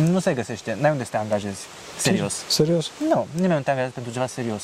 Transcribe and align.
nu 0.00 0.18
se 0.18 0.34
găsește, 0.34 0.76
n-ai 0.80 0.90
unde 0.90 1.04
să 1.04 1.10
te 1.10 1.16
angajezi 1.16 1.60
serios. 1.96 2.34
Serios? 2.48 2.90
Nu, 3.08 3.26
nimeni 3.34 3.52
nu 3.54 3.60
te 3.60 3.70
angajează 3.70 3.94
pentru 3.94 4.12
ceva 4.12 4.26
serios. 4.26 4.62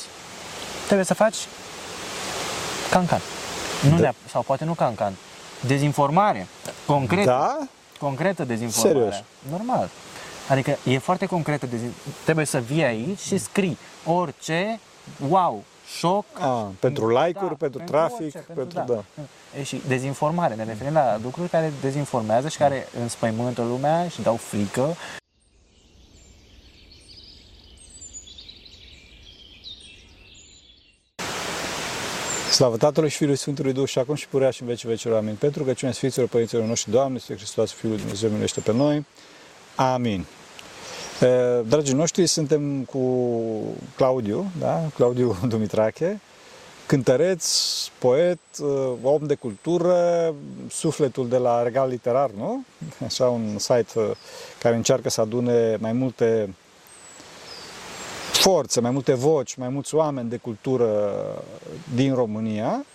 Trebuie 0.85 1.05
să 1.05 1.13
faci 1.13 1.35
cancan. 2.91 3.19
Nu 3.89 3.97
Da. 3.99 4.09
neap- 4.11 4.29
sau 4.29 4.41
poate 4.41 4.65
nu 4.65 4.73
cancan. 4.73 5.13
Dezinformare. 5.67 6.47
Concretă. 6.85 7.25
Da? 7.29 7.57
Concretă 7.99 8.43
dezinformare. 8.43 8.97
Serios? 8.97 9.23
Normal. 9.49 9.89
Adică 10.49 10.77
e 10.83 10.97
foarte 10.97 11.25
concretă. 11.25 11.65
dezin- 11.65 11.93
Trebuie 12.23 12.45
să 12.45 12.59
vii 12.59 12.83
aici 12.83 13.19
și 13.19 13.37
scrii 13.37 13.77
orice, 14.05 14.79
wow, 15.27 15.63
șoc. 15.97 16.25
A, 16.39 16.71
pentru 16.79 17.09
like-uri, 17.19 17.55
pentru 17.55 17.81
trafic, 17.85 18.19
orice, 18.21 18.37
pentru- 18.55 18.83
da. 18.85 19.03
E, 19.59 19.63
și 19.63 19.81
dezinformare. 19.87 20.55
Ne 20.55 20.63
referim 20.63 20.93
la 20.93 21.19
lucruri 21.23 21.49
care 21.49 21.73
dezinformează 21.81 22.47
și 22.49 22.57
care 22.57 22.87
înspăimântă 23.01 23.61
lumea 23.61 24.07
și 24.07 24.21
dau 24.21 24.35
frică. 24.35 24.95
Slavă 32.55 32.77
Tatălui 32.77 33.09
și 33.09 33.17
Fiului 33.17 33.35
Sfântului 33.35 33.73
Duh 33.73 33.87
și 33.87 33.99
acum 33.99 34.15
și 34.15 34.27
purea 34.27 34.49
și 34.49 34.61
în 34.61 34.67
vecii 34.67 34.89
vecilor. 34.89 35.17
Amin. 35.17 35.35
Pentru 35.35 35.63
că 35.63 35.73
cine 35.73 35.91
Sfinților 35.91 36.27
Părinților 36.27 36.63
noștri, 36.63 36.91
Doamne, 36.91 37.17
Sfântul 37.17 37.43
Hristos, 37.43 37.71
Fiul 37.71 37.91
lui 37.91 37.99
Dumnezeu, 37.99 38.29
miluiește 38.29 38.59
pe 38.59 38.73
noi. 38.73 39.05
Amin. 39.75 40.25
E, 41.21 41.61
Dragii 41.67 41.93
noștri, 41.93 42.27
suntem 42.27 42.83
cu 42.83 42.99
Claudiu, 43.95 44.51
da? 44.59 44.81
Claudiu 44.95 45.37
Dumitrache, 45.49 46.21
cântăreț, 46.85 47.45
poet, 47.99 48.39
e, 48.59 48.63
om 49.01 49.25
de 49.25 49.35
cultură, 49.35 50.33
sufletul 50.69 51.27
de 51.27 51.37
la 51.37 51.63
Regal 51.63 51.89
Literar, 51.89 52.29
nu? 52.37 52.63
Așa 53.05 53.25
un 53.27 53.57
site 53.57 53.99
e, 53.99 54.15
care 54.59 54.75
încearcă 54.75 55.09
să 55.09 55.21
adune 55.21 55.77
mai 55.79 55.91
multe 55.91 56.55
forțe, 58.49 58.79
mai 58.79 58.91
multe 58.91 59.13
voci, 59.13 59.55
mai 59.55 59.69
mulți 59.69 59.95
oameni 59.95 60.29
de 60.29 60.37
cultură 60.37 61.13
din 61.95 62.13
România, 62.13 62.85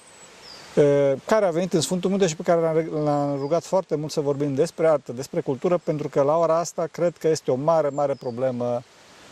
eh, 0.75 1.13
care 1.27 1.47
a 1.47 1.51
venit 1.51 1.73
în 1.73 1.81
Sfântul 1.81 2.11
Munte 2.11 2.27
și 2.27 2.37
pe 2.37 2.43
care 2.43 2.61
l-am- 2.61 3.05
l-am 3.05 3.37
rugat 3.39 3.65
foarte 3.65 3.95
mult 3.97 4.13
să 4.13 4.21
vorbim 4.21 4.55
despre 4.55 4.89
artă, 4.89 5.13
despre 5.13 5.41
cultură, 5.41 5.79
pentru 5.85 6.09
că 6.09 6.23
la 6.23 6.37
ora 6.37 6.59
asta 6.59 6.87
cred 6.87 7.17
că 7.19 7.29
este 7.29 7.51
o 7.51 7.55
mare, 7.55 7.89
mare 7.89 8.15
problemă, 8.15 8.83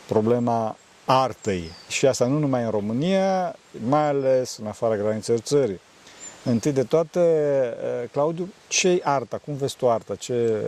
problema 0.07 0.77
artei. 1.05 1.71
Și 1.89 2.07
asta 2.07 2.27
nu 2.27 2.39
numai 2.39 2.63
în 2.63 2.71
România, 2.71 3.57
mai 3.89 4.09
ales 4.09 4.57
în 4.57 4.67
afara 4.67 4.97
granițelor 4.97 5.41
țării. 5.41 5.81
Întâi 6.45 6.73
de 6.73 6.83
toate, 6.83 7.21
eh, 7.21 8.09
Claudiu, 8.13 8.53
ce-i 8.69 9.01
arta? 9.05 9.41
Cum 9.45 9.55
vezi 9.55 9.77
tu 9.77 9.91
arta? 9.91 10.15
Ce, 10.15 10.63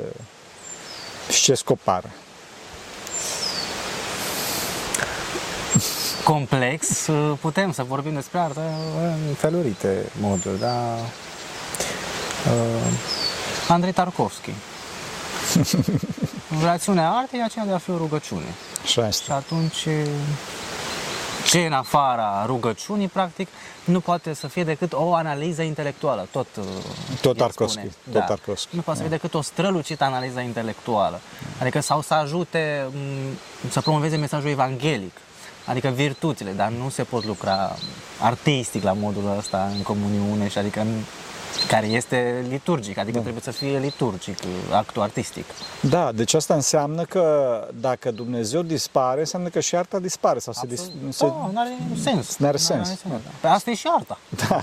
și 1.30 1.42
ce 1.42 1.54
scop 1.54 1.80
are? 1.84 2.10
Complex, 6.24 7.08
putem 7.40 7.72
să 7.72 7.82
vorbim 7.82 8.14
despre 8.14 8.38
artă 8.38 8.60
în 9.02 9.34
felurite 9.34 10.10
moduri, 10.20 10.58
da? 10.58 10.96
Uh, 12.46 12.92
Andrei 13.68 13.92
Tarkovski. 13.92 14.50
Rațiunea 16.62 17.10
artei 17.10 17.40
e 17.40 17.42
aceea 17.44 17.64
de 17.64 17.72
a 17.72 17.78
fi 17.78 17.90
o 17.90 17.96
rugăciune. 17.96 18.44
Așa 18.82 19.02
Și 19.02 19.08
este. 19.08 19.32
atunci, 19.32 19.86
ce 21.46 21.58
e 21.58 21.66
în 21.66 21.72
afara 21.72 22.44
rugăciunii, 22.46 23.08
practic, 23.08 23.48
nu 23.84 24.00
poate 24.00 24.34
să 24.34 24.46
fie 24.46 24.64
decât 24.64 24.92
o 24.92 25.14
analiză 25.14 25.62
intelectuală. 25.62 26.28
Tot, 26.30 26.46
uh, 26.58 26.64
Tot 27.20 27.34
el 27.34 27.40
Tarkovski, 27.40 27.78
spune. 27.78 27.94
tot 28.04 28.12
Da. 28.12 28.20
Tarkovski. 28.20 28.76
Nu 28.76 28.80
poate 28.80 29.00
să 29.00 29.06
fie 29.06 29.16
decât 29.16 29.34
o 29.34 29.42
strălucită 29.42 30.04
analiză 30.04 30.40
intelectuală. 30.40 31.20
Adică 31.60 31.80
sau 31.80 32.00
să 32.00 32.14
ajute 32.14 32.86
m, 32.92 33.68
să 33.70 33.80
promoveze 33.80 34.16
mesajul 34.16 34.48
evanghelic. 34.50 35.12
Adică 35.66 35.88
virtuțile, 35.88 36.50
dar 36.50 36.68
nu 36.68 36.88
se 36.88 37.02
pot 37.02 37.24
lucra 37.24 37.76
artistic 38.20 38.82
la 38.82 38.92
modul 38.92 39.34
ăsta 39.38 39.70
în 39.76 39.82
comuniune 39.82 40.48
și 40.48 40.58
adică 40.58 40.80
în, 40.80 40.88
care 41.68 41.86
este 41.86 42.44
liturgic, 42.48 42.98
adică 42.98 43.16
Da. 43.16 43.20
trebuie 43.22 43.42
să 43.42 43.50
fie 43.50 43.78
liturgic 43.78 44.36
actul 44.72 45.02
artistic. 45.02 45.44
Da, 45.80 46.12
deci 46.12 46.34
asta 46.34 46.54
înseamnă 46.54 47.02
că 47.04 47.24
dacă 47.80 48.10
Dumnezeu 48.10 48.62
dispare, 48.62 49.20
înseamnă 49.20 49.48
că 49.48 49.60
și 49.60 49.76
arta 49.76 49.98
dispare 49.98 50.38
sau 50.38 50.52
se, 50.52 50.66
dis- 50.66 50.80
Absolut. 50.80 51.14
se 51.14 51.24
Oh, 51.24 51.52
n-are 51.52 51.76
sens. 52.02 52.36
N-are 52.36 52.56
sens. 52.56 52.88
Păi 53.40 53.50
asta 53.50 53.70
e 53.70 53.74
și 53.74 53.86
arta. 53.96 54.18
da, 54.48 54.62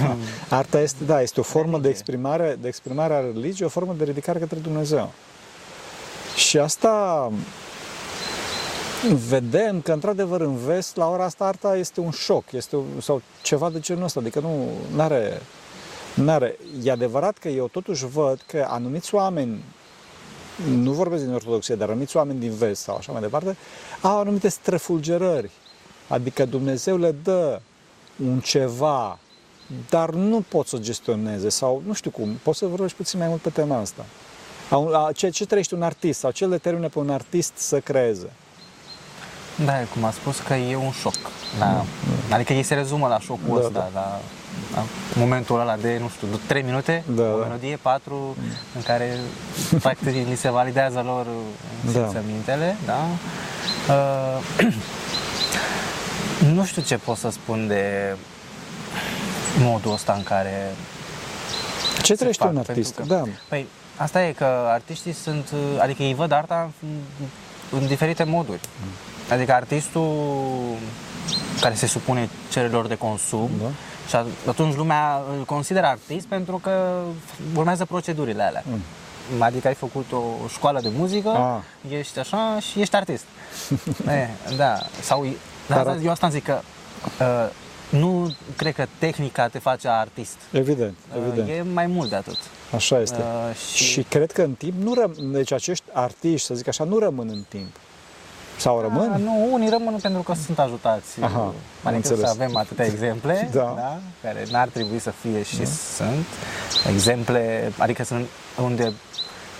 da. 0.00 0.16
Arta 0.56 0.80
este, 0.80 1.04
da, 1.04 1.20
este 1.22 1.40
o 1.40 1.42
formă 1.42 1.78
de 1.78 1.88
exprimare, 1.88 2.56
de 2.60 2.68
exprimare 2.68 3.14
a 3.14 3.20
religiei, 3.20 3.66
o 3.66 3.70
formă 3.70 3.94
de 3.98 4.04
ridicare 4.04 4.38
către 4.38 4.58
Dumnezeu. 4.58 5.10
Și 6.36 6.58
asta 6.58 7.30
vedem 9.28 9.80
că 9.80 9.92
într-adevăr 9.92 10.40
în 10.40 10.56
vest, 10.56 10.96
la 10.96 11.08
ora 11.10 11.24
asta, 11.24 11.44
arta 11.44 11.76
este 11.76 12.00
un 12.00 12.10
șoc, 12.10 12.52
este 12.52 12.76
un, 12.76 12.84
sau 13.00 13.22
ceva 13.42 13.70
de 13.70 13.80
genul 13.80 14.04
ăsta, 14.04 14.20
adică 14.20 14.40
nu 14.40 14.68
are 14.96 15.40
N-are. 16.14 16.58
E 16.82 16.90
adevărat 16.90 17.38
că 17.38 17.48
eu 17.48 17.68
totuși 17.68 18.06
văd 18.06 18.42
că 18.46 18.66
anumiți 18.68 19.14
oameni, 19.14 19.64
nu 20.68 20.92
vorbesc 20.92 21.24
din 21.24 21.34
ortodoxie, 21.34 21.74
dar 21.74 21.88
anumiți 21.88 22.16
oameni 22.16 22.38
din 22.40 22.50
vest 22.54 22.82
sau 22.82 22.96
așa 22.96 23.12
mai 23.12 23.20
departe, 23.20 23.56
au 24.02 24.18
anumite 24.18 24.48
străfulgerări. 24.48 25.50
Adică 26.08 26.44
Dumnezeu 26.44 26.96
le 26.98 27.14
dă 27.22 27.60
un 28.24 28.40
ceva, 28.40 29.18
dar 29.88 30.10
nu 30.10 30.44
pot 30.48 30.66
să 30.66 30.76
o 30.76 30.78
gestioneze 30.78 31.48
sau 31.48 31.82
nu 31.86 31.92
știu 31.92 32.10
cum. 32.10 32.28
Poți 32.42 32.58
să 32.58 32.66
vorbești 32.66 32.96
puțin 32.96 33.18
mai 33.18 33.28
mult 33.28 33.40
pe 33.40 33.50
tema 33.50 33.76
asta. 33.78 34.04
A- 34.70 35.04
a- 35.06 35.12
Ce, 35.12 35.28
ce 35.28 35.46
trăiește 35.46 35.74
un 35.74 35.82
artist 35.82 36.18
sau 36.18 36.30
ce 36.30 36.44
le 36.44 36.50
determină 36.50 36.88
pe 36.88 36.98
un 36.98 37.10
artist 37.10 37.52
să 37.56 37.80
creeze? 37.80 38.32
Da, 39.64 39.72
cum 39.94 40.04
a 40.04 40.10
spus 40.10 40.38
că 40.38 40.54
e 40.54 40.76
un 40.76 40.90
șoc. 41.00 41.14
Da. 41.58 41.84
Adică 42.30 42.52
ei 42.52 42.62
se 42.62 42.74
rezumă 42.74 43.06
la 43.08 43.18
șocul 43.18 43.58
Da, 43.60 43.66
ăsta, 43.66 43.90
da. 43.92 44.00
la, 44.00 44.20
la 44.74 44.82
momentul 45.14 45.60
ăla 45.60 45.76
de, 45.76 45.98
nu 46.00 46.08
știu, 46.08 46.26
3 46.46 46.62
minute, 46.62 47.04
Da, 47.06 47.22
o 47.22 47.38
da. 47.38 47.44
melodie, 47.46 47.78
4, 47.82 48.36
în 48.74 48.82
care 48.82 49.18
practic 49.80 50.06
li 50.28 50.36
se 50.36 50.50
validează 50.50 51.02
lor 51.06 51.26
Da. 51.84 51.90
simțămintele, 52.08 52.76
da? 52.86 52.98
Uh, 53.88 54.66
nu 56.54 56.64
știu 56.64 56.82
ce 56.82 56.96
pot 56.96 57.16
să 57.16 57.30
spun 57.30 57.66
de 57.66 58.16
modul 59.58 59.92
ăsta 59.92 60.12
în 60.12 60.22
care 60.22 60.74
Ce 61.96 62.02
se 62.04 62.14
trăiește 62.14 62.42
fac, 62.42 62.52
un 62.52 62.56
pentru 62.62 62.72
artist? 62.72 62.94
că- 62.94 63.02
Da. 63.06 63.22
Păi, 63.48 63.66
asta 63.96 64.24
e 64.26 64.32
că 64.32 64.44
artiștii 64.68 65.12
sunt, 65.12 65.52
adică 65.78 66.02
ei 66.02 66.14
văd 66.14 66.32
arta 66.32 66.70
în, 66.82 66.88
în 67.80 67.86
diferite 67.86 68.24
moduri. 68.24 68.60
Adică 69.32 69.52
artistul 69.52 70.76
care 71.60 71.74
se 71.74 71.86
supune 71.86 72.28
cererilor 72.50 72.86
de 72.86 72.96
consum 72.96 73.50
Da. 73.62 73.68
și 74.08 74.16
a- 74.16 74.26
atunci 74.48 74.74
lumea 74.76 75.20
îl 75.38 75.44
consideră 75.44 75.86
artist 75.86 76.26
pentru 76.26 76.56
că 76.62 77.00
urmează 77.56 77.84
procedurile 77.84 78.42
alea. 78.42 78.62
Mm. 78.66 78.80
Adică 79.42 79.68
ai 79.68 79.74
făcut 79.74 80.12
o 80.12 80.48
școală 80.48 80.80
de 80.80 80.88
muzică, 80.96 81.28
Ah. 81.28 81.92
ești 81.98 82.18
așa 82.18 82.58
și 82.70 82.80
ești 82.80 82.96
artist. 82.96 83.24
e, 84.08 84.28
da, 84.56 84.78
sau 85.02 85.26
da, 85.68 85.74
Dar- 85.74 85.84
da, 85.84 86.02
eu 86.02 86.10
asta 86.10 86.28
zic 86.28 86.44
că 86.44 86.60
uh, 87.20 87.50
nu 88.00 88.34
cred 88.56 88.74
că 88.74 88.86
tehnica 88.98 89.48
te 89.48 89.58
face 89.58 89.88
artist. 89.88 90.36
Evident, 90.50 90.96
evident. 91.16 91.48
Uh, 91.48 91.54
e 91.56 91.62
mai 91.72 91.86
mult 91.86 92.08
de 92.10 92.16
atât. 92.16 92.38
Așa 92.74 92.98
este. 93.00 93.16
Uh, 93.18 93.56
și... 93.74 93.84
și- 93.84 94.02
cred 94.02 94.32
că 94.32 94.42
în 94.42 94.52
timp 94.52 94.82
nu 94.82 94.94
răm... 94.94 95.14
deci 95.18 95.52
acești 95.52 95.84
artiști, 95.92 96.46
să 96.46 96.54
zic 96.54 96.68
așa, 96.68 96.84
nu 96.84 96.98
rămân 96.98 97.28
în 97.28 97.44
timp. 97.48 97.76
Sau 98.62 98.80
rămân? 98.80 99.10
A, 99.12 99.16
nu, 99.16 99.48
unii 99.52 99.68
rămân 99.68 99.98
pentru 100.02 100.22
că 100.22 100.34
sunt 100.44 100.58
ajutați. 100.58 101.20
Aha, 101.20 101.38
am 101.40 101.54
adică 101.82 101.96
înțeles. 101.96 102.20
să 102.20 102.28
avem 102.42 102.56
atâtea 102.56 102.84
exemple, 102.86 103.48
Da. 103.52 103.98
care 104.22 104.44
n-ar 104.50 104.68
trebui 104.68 104.98
să 104.98 105.10
fie 105.10 105.42
și 105.42 105.66
sunt. 105.96 106.26
Exemple, 106.94 107.72
adică 107.78 108.04
sunt 108.04 108.26
unde 108.62 108.92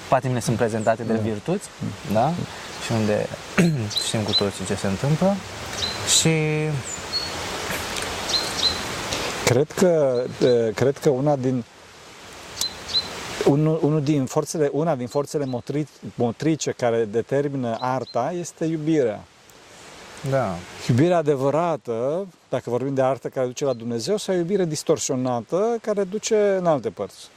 patimile 0.08 0.40
sunt 0.40 0.56
prezentate 0.56 1.02
de 1.02 1.14
virtuți, 1.22 1.68
da? 2.12 2.30
Și 2.84 2.92
unde 2.92 3.26
știm 4.06 4.20
cu 4.20 4.32
toții 4.32 4.64
ce 4.64 4.74
se 4.74 4.86
întâmplă. 4.86 5.34
Și 6.20 6.30
Cred 9.44 9.70
că, 9.72 10.22
e, 10.68 10.72
cred 10.74 10.98
că 10.98 11.08
una 11.10 11.36
din 11.36 11.64
unul, 13.48 13.78
unul 13.82 14.02
din 14.02 14.24
forțele, 14.24 14.70
una 14.72 14.94
din 14.94 15.06
forțele 15.06 15.44
motri, 15.44 15.86
motrice 16.14 16.70
care 16.70 17.04
determină 17.04 17.76
arta 17.80 18.32
este 18.38 18.64
iubirea. 18.64 19.24
da, 20.30 20.54
Iubirea 20.88 21.16
adevărată, 21.16 22.26
dacă 22.48 22.70
vorbim 22.70 22.94
de 22.94 23.02
artă 23.02 23.28
care 23.28 23.46
duce 23.46 23.64
la 23.64 23.72
Dumnezeu, 23.72 24.16
sau 24.16 24.34
iubire 24.34 24.64
distorsionată 24.64 25.78
care 25.80 26.04
duce 26.04 26.56
în 26.58 26.66
alte 26.66 26.90
părți. 26.90 27.28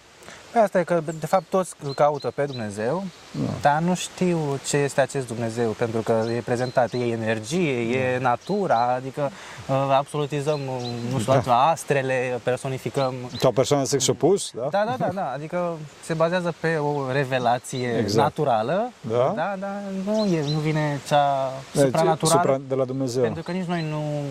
Păi 0.56 0.64
asta 0.64 0.80
e 0.80 0.84
că, 0.84 1.02
de 1.20 1.26
fapt, 1.26 1.44
toți 1.50 1.74
îl 1.84 1.94
caută 1.94 2.32
pe 2.36 2.46
Dumnezeu, 2.46 3.04
da. 3.32 3.52
dar 3.62 3.82
nu 3.82 3.96
știu 3.96 4.60
ce 4.68 4.78
este 4.78 5.02
acest 5.02 5.28
Dumnezeu, 5.28 5.70
pentru 5.70 6.02
că 6.02 6.26
e 6.36 6.40
prezentat, 6.40 6.94
e 6.94 6.98
energie, 6.98 7.74
da. 7.74 7.98
e 7.98 8.18
natura, 8.20 8.94
adică 8.94 9.32
uh, 9.68 9.76
absolutizăm, 9.98 10.60
uh, 10.68 11.12
nu 11.12 11.20
știu, 11.20 11.42
da. 11.46 11.68
astrele, 11.70 12.40
personificăm... 12.44 13.14
Ca 13.40 13.48
o 13.48 13.52
persoană 13.52 13.84
sex 13.84 14.08
opus, 14.08 14.52
da? 14.54 14.68
Da, 14.72 14.84
da, 14.86 14.96
da, 15.06 15.12
da, 15.14 15.32
adică 15.34 15.78
se 16.04 16.14
bazează 16.14 16.54
pe 16.60 16.76
o 16.76 17.12
revelație 17.12 17.98
exact. 17.98 18.24
naturală, 18.24 18.92
da, 19.02 19.34
da, 19.36 19.56
dar 19.60 19.82
nu, 20.06 20.26
e, 20.26 20.44
nu 20.52 20.60
vine 20.60 21.00
cea 21.08 21.52
supranaturală. 21.74 22.42
Supra 22.42 22.62
de 22.68 22.76
la 22.76 22.86
Dumnezeu. 22.86 23.24
Pentru 23.24 23.44
că 23.44 23.52
nici 23.52 23.66
noi 23.66 23.86
nu, 23.90 24.22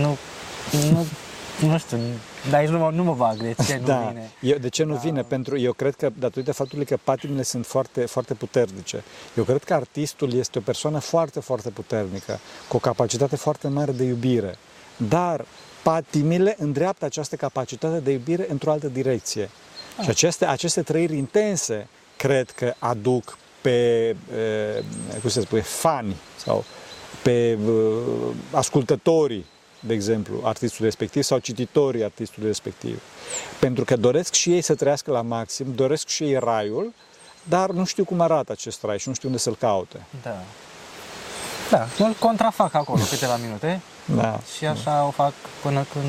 nu, 0.00 0.16
nu 0.92 1.06
nu 1.66 1.78
știu, 1.78 1.98
dar 2.50 2.60
aici 2.60 2.68
nu 2.68 2.78
mă, 2.78 2.90
nu 2.94 3.04
mă 3.04 3.14
bag 3.14 3.36
de 3.36 3.54
ce 3.66 3.78
nu 3.80 3.86
da. 3.86 3.98
vine. 4.08 4.30
Eu, 4.40 4.58
de 4.58 4.68
ce 4.68 4.84
nu 4.84 4.92
Da. 4.92 4.98
vine? 4.98 5.22
Pentru, 5.22 5.58
eu 5.58 5.72
cred 5.72 5.94
că 5.94 6.10
datorită 6.18 6.52
faptului 6.52 6.84
că 6.84 6.98
patimile 7.04 7.42
sunt 7.42 7.66
foarte, 7.66 8.06
foarte 8.06 8.34
puternice. 8.34 9.02
Eu 9.36 9.44
cred 9.44 9.64
că 9.64 9.74
artistul 9.74 10.32
este 10.34 10.58
o 10.58 10.60
persoană 10.60 10.98
foarte, 10.98 11.40
foarte 11.40 11.70
puternică, 11.70 12.38
cu 12.68 12.76
o 12.76 12.78
capacitate 12.78 13.36
foarte 13.36 13.68
mare 13.68 13.92
de 13.92 14.04
iubire. 14.04 14.56
Dar 14.96 15.44
patimile 15.82 16.56
îndreaptă 16.58 17.04
această 17.04 17.36
capacitate 17.36 17.98
de 17.98 18.10
iubire 18.10 18.46
într-o 18.50 18.70
altă 18.70 18.86
direcție. 18.86 19.50
Și 20.02 20.08
aceste, 20.08 20.46
aceste 20.46 20.82
trăiri 20.82 21.16
intense 21.16 21.88
cred 22.16 22.50
că 22.50 22.74
aduc 22.78 23.38
pe, 23.60 23.70
e, 23.70 24.16
cum 25.20 25.30
se 25.30 25.40
spune, 25.40 25.60
fani 25.60 26.16
sau 26.36 26.64
pe 27.22 27.30
e, 27.30 27.58
ascultătorii 28.50 29.46
de 29.86 29.94
exemplu, 29.94 30.40
artistului 30.42 30.86
respectiv 30.86 31.22
sau 31.22 31.38
cititorii 31.38 32.04
artistului 32.04 32.48
respectiv. 32.48 33.02
Pentru 33.58 33.84
că 33.84 33.96
doresc 33.96 34.32
și 34.32 34.52
ei 34.52 34.60
să 34.60 34.74
trăiască 34.74 35.10
la 35.10 35.22
maxim, 35.22 35.66
doresc 35.74 36.08
și 36.08 36.22
ei 36.24 36.38
raiul, 36.38 36.92
dar 37.42 37.70
nu 37.70 37.84
știu 37.84 38.04
cum 38.04 38.20
arată 38.20 38.52
acest 38.52 38.82
rai 38.82 38.98
și 38.98 39.08
nu 39.08 39.14
știu 39.14 39.28
unde 39.28 39.40
să-l 39.40 39.56
caute. 39.56 40.06
Da. 40.22 40.42
Da, 41.70 41.86
îl 41.98 42.12
contrafac 42.18 42.74
acolo 42.74 43.02
câteva 43.10 43.36
minute 43.36 43.80
Da. 44.16 44.40
și 44.56 44.66
așa 44.66 45.04
o 45.06 45.10
fac 45.10 45.32
până 45.62 45.86
când 45.92 46.04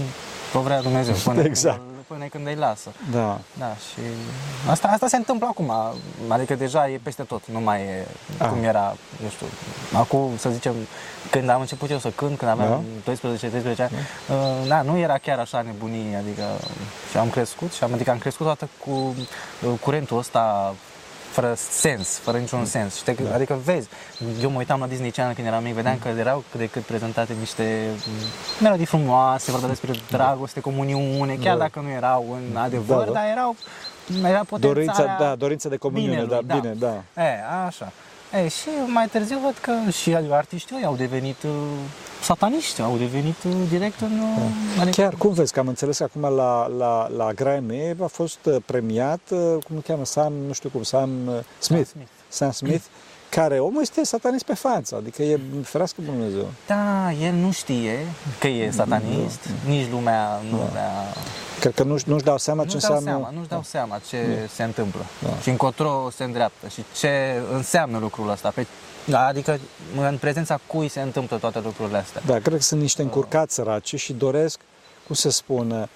o 0.54 0.60
vrea 0.60 0.82
Dumnezeu, 0.82 1.16
până, 1.24 1.42
Exact. 1.44 1.78
când, 1.78 1.93
până 2.14 2.26
când 2.26 2.48
îi 2.48 2.56
lasă. 2.56 2.90
Da. 3.12 3.40
Da, 3.58 3.76
și 3.76 4.02
asta, 4.70 4.88
asta 4.88 5.08
se 5.08 5.16
întâmplă 5.16 5.48
acum, 5.50 5.72
adică 6.28 6.56
deja 6.56 6.90
e 6.90 7.00
peste 7.04 7.24
tot, 7.24 7.42
nu 7.48 7.60
mai 7.60 7.82
e 7.82 8.06
Ah. 8.38 8.48
cum 8.48 8.64
era, 8.64 8.96
nu 9.24 9.30
știu, 9.30 9.46
acum 9.94 10.32
să 10.38 10.50
zicem, 10.50 10.74
când 11.30 11.50
am 11.50 11.62
început 11.62 11.90
eu 11.90 11.98
să 11.98 12.10
cânt, 12.10 12.38
când 12.38 12.52
aveam 12.52 12.84
12-13 13.04 13.82
ani, 13.82 13.92
uh, 14.30 14.68
da, 14.68 14.82
nu 14.82 14.98
era 14.98 15.18
chiar 15.18 15.40
așa 15.40 15.62
nebunie, 15.62 16.16
adică 16.16 16.44
și 17.12 17.18
am 17.18 17.30
crescut, 17.30 17.72
și 17.74 17.84
am, 17.84 17.94
adică 17.94 18.12
am 18.12 18.18
crescut 18.18 18.46
toată 18.46 18.68
cu 18.86 18.92
uh, 18.92 19.80
curentul 19.82 20.18
ăsta 20.18 20.74
fără 21.34 21.54
sens, 21.56 22.18
fără 22.18 22.38
niciun 22.38 22.66
sens. 22.66 22.96
Și 22.96 23.04
te, 23.04 23.14
Da. 23.14 23.34
Adică 23.34 23.58
vezi, 23.64 23.88
eu 24.42 24.50
mă 24.50 24.58
uitam 24.58 24.80
la 24.80 24.88
Disney 24.88 25.12
Channel 25.12 25.36
când 25.36 25.48
eram 25.48 25.64
mic, 25.64 25.74
vedeam 25.74 25.98
că 26.02 26.08
erau 26.08 26.44
cât 26.52 26.60
de 26.60 26.68
cât 26.68 26.82
prezentate 26.84 27.34
niște 27.40 27.88
mm, 28.08 28.14
melodii 28.62 28.86
frumoase, 28.86 29.52
vorbea 29.52 29.70
despre 29.70 29.92
dragoste, 30.10 30.60
comuniune, 30.60 31.34
chiar 31.36 31.58
Da. 31.58 31.60
dacă 31.64 31.80
nu 31.80 31.90
erau 31.90 32.38
în 32.52 32.56
adevăr, 32.58 32.98
Da, 32.98 33.06
da. 33.06 33.12
dar 33.12 33.26
erau 33.32 33.56
era 34.24 34.44
potențarea 34.44 34.74
Dorința, 34.74 35.16
da, 35.20 35.36
dorința 35.36 35.70
de 35.70 35.78
comuniune, 35.78 36.10
binelui, 36.12 36.44
da, 36.46 36.56
bine, 36.60 36.74
da. 36.74 37.22
E, 37.24 37.30
așa. 37.68 37.92
E, 38.34 38.48
și 38.48 38.70
mai 38.88 39.08
târziu 39.08 39.40
văd 39.44 39.58
că 39.62 39.90
și 39.90 40.16
artiștii 40.30 40.76
ăia 40.76 40.88
au 40.88 40.96
devenit 40.96 41.44
uh, 41.44 41.52
sataniști, 42.22 42.82
au 42.82 42.98
devenit 42.98 43.44
uh, 43.48 43.52
direct 43.70 44.00
în... 44.00 44.20
Uh, 44.20 44.80
adică, 44.80 45.02
Chiar, 45.02 45.14
cum 45.14 45.34
vezi, 45.34 45.54
că 45.54 45.60
am 45.60 45.68
înțeles 45.68 45.98
că 45.98 46.04
acum 46.04 46.36
la, 46.36 46.68
la, 46.68 47.08
la 47.18 47.34
Grammy 47.34 47.96
a 48.02 48.08
fost 48.08 48.40
uh, 48.44 48.56
premiat, 48.66 49.22
uh, 49.30 49.40
cum 49.40 49.76
îl 49.76 49.82
cheamă, 49.82 50.06
Sam, 50.06 50.34
nu 50.48 50.54
știu 50.54 50.70
cum, 50.70 50.84
Sam 50.84 51.10
uh, 51.28 51.34
Smith, 51.60 51.88
Smith. 51.88 52.10
Sam 52.28 52.52
Smith, 52.52 52.84
care 53.36 53.60
omul 53.60 53.82
este 53.82 54.04
satanist 54.04 54.44
pe 54.44 54.54
față, 54.54 54.96
adică 54.96 55.24
e 55.24 55.40
ferească 55.64 56.02
Dumnezeu. 56.02 56.52
Da, 56.68 57.12
el 57.12 57.34
nu 57.34 57.52
știe 57.52 57.98
că 58.40 58.48
e 58.48 58.72
satanist, 58.72 59.40
nici 59.68 59.90
lumea 59.92 60.42
nu 60.50 60.58
vrea... 60.58 60.92
Cred 61.60 61.74
că 61.74 61.84
nu, 61.84 61.98
nu-și 62.06 62.24
dau 62.24 62.38
seama 62.38 62.66
ce 62.66 62.74
Nu-și 62.74 62.86
dau 62.86 62.96
înseamnă... 62.96 63.22
seama, 63.22 63.38
nu-și 63.38 63.50
dau 63.50 63.64
seama 63.64 64.00
ce 64.08 64.50
se 64.54 64.64
întâmplă 64.64 65.06
Da. 65.22 65.30
și 65.42 65.50
încotro 65.50 66.10
se 66.16 66.24
îndreaptă 66.24 66.68
și 66.68 66.84
ce 67.00 67.42
înseamnă 67.54 67.98
lucrul 67.98 68.30
ăsta. 68.30 68.52
Pe, 68.56 68.68
adică 69.12 69.60
în 69.98 70.18
prezența 70.18 70.60
cui 70.68 70.88
se 70.88 71.02
întâmplă 71.02 71.38
toate 71.38 71.60
lucrurile 71.60 71.98
astea. 71.98 72.22
Da, 72.26 72.40
cred 72.40 72.56
că 72.56 72.62
sunt 72.62 72.82
niște 72.82 73.02
încurcați 73.02 73.54
săraci 73.54 73.96
și 73.96 74.14
doresc, 74.14 74.60
cum 75.06 75.16
se 75.16 75.30
spune, 75.30 75.90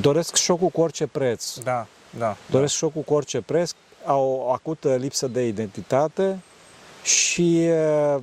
doresc 0.00 0.36
șocul 0.36 0.68
cu 0.68 0.80
orice 0.80 1.06
preț. 1.06 1.54
Da, 1.54 1.86
da. 2.18 2.36
Doresc 2.50 2.74
șocul 2.74 3.02
cu 3.02 3.14
orice 3.14 3.40
preț, 3.40 3.70
au 4.04 4.44
o 4.46 4.52
acută 4.52 4.94
lipsă 4.94 5.26
de 5.26 5.46
identitate 5.46 6.38
și 7.02 7.68
uh, 8.16 8.22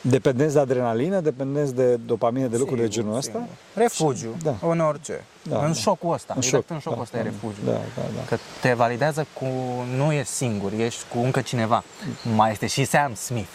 dependenți 0.00 0.54
de 0.54 0.60
adrenalină, 0.60 1.20
dependenți 1.20 1.74
de 1.74 1.94
dopamină, 1.96 2.46
de 2.46 2.56
lucruri 2.56 2.80
de 2.80 2.86
Sigur, 2.90 3.02
genul 3.04 3.22
sigur. 3.22 3.40
ăsta. 3.40 3.54
Refugiu, 3.80 4.36
Da. 4.42 4.54
în 4.68 4.80
orice. 4.80 5.24
Da, 5.42 5.58
în 5.64 5.66
da. 5.72 5.78
șocul 5.78 6.12
ăsta. 6.12 6.32
În 6.36 6.42
exact 6.42 6.62
șoc. 6.66 6.70
în 6.74 6.78
șocul 6.78 6.96
Da, 6.96 7.02
ăsta 7.02 7.16
da, 7.16 7.22
e 7.22 7.26
refugiu. 7.26 7.60
Da, 7.64 7.70
da, 7.72 8.02
da. 8.16 8.24
Că 8.28 8.36
te 8.60 8.72
validează 8.72 9.26
cu 9.32 9.46
nu 9.96 10.12
ești 10.12 10.32
singur, 10.32 10.72
ești 10.72 11.04
cu 11.08 11.18
încă 11.18 11.40
cineva. 11.40 11.84
Mai 12.34 12.50
este 12.50 12.66
și 12.66 12.84
Sam 12.84 13.14
Smith, 13.14 13.48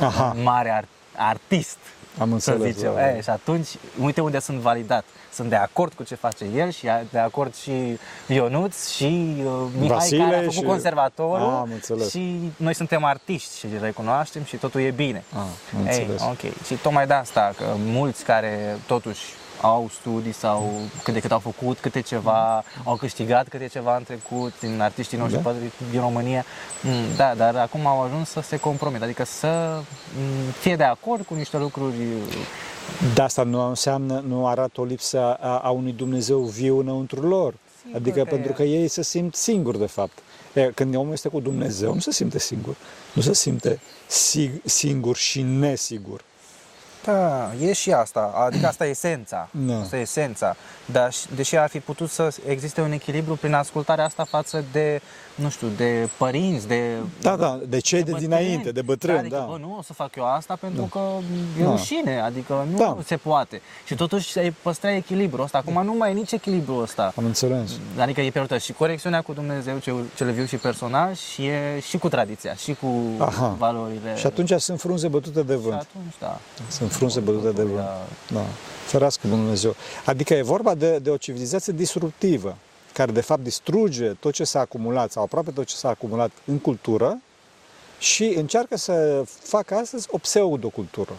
Aha. 0.00 0.36
mare 0.42 0.70
ar- 0.70 0.88
artist. 1.16 1.76
Am 2.18 2.38
Să 2.38 2.50
înțeles. 2.50 2.74
zicem. 2.74 2.94
da, 2.94 3.00
da. 3.00 3.16
E, 3.16 3.20
și 3.20 3.30
atunci, 3.30 3.68
uite 4.02 4.20
unde 4.20 4.38
sunt 4.38 4.58
validat. 4.58 5.04
Sunt 5.32 5.48
de 5.48 5.56
acord 5.56 5.92
cu 5.92 6.02
ce 6.02 6.14
face 6.14 6.44
el 6.56 6.70
și 6.70 6.88
de 7.10 7.18
acord 7.18 7.54
și 7.54 7.98
Ionuț 8.26 8.88
și 8.88 9.34
uh, 9.44 9.52
Mihai 9.78 9.86
Vasile 9.96 10.22
care 10.22 10.34
a 10.34 10.38
făcut 10.38 10.52
și- 10.52 10.62
conservatorul 10.62 11.46
Ah, 11.46 11.58
am 11.60 11.68
înțeles. 11.72 12.10
și 12.10 12.52
noi 12.56 12.74
suntem 12.74 13.04
artiști 13.04 13.58
și 13.58 13.64
îl 13.66 13.78
recunoaștem 13.80 14.44
și 14.44 14.56
totul 14.56 14.80
e 14.80 14.90
bine. 14.90 15.24
Ah, 15.32 15.38
am 15.78 15.86
Ei, 15.86 15.98
înțeles. 15.98 16.22
ok. 16.22 16.64
Și 16.66 16.74
tocmai 16.74 17.06
de 17.06 17.12
asta, 17.12 17.52
că 17.56 17.64
mulți 17.84 18.24
care 18.24 18.78
totuși 18.86 19.22
au 19.60 19.90
studii 20.00 20.32
sau 20.32 20.72
cât 21.02 21.14
de 21.14 21.20
cât 21.20 21.32
au 21.32 21.38
făcut 21.38 21.78
câte 21.78 22.00
ceva, 22.00 22.64
au 22.84 22.96
câștigat 22.96 23.48
câte 23.48 23.66
ceva 23.66 23.96
în 23.96 24.02
trecut, 24.02 24.60
din 24.60 24.80
artiștii 24.80 25.18
noștri 25.18 25.36
Da. 25.36 25.42
poate 25.42 25.72
din 25.90 26.00
România, 26.00 26.44
mm, 26.82 27.16
da, 27.16 27.34
dar 27.34 27.56
acum 27.56 27.86
au 27.86 28.02
ajuns 28.02 28.28
să 28.28 28.40
se 28.40 28.56
compromită, 28.56 29.04
adică 29.04 29.24
să 29.24 29.78
mm, 30.18 30.50
fie 30.60 30.76
de 30.76 30.84
acord 30.84 31.26
cu 31.26 31.34
niște 31.34 31.58
lucruri 31.58 31.94
De 33.14 33.22
asta 33.22 33.42
nu 33.42 33.68
înseamnă, 33.68 34.24
nu 34.26 34.46
arată 34.46 34.80
o 34.80 34.84
lipsă 34.84 35.18
a, 35.34 35.58
a 35.58 35.70
unui 35.70 35.92
Dumnezeu 35.92 36.38
viu 36.38 36.78
înăuntru 36.78 37.20
lor. 37.28 37.54
Sigur 37.82 37.96
adică 37.96 38.18
că 38.18 38.24
pentru 38.24 38.50
e. 38.50 38.54
că 38.54 38.62
ei 38.62 38.88
se 38.88 39.02
simt 39.02 39.34
singuri, 39.34 39.78
de 39.78 39.86
fapt. 39.86 40.18
E, 40.52 40.70
când 40.74 40.94
omul 40.94 41.12
este 41.12 41.28
cu 41.28 41.40
Dumnezeu, 41.40 41.94
nu 41.94 42.00
se 42.00 42.12
simte 42.12 42.38
singur. 42.38 42.74
Nu 43.12 43.22
se 43.22 43.34
simte 43.34 43.80
sig- 44.06 44.62
singur 44.64 45.16
și 45.16 45.42
nesigur. 45.42 46.24
Da, 47.04 47.50
e 47.60 47.72
și 47.72 47.92
asta, 47.92 48.32
adică 48.46 48.66
asta 48.66 48.86
e 48.86 48.90
esența. 48.90 49.48
Da. 49.50 49.80
Asta 49.80 49.96
e 49.96 50.00
esența. 50.00 50.56
Dar 50.84 51.12
și- 51.12 51.26
deși 51.34 51.56
ar 51.56 51.68
fi 51.68 51.80
putut 51.80 52.10
să 52.10 52.34
existe 52.48 52.80
un 52.80 52.92
echilibru 52.92 53.34
prin 53.36 53.54
ascultarea 53.54 54.04
asta 54.04 54.24
față 54.24 54.64
de, 54.72 55.00
nu 55.34 55.48
știu, 55.48 55.66
de 55.76 56.08
părinți, 56.16 56.66
de 56.68 56.96
Da, 57.20 57.36
da, 57.36 57.60
de 57.68 57.78
cei 57.78 58.02
de, 58.02 58.10
bătrâni. 58.10 58.28
dinainte, 58.30 58.72
de 58.72 58.82
bătrâni, 58.82 59.18
adică, 59.18 59.36
da. 59.36 59.46
Bă, 59.50 59.56
nu 59.60 59.76
o 59.78 59.82
să 59.82 59.92
fac 59.92 60.16
eu 60.16 60.24
asta 60.24 60.56
pentru 60.60 60.82
că 60.84 61.00
e 61.60 61.62
Da. 61.64 61.70
rușine, 61.70 62.20
adică 62.20 62.66
nu 62.70 62.76
Da. 62.78 62.96
se 63.04 63.16
poate. 63.16 63.60
Și 63.86 63.94
totuși 63.94 64.32
se 64.32 64.52
păstra 64.62 64.94
echilibrul 64.94 65.44
ăsta. 65.44 65.58
Acum 65.58 65.84
nu 65.84 65.94
mai 65.94 66.10
e 66.10 66.14
nici 66.14 66.32
echilibrul 66.32 66.82
ăsta. 66.82 67.12
Am 67.16 67.24
înțeles. 67.24 67.70
Adică 67.98 68.20
e 68.20 68.30
pierdută 68.30 68.58
și 68.58 68.72
conexiunea 68.72 69.22
cu 69.22 69.32
Dumnezeu, 69.32 69.78
cel, 69.78 69.94
cel 70.16 70.30
viu 70.32 70.44
și 70.44 70.56
personal, 70.56 71.14
și 71.14 71.46
e 71.46 71.80
și 71.88 71.98
cu 71.98 72.08
tradiția, 72.08 72.54
și 72.54 72.74
cu 72.80 72.86
Aha. 73.18 73.54
valorile. 73.58 74.14
Și 74.16 74.26
atunci 74.26 74.52
sunt 74.52 74.80
frunze 74.80 75.08
bătute 75.08 75.42
de 75.42 75.52
Și 75.52 75.58
vânt. 75.58 75.74
atunci, 75.74 76.14
da. 76.20 76.38
Sunt 76.68 76.92
frunze 76.92 77.20
bătute 77.20 77.50
de 77.50 77.62
vânt. 77.62 77.76
Da. 77.76 78.02
Da. 78.32 78.44
Ferească 78.86 79.28
Dumnezeu. 79.28 79.74
Adică 80.04 80.34
e 80.34 80.42
vorba 80.42 80.74
de, 80.74 80.98
de 80.98 81.10
o 81.10 81.16
civilizație 81.16 81.72
disruptivă, 81.72 82.56
care 82.94 83.12
de 83.12 83.20
fapt 83.20 83.42
distruge 83.42 84.08
tot 84.08 84.32
ce 84.32 84.44
s-a 84.44 84.60
acumulat, 84.60 85.10
sau 85.10 85.22
aproape 85.22 85.50
tot 85.50 85.64
ce 85.64 85.76
s-a 85.76 85.88
acumulat 85.88 86.30
în 86.44 86.58
cultură 86.58 87.18
și 87.98 88.24
încearcă 88.36 88.76
să 88.76 89.24
facă 89.26 89.74
astăzi 89.74 90.06
o 90.10 90.18
pseudocultură. 90.18 91.12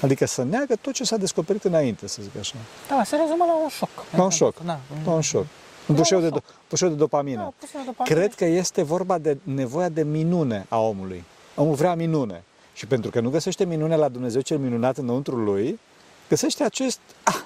Adică 0.00 0.26
să 0.26 0.42
neagă 0.42 0.76
tot 0.80 0.92
ce 0.92 1.04
s-a 1.04 1.16
descoperit 1.16 1.64
înainte, 1.64 2.08
să 2.08 2.22
zic 2.22 2.36
așa. 2.38 2.54
Da, 2.88 3.04
se 3.04 3.16
rezumă 3.16 3.44
la 3.44 3.56
un 3.62 3.68
șoc. 3.68 3.88
La 4.16 4.22
un 4.22 4.30
șoc. 4.30 4.54
Da, 4.64 4.80
La 5.04 5.10
un 5.12 5.20
șoc. 5.20 5.44
Un 5.86 5.94
bușeu 5.94 6.20
de, 6.20 6.28
do- 6.28 6.42
bușeu 6.68 6.88
de 6.88 6.94
dopamină. 6.94 7.42
Da, 7.42 7.52
puțină 7.58 7.82
dopamină. 7.84 8.16
Cred 8.16 8.34
că 8.34 8.44
este 8.44 8.82
vorba 8.82 9.18
de 9.18 9.38
nevoia 9.42 9.88
de 9.88 10.02
minune 10.02 10.66
a 10.68 10.78
omului. 10.80 11.24
Omul 11.54 11.74
vrea 11.74 11.94
minune. 11.94 12.42
Și 12.72 12.86
pentru 12.86 13.10
că 13.10 13.20
nu 13.20 13.30
găsește 13.30 13.64
minune 13.64 13.96
la 13.96 14.08
Dumnezeu 14.08 14.40
cel 14.40 14.58
minunat 14.58 14.96
înăuntru 14.96 15.36
lui, 15.36 15.78
găsește 16.28 16.64
acest, 16.64 16.98
ah, 17.22 17.40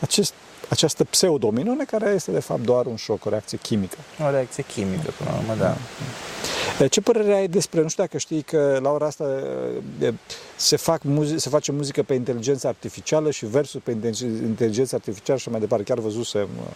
acest, 0.00 0.34
această 0.68 1.04
pseudo-minune 1.04 1.84
care 1.84 2.10
este 2.14 2.30
de 2.30 2.40
fapt 2.40 2.60
doar 2.60 2.86
un 2.86 2.96
șoc, 2.96 3.24
o 3.24 3.28
reacție 3.28 3.58
chimică. 3.62 3.96
O 4.26 4.30
reacție 4.30 4.64
chimică, 4.72 5.10
până 5.18 5.30
la 5.30 5.36
urmă, 5.36 5.54
da. 5.62 5.76
E, 6.84 6.86
Ce 6.86 7.00
părere 7.00 7.34
ai 7.34 7.48
despre, 7.48 7.82
nu 7.82 7.88
știu 7.88 8.02
dacă 8.02 8.18
știi 8.18 8.42
că 8.42 8.78
la 8.82 8.90
ora 8.90 9.06
asta 9.06 9.24
e, 10.00 10.12
se, 10.56 10.76
fac 10.76 11.00
muzi- 11.02 11.36
se 11.36 11.48
face 11.48 11.72
muzică 11.72 12.02
pe 12.02 12.14
inteligență 12.14 12.66
artificială 12.66 13.30
și 13.30 13.46
versul 13.46 13.80
pe 13.84 13.90
inteligență 14.46 14.94
artificială 14.94 15.38
și 15.38 15.48
mai 15.48 15.60
departe, 15.60 15.84
chiar 15.84 15.98
văzusem 15.98 16.48
uh, 16.58 16.70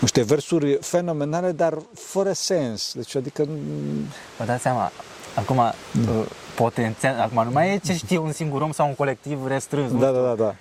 niște 0.00 0.22
versuri 0.22 0.78
fenomenale, 0.80 1.52
dar 1.52 1.78
fără 1.94 2.32
sens. 2.32 2.92
Deci, 2.94 3.14
adică, 3.16 3.48
Vă 4.38 4.44
dați 4.44 4.62
seama, 4.62 4.90
acum 5.34 5.56
Da. 5.56 5.72
uh, 6.12 6.24
potențial, 6.56 7.20
acum 7.20 7.44
nu 7.44 7.50
mai 7.50 7.68
e 7.74 7.80
ce 7.84 7.92
știe 7.92 8.18
un 8.18 8.32
singur 8.32 8.60
om 8.62 8.72
sau 8.72 8.86
un 8.88 8.94
colectiv 8.94 9.46
restrâns. 9.46 9.90
nu 9.92 9.98
da, 9.98 10.06
știu. 10.06 10.20
da, 10.20 10.26
da, 10.28 10.34
da. 10.34 10.54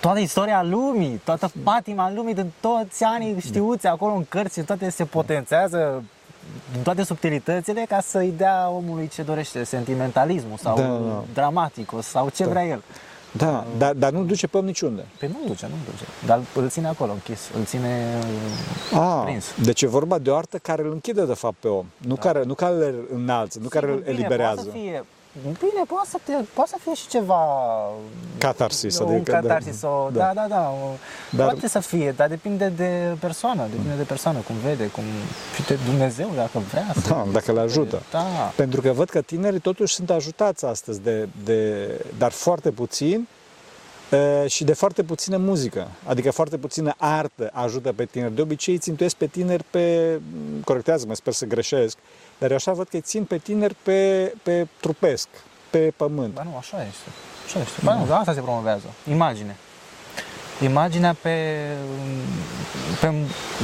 Toată 0.00 0.18
istoria 0.18 0.62
lumii, 0.62 1.20
toată 1.24 1.50
patima 1.62 2.12
lumii 2.14 2.34
din 2.34 2.52
toți 2.60 3.04
anii 3.04 3.40
știuți 3.40 3.86
acolo 3.86 4.12
în 4.14 4.24
cărți, 4.28 4.60
toate 4.60 4.90
se 4.90 5.04
potențează 5.04 6.02
din 6.72 6.82
toate 6.82 7.02
subtilitățile 7.02 7.84
ca 7.88 8.00
să-i 8.00 8.32
dea 8.36 8.68
omului 8.70 9.08
ce 9.08 9.22
dorește, 9.22 9.64
sentimentalismul 9.64 10.56
sau 10.56 10.76
Da, 10.76 10.82
da. 10.82 11.24
dramaticul 11.34 12.00
sau 12.00 12.28
ce 12.28 12.46
vrea 12.46 12.64
el. 12.66 12.82
Da, 13.32 13.64
dar, 13.78 13.92
dar 13.92 14.10
nu 14.12 14.22
duce 14.24 14.46
pe 14.46 14.56
om 14.58 14.64
niciunde. 14.64 15.04
Pe 15.18 15.26
nu 15.26 15.38
duce, 15.46 15.66
nu 15.66 15.74
duce, 15.90 16.04
dar 16.26 16.40
îl 16.54 16.68
ține 16.68 16.86
acolo 16.88 17.12
închis, 17.12 17.50
îl 17.56 17.64
ține 17.64 18.18
uh, 18.92 18.98
Ah, 18.98 19.22
prins. 19.24 19.44
deci 19.62 19.82
e 19.82 19.86
vorba 19.86 20.18
de 20.18 20.30
o 20.30 20.36
artă 20.36 20.58
care 20.58 20.82
îl 20.82 20.90
închide 20.92 21.24
de 21.24 21.34
fapt 21.34 21.54
pe 21.60 21.68
om, 21.68 21.84
nu 21.96 22.16
care, 22.16 22.42
nu 22.44 22.54
care 22.54 22.74
îl 22.74 23.08
înalță, 23.14 23.58
nu 23.62 23.68
care 23.68 23.86
îl 23.86 23.96
Bine, 23.96 24.10
eliberează. 24.10 24.54
Poate 24.54 24.70
să 24.70 24.76
fie, 24.84 25.04
bine, 25.42 25.82
poate 25.88 26.08
să, 26.08 26.18
te, 26.24 26.32
poate 26.54 26.70
să 26.70 26.76
fie 26.82 26.94
și 26.94 27.06
ceva... 27.08 27.40
Catarsis, 28.38 28.98
Un 28.98 29.14
adică, 29.14 29.30
catarsis, 29.32 29.72
da, 29.72 29.76
sau, 29.88 30.10
da. 30.12 30.18
da, 30.18 30.32
da, 30.34 30.46
da. 30.48 30.70
o- 30.84 30.96
Dar- 31.36 31.46
Poate 31.50 31.68
să 31.68 31.78
fie, 31.78 32.12
dar 32.16 32.28
depinde 32.28 32.68
de 32.68 33.16
persoană, 33.20 33.66
depinde 33.70 33.94
de 33.96 34.02
persoană, 34.02 34.38
cum 34.38 34.54
vede, 34.56 34.86
cum 34.86 35.02
și 35.54 35.62
de 35.62 35.78
Dumnezeu, 35.86 36.30
dacă 36.34 36.58
vrea 36.70 36.92
să... 37.02 37.08
Da, 37.08 37.26
dacă 37.32 37.52
le 37.52 37.60
ajută. 37.60 38.02
Da. 38.10 38.24
Pentru 38.56 38.80
că 38.80 38.92
văd 38.92 39.08
că 39.08 39.20
tinerii 39.20 39.58
totuși 39.60 39.94
sunt 39.94 40.10
ajutați 40.10 40.64
astăzi, 40.64 41.00
de, 41.00 41.28
de, 41.44 41.88
dar 42.18 42.30
foarte 42.30 42.70
puțin 42.70 43.28
e, 44.10 44.46
și 44.46 44.64
de 44.64 44.72
foarte 44.72 45.02
puțină 45.02 45.36
muzică. 45.36 45.88
Adică 46.04 46.30
foarte 46.30 46.56
puțină 46.58 46.94
artă 46.96 47.50
ajută 47.52 47.92
pe 47.92 48.04
tineri. 48.04 48.34
De 48.34 48.40
obicei 48.42 48.74
îi 48.74 48.80
țintuiesc 48.80 49.14
pe 49.16 49.26
tineri 49.26 49.64
pe, 49.70 50.20
corectează-mă, 50.64 51.14
sper 51.14 51.32
să 51.32 51.44
greșesc, 51.44 51.98
dar 52.38 52.50
eu 52.50 52.56
așa 52.56 52.72
văd 52.72 52.88
că 52.88 52.96
îi 52.96 53.02
țin 53.02 53.24
pe 53.24 53.38
tineri 53.38 53.74
pe, 53.82 54.32
pe 54.42 54.66
trupesc, 54.80 55.28
pe 55.70 55.92
pământ. 55.96 56.34
Ba 56.34 56.42
nu, 56.42 56.56
așa 56.58 56.76
este. 56.76 57.08
Așa 57.46 57.58
este. 57.58 57.80
Ba 57.84 57.94
nu, 57.94 58.14
asta 58.14 58.32
se 58.32 58.40
promovează. 58.40 58.86
Imagine. 59.10 59.56
Imaginea 60.62 61.16
pe, 61.22 61.66
pe, 63.00 63.12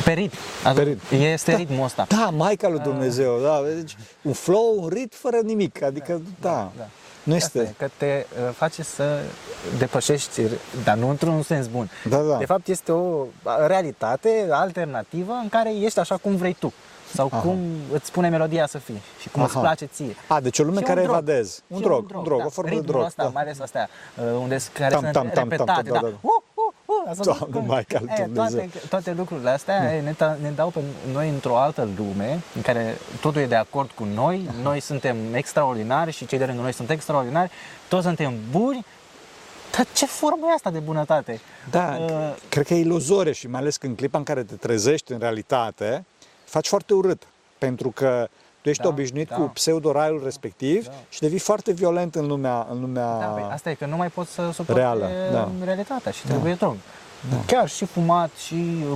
pe 0.04 0.12
ritm. 0.12 0.36
Pe 0.74 0.82
ritm. 0.82 1.00
Este 1.14 1.50
Da. 1.50 1.56
ritmul 1.56 1.84
ăsta. 1.84 2.06
Da, 2.08 2.30
Maica 2.36 2.68
lui 2.68 2.78
Dumnezeu, 2.78 3.40
da, 3.40 3.62
deci 3.74 3.96
un 4.22 4.32
flow, 4.32 4.74
un 4.78 4.88
ritm 4.88 5.16
fără 5.16 5.36
nimic, 5.44 5.82
adică 5.82 6.20
da, 6.40 6.70
da. 6.76 6.86
nu 7.22 7.34
Asta 7.34 7.58
e, 7.58 7.60
este, 7.62 7.74
că 7.78 7.88
te 7.96 8.26
uh, 8.46 8.54
face 8.56 8.82
să 8.82 9.20
depășești, 9.78 10.40
dar 10.84 10.96
nu 10.96 11.08
într-un 11.08 11.42
sens 11.42 11.66
bun. 11.66 11.90
Da, 12.08 12.16
da. 12.16 12.36
De 12.36 12.44
fapt, 12.44 12.68
este 12.68 12.92
o 12.92 13.24
realitate 13.66 14.46
alternativă 14.50 15.32
în 15.42 15.48
care 15.48 15.74
ești 15.76 15.98
așa 15.98 16.16
cum 16.16 16.36
vrei 16.36 16.56
tu. 16.58 16.72
Sau 17.14 17.28
Aha. 17.32 17.40
cum 17.40 17.58
îți 17.92 18.06
spune 18.06 18.28
melodia 18.28 18.66
să 18.66 18.78
fii 18.78 19.00
și 19.20 19.28
cum 19.28 19.42
îți 19.42 19.52
Aha. 19.52 19.60
place 19.60 19.84
ție. 19.84 20.16
A, 20.26 20.40
deci 20.40 20.58
o 20.58 20.62
lume 20.62 20.78
Și 20.78 20.84
care 20.84 21.00
un 21.00 21.06
drog. 21.06 21.16
evadezi. 21.18 21.60
Un 21.66 21.76
Și 21.78 21.82
drog, 21.84 22.10
un 22.14 22.22
drog, 22.22 22.38
da. 22.38 22.44
o 22.46 22.48
formă 22.48 22.70
de 22.70 22.74
Ritmul 22.76 22.92
drog, 22.94 23.06
Ăsta, 23.06 23.22
da. 23.22 23.28
mai 23.28 23.42
ales 23.42 23.60
astea, 23.60 23.88
uh, 24.16 24.24
unde 24.40 24.58
care 24.72 24.90
Tam, 24.90 25.00
sunt 25.00 25.12
tam, 25.12 25.22
tam, 25.22 25.32
tam, 25.34 25.48
repetate. 25.48 25.82
tam, 25.90 25.92
da, 25.92 26.00
da. 26.00 26.08
da. 26.08 26.14
Uh, 26.20 26.30
uh, 26.54 26.72
uh, 26.84 27.08
ați 27.08 27.16
văzut 27.16 27.38
Doamne, 27.38 27.56
cum- 27.58 27.66
Maica 27.66 27.98
lui 28.00 28.08
E, 28.18 28.22
Dumnezeu. 28.24 28.58
toate, 28.58 28.86
toate 28.88 29.12
lucrurile 29.12 29.50
astea 29.50 29.94
e, 29.94 30.00
ne, 30.00 30.12
ta- 30.12 30.40
ne 30.42 30.50
dau 30.50 30.68
pe 30.68 30.80
noi 31.12 31.28
într-o 31.28 31.56
altă 31.58 31.88
lume 31.96 32.40
în 32.54 32.62
care 32.62 32.98
totul 33.20 33.40
e 33.40 33.46
de 33.46 33.54
acord 33.54 33.90
cu 33.90 34.04
noi, 34.14 34.48
noi 34.62 34.80
suntem 34.80 35.16
extraordinari 35.34 36.10
și 36.12 36.26
cei 36.26 36.38
de 36.38 36.44
lângă 36.44 36.62
noi 36.62 36.72
sunt 36.72 36.90
extraordinari, 36.90 37.50
toți 37.88 38.04
suntem 38.06 38.34
buni, 38.50 38.84
dar 39.76 39.86
ce 39.94 40.06
formă 40.06 40.46
e 40.50 40.52
asta 40.54 40.70
de 40.70 40.78
bunătate? 40.78 41.40
Da, 41.70 41.96
Uh, 42.00 42.34
cred 42.48 42.66
că 42.66 42.74
e 42.74 42.78
iluzore 42.80 43.32
și 43.32 43.46
mai 43.48 43.60
ales 43.60 43.76
că 43.76 43.86
în 43.86 43.94
clipa 43.94 44.18
în 44.18 44.24
care 44.24 44.42
te 44.42 44.54
trezești 44.54 45.12
în 45.12 45.18
realitate, 45.18 46.04
faci 46.54 46.68
foarte 46.68 46.94
urât. 46.94 47.22
Pentru 47.58 47.88
că 47.90 48.28
tu 48.60 48.68
ești 48.68 48.82
Da, 48.82 48.88
obișnuit 48.88 49.28
da. 49.28 49.34
cu 49.36 49.42
pseudo-raiul 49.42 50.20
respectiv 50.24 50.84
Da. 50.86 50.92
și 51.08 51.20
devii 51.20 51.38
foarte 51.38 51.72
violent 51.72 52.14
în 52.14 52.26
lumea, 52.26 52.66
în 52.70 52.80
lumea 52.80 53.18
Da, 53.18 53.24
păi 53.24 53.42
asta 53.52 53.70
e 53.70 53.74
că 53.74 53.86
nu 53.86 53.96
mai 53.96 54.08
poți 54.08 54.30
să 54.32 54.50
suporti 54.52 54.80
Reală, 54.80 55.08
da. 55.32 55.48
realitatea 55.64 56.12
și 56.12 56.24
trebuie 56.26 56.54
drog. 56.54 56.74
Chiar 57.46 57.68
și 57.68 57.84
fumat 57.84 58.30
și 58.46 58.54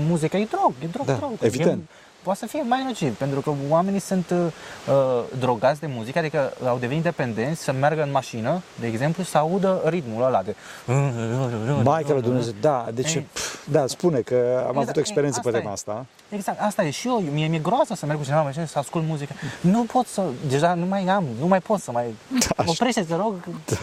muzica 0.09 0.39
e 0.39 0.45
drog, 0.51 0.73
e 0.83 0.87
drog, 0.87 1.07
Da, 1.07 1.13
drog. 1.13 1.31
evident. 1.41 1.89
E, 2.19 2.23
poate 2.23 2.39
să 2.39 2.47
fie 2.47 2.63
mai 2.63 2.83
nociv, 2.85 3.17
pentru 3.17 3.41
că 3.41 3.53
oamenii 3.69 4.01
sunt 4.01 4.31
uh, 4.31 4.47
drogați 5.39 5.81
de 5.81 5.87
muzică, 5.87 6.19
adică 6.19 6.53
au 6.67 6.79
devenit 6.79 7.03
dependenți 7.03 7.63
să 7.63 7.73
meargă 7.73 8.03
în 8.03 8.11
mașină, 8.11 8.63
de 8.81 8.87
exemplu, 8.87 9.23
și 9.23 9.31
să 9.31 9.39
audă 9.39 9.83
ritmul 9.85 10.25
ăla 10.25 10.43
de... 10.43 10.55
Maica 11.83 12.13
lui 12.13 12.23
Dumnezeu, 12.23 12.53
da, 12.61 12.87
deci, 12.95 13.15
Ei. 13.15 13.27
pf, 13.33 13.67
da, 13.71 13.87
spune 13.87 14.21
că 14.21 14.35
am 14.35 14.69
Exact, 14.69 14.77
avut 14.77 14.97
o 14.97 15.01
experiență 15.01 15.41
pe 15.41 15.47
asta 15.47 15.59
e. 15.59 15.61
tema 15.61 15.73
asta. 15.73 16.07
Exact, 16.29 16.61
asta 16.61 16.85
e 16.85 16.91
și 16.91 17.07
eu, 17.07 17.23
mie 17.33 17.47
mi-e 17.47 17.59
groază 17.59 17.95
să 17.95 18.07
merg 18.07 18.19
cu 18.19 18.25
cineva 18.25 18.41
în 18.41 18.47
mașină 18.47 18.65
și 18.65 18.71
să 18.71 18.79
ascult 18.79 19.05
muzică. 19.07 19.33
Nu 19.61 19.83
pot 19.83 20.07
să, 20.07 20.23
deja 20.49 20.75
nu 20.75 20.87
mai 20.87 21.07
am, 21.07 21.25
nu 21.41 21.47
mai 21.47 21.61
pot 21.61 21.81
să 21.81 21.91
mai... 21.91 22.15
Da, 22.57 22.65
Oprește, 22.67 23.03
te 23.03 23.15
rog, 23.15 23.35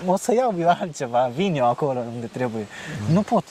o 0.06 0.18
să 0.18 0.34
iau 0.34 0.54
eu 0.60 0.70
altceva, 0.80 1.32
vin 1.36 1.56
eu 1.56 1.68
acolo 1.68 2.00
unde 2.13 2.25
trebuie. 2.25 2.68
Nu 3.12 3.22
pot, 3.22 3.44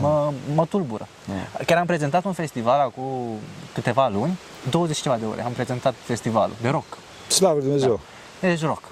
mă, 0.00 0.32
mă 0.54 0.66
tulbură. 0.66 1.06
Da. 1.26 1.64
Chiar 1.64 1.78
am 1.78 1.86
prezentat 1.86 2.24
un 2.24 2.32
festival 2.32 2.80
acum 2.80 3.38
câteva 3.74 4.08
luni, 4.08 4.38
20 4.70 4.96
și 4.96 5.02
ceva 5.02 5.16
de 5.16 5.24
ore, 5.24 5.42
am 5.42 5.52
prezentat 5.52 5.94
festivalul 6.04 6.54
de 6.60 6.68
rock. 6.68 6.98
Slavă 7.26 7.54
lui 7.54 7.62
Dumnezeu. 7.62 8.00
Deci 8.40 8.60
rock. 8.62 8.82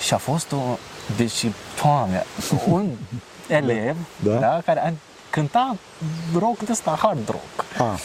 Și 0.00 0.14
a 0.14 0.16
fost 0.16 0.52
o, 0.52 0.56
deci, 1.16 1.46
doamne, 1.82 2.24
un 2.68 2.90
elev 3.48 3.96
Da. 4.22 4.34
da. 4.34 4.60
care 4.64 4.86
a 4.86 4.92
cânta 5.30 5.76
rock 6.38 6.58
de 6.58 6.72
ăsta, 6.72 6.98
hard 7.02 7.28
rock. 7.28 7.64
Ah, 7.92 8.00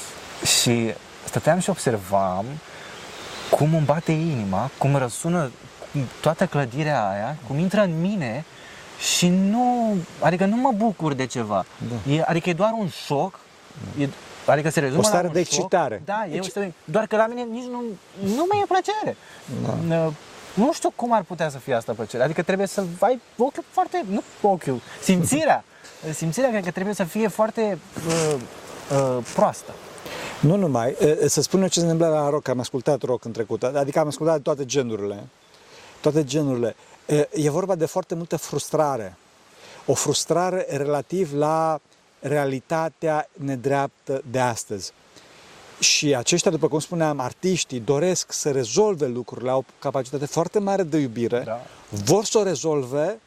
Și 0.47 0.93
stăteam 1.25 1.59
și 1.59 1.69
observam 1.69 2.45
cum 3.49 3.75
îmi 3.75 3.85
bate 3.85 4.11
inima, 4.11 4.69
cum 4.77 4.95
răsună 4.95 5.51
toată 6.21 6.45
clădirea 6.45 7.09
aia, 7.09 7.35
cum 7.47 7.57
intră 7.59 7.81
în 7.81 8.01
mine 8.01 8.45
și 8.99 9.27
nu, 9.27 9.95
adică 10.19 10.45
nu 10.45 10.55
mă 10.55 10.71
bucur 10.75 11.13
de 11.13 11.25
ceva. 11.25 11.65
Da. 12.05 12.11
E, 12.13 12.23
adică 12.25 12.49
e 12.49 12.53
doar 12.53 12.71
un 12.79 12.87
șoc, 13.05 13.39
e, 13.99 14.07
adică 14.45 14.69
se 14.69 14.79
rezumă 14.79 14.99
O 14.99 15.03
stare 15.03 15.21
la 15.21 15.27
un 15.27 15.33
de 15.33 15.43
șoc. 15.43 15.53
excitare. 15.53 16.01
Da, 16.05 16.25
e 16.31 16.39
o 16.39 16.43
Exci- 16.43 16.49
stare, 16.49 16.73
doar 16.83 17.05
că 17.07 17.15
la 17.15 17.27
mine 17.27 17.41
nici 17.41 17.63
nu, 17.65 17.81
nu 18.35 18.45
mai 18.49 18.59
e 18.61 18.65
plăcere. 18.67 19.17
Da. 19.87 20.11
Nu 20.53 20.73
știu 20.73 20.91
cum 20.95 21.13
ar 21.13 21.21
putea 21.21 21.49
să 21.49 21.57
fie 21.57 21.73
asta 21.73 21.93
plăcere. 21.93 22.23
Adică 22.23 22.41
trebuie 22.41 22.67
să 22.67 22.83
ai 22.99 23.21
ochiul 23.37 23.63
foarte, 23.69 24.05
nu 24.09 24.21
ochiul, 24.41 24.81
simțirea. 25.01 25.63
Simțirea 26.13 26.49
cred 26.49 26.63
că 26.63 26.71
trebuie 26.71 26.93
să 26.93 27.03
fie 27.03 27.27
foarte 27.27 27.77
uh, 28.07 28.33
uh, 28.91 29.23
proastă. 29.33 29.71
Nu 30.39 30.55
numai, 30.55 30.95
e, 30.99 31.27
să 31.27 31.41
spun 31.41 31.61
eu 31.61 31.67
ce 31.67 31.79
se 31.79 31.85
întâmplă 31.85 32.07
la 32.07 32.29
rock, 32.29 32.47
am 32.47 32.59
ascultat 32.59 33.01
rock 33.01 33.25
în 33.25 33.31
trecut, 33.31 33.63
adică 33.63 33.99
am 33.99 34.07
ascultat 34.07 34.41
toate 34.41 34.65
genurile, 34.65 35.27
toate 36.01 36.23
genurile. 36.23 36.75
E, 37.07 37.27
e 37.31 37.49
vorba 37.49 37.75
de 37.75 37.85
foarte 37.85 38.15
multă 38.15 38.37
frustrare, 38.37 39.17
o 39.85 39.93
frustrare 39.93 40.65
relativ 40.69 41.33
la 41.33 41.79
realitatea 42.19 43.29
nedreaptă 43.33 44.21
de 44.31 44.39
astăzi. 44.39 44.91
Și 45.79 46.15
aceștia, 46.15 46.51
după 46.51 46.67
cum 46.67 46.79
spuneam, 46.79 47.19
artiștii 47.19 47.79
doresc 47.79 48.31
să 48.31 48.51
rezolve 48.51 49.07
lucrurile, 49.07 49.49
au 49.49 49.59
o 49.59 49.71
capacitate 49.79 50.25
foarte 50.25 50.59
mare 50.59 50.83
de 50.83 50.97
iubire, 50.97 51.41
Da. 51.45 51.61
vor 51.89 52.25
să 52.25 52.37
o 52.37 52.43
rezolve, 52.43 53.19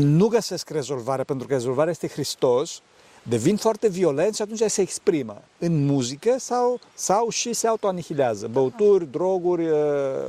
nu 0.00 0.26
găsesc 0.26 0.70
rezolvare 0.70 1.22
pentru 1.22 1.46
că 1.46 1.52
rezolvarea 1.52 1.90
este 1.90 2.08
Hristos, 2.08 2.80
devin 3.22 3.56
foarte 3.56 3.88
violenți 3.88 4.36
și 4.36 4.42
atunci 4.42 4.70
se 4.70 4.80
exprimă 4.80 5.42
în 5.58 5.86
muzică 5.86 6.34
sau, 6.38 6.80
sau 6.94 7.28
și 7.28 7.52
se 7.52 7.66
autoanihilează. 7.66 8.46
Băuturi, 8.46 9.06
droguri, 9.10 9.68
uh, 9.68 9.78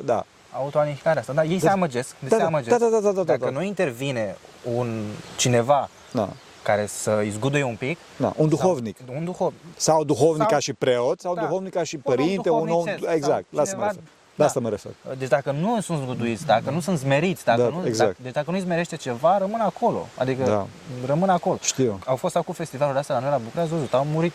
da. 0.06 0.26
Autoanihilarea 0.52 1.20
asta, 1.22 1.34
da, 1.34 1.44
ei 1.44 1.60
se 1.60 1.66
Da. 1.66 1.72
amăgesc, 1.72 2.16
Da, 2.20 2.28
se 2.30 2.38
da, 2.38 2.46
amăgesc. 2.46 2.78
da, 2.78 2.88
da, 2.90 3.00
da, 3.00 3.12
da, 3.12 3.24
Dacă 3.24 3.44
da. 3.46 3.50
nu 3.50 3.62
intervine 3.64 4.36
un 4.76 5.04
cineva 5.38 5.90
da. 6.12 6.30
care 6.64 6.86
să 6.86 7.18
îi 7.20 7.30
zguduie 7.30 7.64
un 7.64 7.76
pic, 7.76 7.98
da. 8.18 8.34
Un 8.36 8.50
duhovnic. 8.50 8.98
sau, 9.06 9.16
un 9.18 9.24
duhov, 9.24 9.54
Sau 9.76 10.04
duhovnic 10.04 10.42
Sau- 10.42 10.48
ca 10.52 10.60
și 10.60 10.74
preot, 10.74 11.20
sau 11.20 11.36
Da. 11.36 11.42
duhovnic 11.42 11.74
ca 11.74 11.84
și 11.84 11.96
Un 11.96 12.02
om 12.06 12.16
părinte, 12.16 12.50
un 12.50 12.60
om... 12.60 12.66
duhovnicesc 12.66 13.04
sau 13.06 13.14
Exact, 13.16 13.46
la 13.50 13.62
asta 13.62 13.76
mă 13.76 13.82
cineva- 13.82 13.88
refer. 13.88 14.04
da. 14.04 14.10
La 14.36 14.46
asta 14.46 14.60
mă 14.60 14.70
refer. 14.70 14.92
Deci 15.18 15.28
dacă 15.30 15.52
nu 15.52 15.82
sunt 15.82 16.00
zguduiți, 16.02 16.46
dacă 16.46 16.70
nu 16.70 16.80
sunt 16.80 16.98
smeriți, 17.00 17.46
dacă 17.46 17.62
Da, 17.62 17.68
nu, 17.70 17.86
exact. 17.86 18.10
dacă, 18.10 18.20
deci 18.22 18.34
dacă 18.34 18.52
nu-i 18.52 18.60
smerește 18.62 18.96
ceva, 18.96 19.38
rămân 19.38 19.60
acolo. 19.60 20.08
Adică 20.18 20.44
Da. 20.44 20.66
rămân 21.06 21.30
acolo. 21.30 21.58
Știu. 21.62 22.00
Au 22.06 22.16
fost 22.16 22.36
acum 22.36 22.54
festivalul 22.54 22.98
astea 22.98 23.16
la 23.16 23.22
noi 23.22 23.30
la 23.30 23.38
București, 23.38 23.60
ați 23.60 23.70
văzut, 23.74 23.94
au 23.94 24.06
murit 24.06 24.34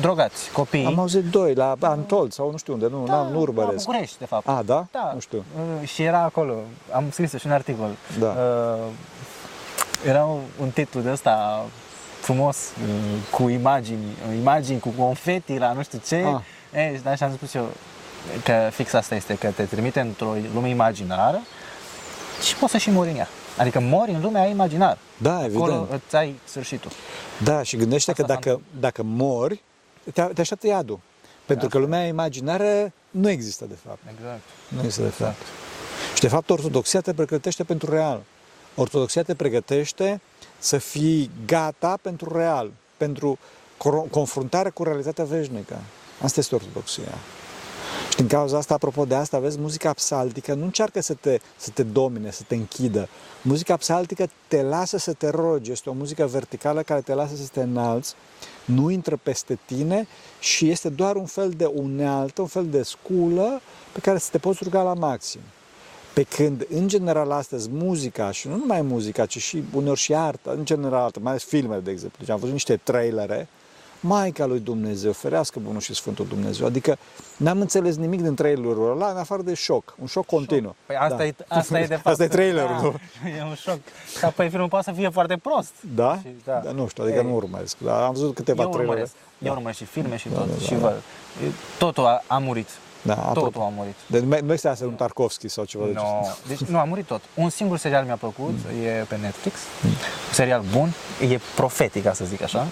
drogați, 0.00 0.50
copii. 0.50 0.84
Am 0.84 0.98
auzit 0.98 1.24
doi, 1.24 1.54
la 1.54 1.76
Antold 1.80 2.32
sau 2.32 2.50
nu 2.50 2.56
știu 2.56 2.72
unde, 2.72 2.88
nu, 2.90 3.04
da, 3.06 3.12
n-am, 3.12 3.32
nu 3.32 3.40
urmăresc. 3.40 3.86
La 3.86 3.92
București, 3.92 4.18
de 4.18 4.24
fapt. 4.24 4.48
A, 4.48 4.62
da? 4.66 4.86
Da. 4.92 5.10
Nu 5.14 5.20
știu. 5.20 5.44
Uh, 5.80 5.88
Și 5.88 6.02
era 6.02 6.22
acolo, 6.22 6.54
am 6.92 7.04
scris 7.10 7.34
și 7.34 7.46
un 7.46 7.52
articol. 7.52 7.90
Da. 8.18 8.26
Uh, 8.26 8.92
era 10.06 10.24
un 10.60 10.70
titlu 10.74 11.00
de 11.00 11.10
ăsta 11.10 11.64
frumos, 12.20 12.56
uh, 12.56 12.94
cu 13.30 13.48
imagini, 13.48 14.04
uh, 14.28 14.36
imagini 14.38 14.80
cu 14.80 14.88
confeti 14.88 15.58
la 15.58 15.72
nu 15.72 15.82
știu 15.82 16.00
ce. 16.06 16.24
Ah. 16.26 16.80
E, 16.80 17.00
da, 17.02 17.14
și 17.14 17.22
am 17.22 17.32
spus 17.32 17.54
eu 17.54 17.68
că 18.44 18.68
fix 18.72 18.92
asta 18.92 19.14
este, 19.14 19.34
că 19.34 19.48
te 19.48 19.62
trimite 19.62 20.00
într-o 20.00 20.34
lume 20.54 20.68
imaginară 20.68 21.40
și 22.42 22.56
poți 22.56 22.72
să 22.72 22.78
și 22.78 22.90
mori 22.90 23.10
în 23.10 23.16
ea. 23.16 23.28
Adică 23.58 23.80
mori 23.80 24.10
în 24.10 24.20
lumea 24.20 24.46
imaginară. 24.46 24.98
Da, 25.16 25.34
Acolo 25.34 25.72
evident. 25.72 26.02
îți 26.06 26.16
ai 26.16 26.40
sfârșitul. 26.44 26.90
Da, 27.42 27.62
și 27.62 27.76
gândește 27.76 28.10
Asta 28.10 28.22
că 28.22 28.28
s-a 28.28 28.34
dacă, 28.34 28.60
dacă 28.80 29.02
mori, 29.04 29.62
te, 30.12 30.22
te 30.22 30.40
așteaptă 30.40 30.66
iadul. 30.66 30.98
Pentru 31.46 31.68
că 31.68 31.78
lumea 31.78 32.06
imaginară 32.06 32.92
nu 33.10 33.28
există, 33.28 33.64
de 33.64 33.76
fapt. 33.86 33.98
Exact. 34.14 34.40
Nu 34.68 34.78
există, 34.78 35.02
de 35.02 35.08
fapt. 35.08 35.36
Și, 36.14 36.20
de 36.20 36.28
fapt, 36.28 36.50
ortodoxia 36.50 37.00
te 37.00 37.14
pregătește 37.14 37.64
pentru 37.64 37.90
real. 37.90 38.20
Ortodoxia 38.74 39.22
te 39.22 39.34
pregătește 39.34 40.20
să 40.58 40.78
fii 40.78 41.30
gata 41.46 41.98
pentru 42.02 42.36
real, 42.36 42.70
pentru 42.96 43.38
cor- 43.76 44.10
confruntare 44.10 44.70
cu 44.70 44.82
realitatea 44.82 45.24
veșnică. 45.24 45.80
Asta 46.22 46.40
este 46.40 46.54
ortodoxia. 46.54 47.14
Și 48.10 48.16
din 48.16 48.26
cauza 48.26 48.56
asta, 48.56 48.74
apropo 48.74 49.04
de 49.04 49.14
asta, 49.14 49.38
vezi, 49.38 49.58
muzica 49.58 49.92
psaltică 49.92 50.54
nu 50.54 50.64
încearcă 50.64 51.00
să 51.00 51.14
te, 51.14 51.38
să 51.56 51.70
te 51.70 51.82
domine, 51.82 52.30
să 52.30 52.42
te 52.46 52.54
închidă. 52.54 53.08
Muzica 53.42 53.76
psaltică 53.76 54.28
te 54.48 54.62
lasă 54.62 54.98
să 54.98 55.12
te 55.12 55.28
rogi. 55.28 55.70
Este 55.70 55.90
o 55.90 55.92
muzică 55.92 56.26
verticală 56.26 56.82
care 56.82 57.00
te 57.00 57.14
lasă 57.14 57.36
să 57.36 57.48
te 57.52 57.60
înalți, 57.60 58.14
nu 58.64 58.90
intră 58.90 59.18
peste 59.22 59.58
tine 59.64 60.06
și 60.38 60.70
este 60.70 60.88
doar 60.88 61.16
un 61.16 61.26
fel 61.26 61.50
de 61.56 61.64
unealtă, 61.64 62.40
un 62.40 62.46
fel 62.46 62.66
de 62.66 62.82
sculă 62.82 63.60
pe 63.92 64.00
care 64.00 64.18
să 64.18 64.28
te 64.30 64.38
poți 64.38 64.60
ruga 64.62 64.82
la 64.82 64.94
maxim. 64.94 65.40
Pe 66.14 66.22
când, 66.22 66.66
în 66.74 66.88
general, 66.88 67.30
astăzi, 67.30 67.68
muzica, 67.70 68.30
și 68.30 68.48
nu 68.48 68.56
numai 68.56 68.82
muzica, 68.82 69.26
ci 69.26 69.38
și 69.38 69.62
uneori 69.74 69.98
și 69.98 70.14
arta, 70.14 70.50
în 70.50 70.64
general, 70.64 71.12
mai 71.20 71.30
ales 71.30 71.44
filmele, 71.44 71.80
de 71.80 71.90
exemplu. 71.90 72.18
Deci 72.20 72.30
am 72.30 72.38
văzut 72.38 72.52
niște 72.52 72.76
trailere, 72.76 73.48
Maica 74.00 74.46
lui 74.46 74.58
Dumnezeu, 74.60 75.12
ferească 75.12 75.58
Bunul 75.58 75.80
și 75.80 75.94
Sfântul 75.94 76.26
Dumnezeu. 76.26 76.66
Adică 76.66 76.98
n-am 77.36 77.60
înțeles 77.60 77.96
nimic 77.96 78.22
din 78.22 78.34
trailerul 78.34 78.90
ăla, 78.90 79.10
în 79.10 79.16
afară 79.16 79.42
de 79.42 79.54
șoc, 79.54 79.94
un 80.00 80.06
șoc 80.06 80.26
continuu. 80.26 80.76
Păi 80.86 80.96
asta, 80.96 81.16
da. 81.16 81.24
e, 81.24 81.34
asta 81.48 81.78
e 81.80 81.86
de 81.86 81.94
fapt. 81.94 82.06
Asta 82.12 82.24
e 82.24 82.28
trailerul, 82.28 82.76
da, 82.76 82.80
nu? 82.82 82.94
E 83.28 83.42
un 83.48 83.54
șoc. 83.54 83.78
Dar 84.20 84.32
păi 84.32 84.48
filmul 84.48 84.68
poate 84.68 84.90
să 84.90 84.96
fie 84.96 85.08
foarte 85.08 85.36
prost. 85.36 85.72
Da? 85.94 86.18
Și- 86.22 86.34
da. 86.44 86.60
Dar 86.64 86.72
nu 86.72 86.88
știu, 86.88 87.02
adică 87.02 87.18
Ei. 87.18 87.24
nu 87.24 87.34
urmăresc. 87.34 87.76
Dar 87.78 88.02
am 88.02 88.12
văzut 88.12 88.34
câteva 88.34 88.62
Eu 88.62 88.68
trailere. 88.68 88.90
urmăresc, 88.90 89.14
eu 89.38 89.52
urmăresc 89.52 89.78
și 89.78 89.84
filme 89.84 90.16
și 90.16 90.28
tot, 90.28 90.38
da, 90.46 90.52
da, 90.58 90.64
și 90.64 90.70
da. 90.74 90.78
văd. 90.78 91.02
Totul 91.78 92.04
a, 92.06 92.22
a 92.26 92.38
murit. 92.38 92.68
Da, 93.02 93.12
apropo. 93.14 93.40
Totul 93.40 93.60
a 93.62 93.68
murit. 93.76 93.94
Deci 94.06 94.22
nu 94.22 94.36
nu 94.42 94.52
este 94.52 94.68
asta 94.68 94.84
un 94.84 94.94
Tarkovski 94.94 95.48
sau 95.48 95.64
ceva 95.64 95.84
de 95.84 95.92
No. 95.92 96.00
genul. 96.00 96.36
Deci 96.46 96.58
nu, 96.60 96.78
a 96.78 96.84
murit 96.84 97.06
tot. 97.06 97.20
Un 97.34 97.48
singur 97.50 97.78
serial 97.78 98.04
mi-a 98.04 98.16
plăcut, 98.16 98.54
e 98.84 98.88
pe 98.88 99.16
Netflix, 99.16 99.58
un 99.84 99.90
serial 100.32 100.62
bun, 100.72 100.92
e 101.30 101.38
profetic, 101.54 102.02
ca 102.02 102.12
să 102.12 102.24
zic 102.24 102.42
așa. 102.42 102.66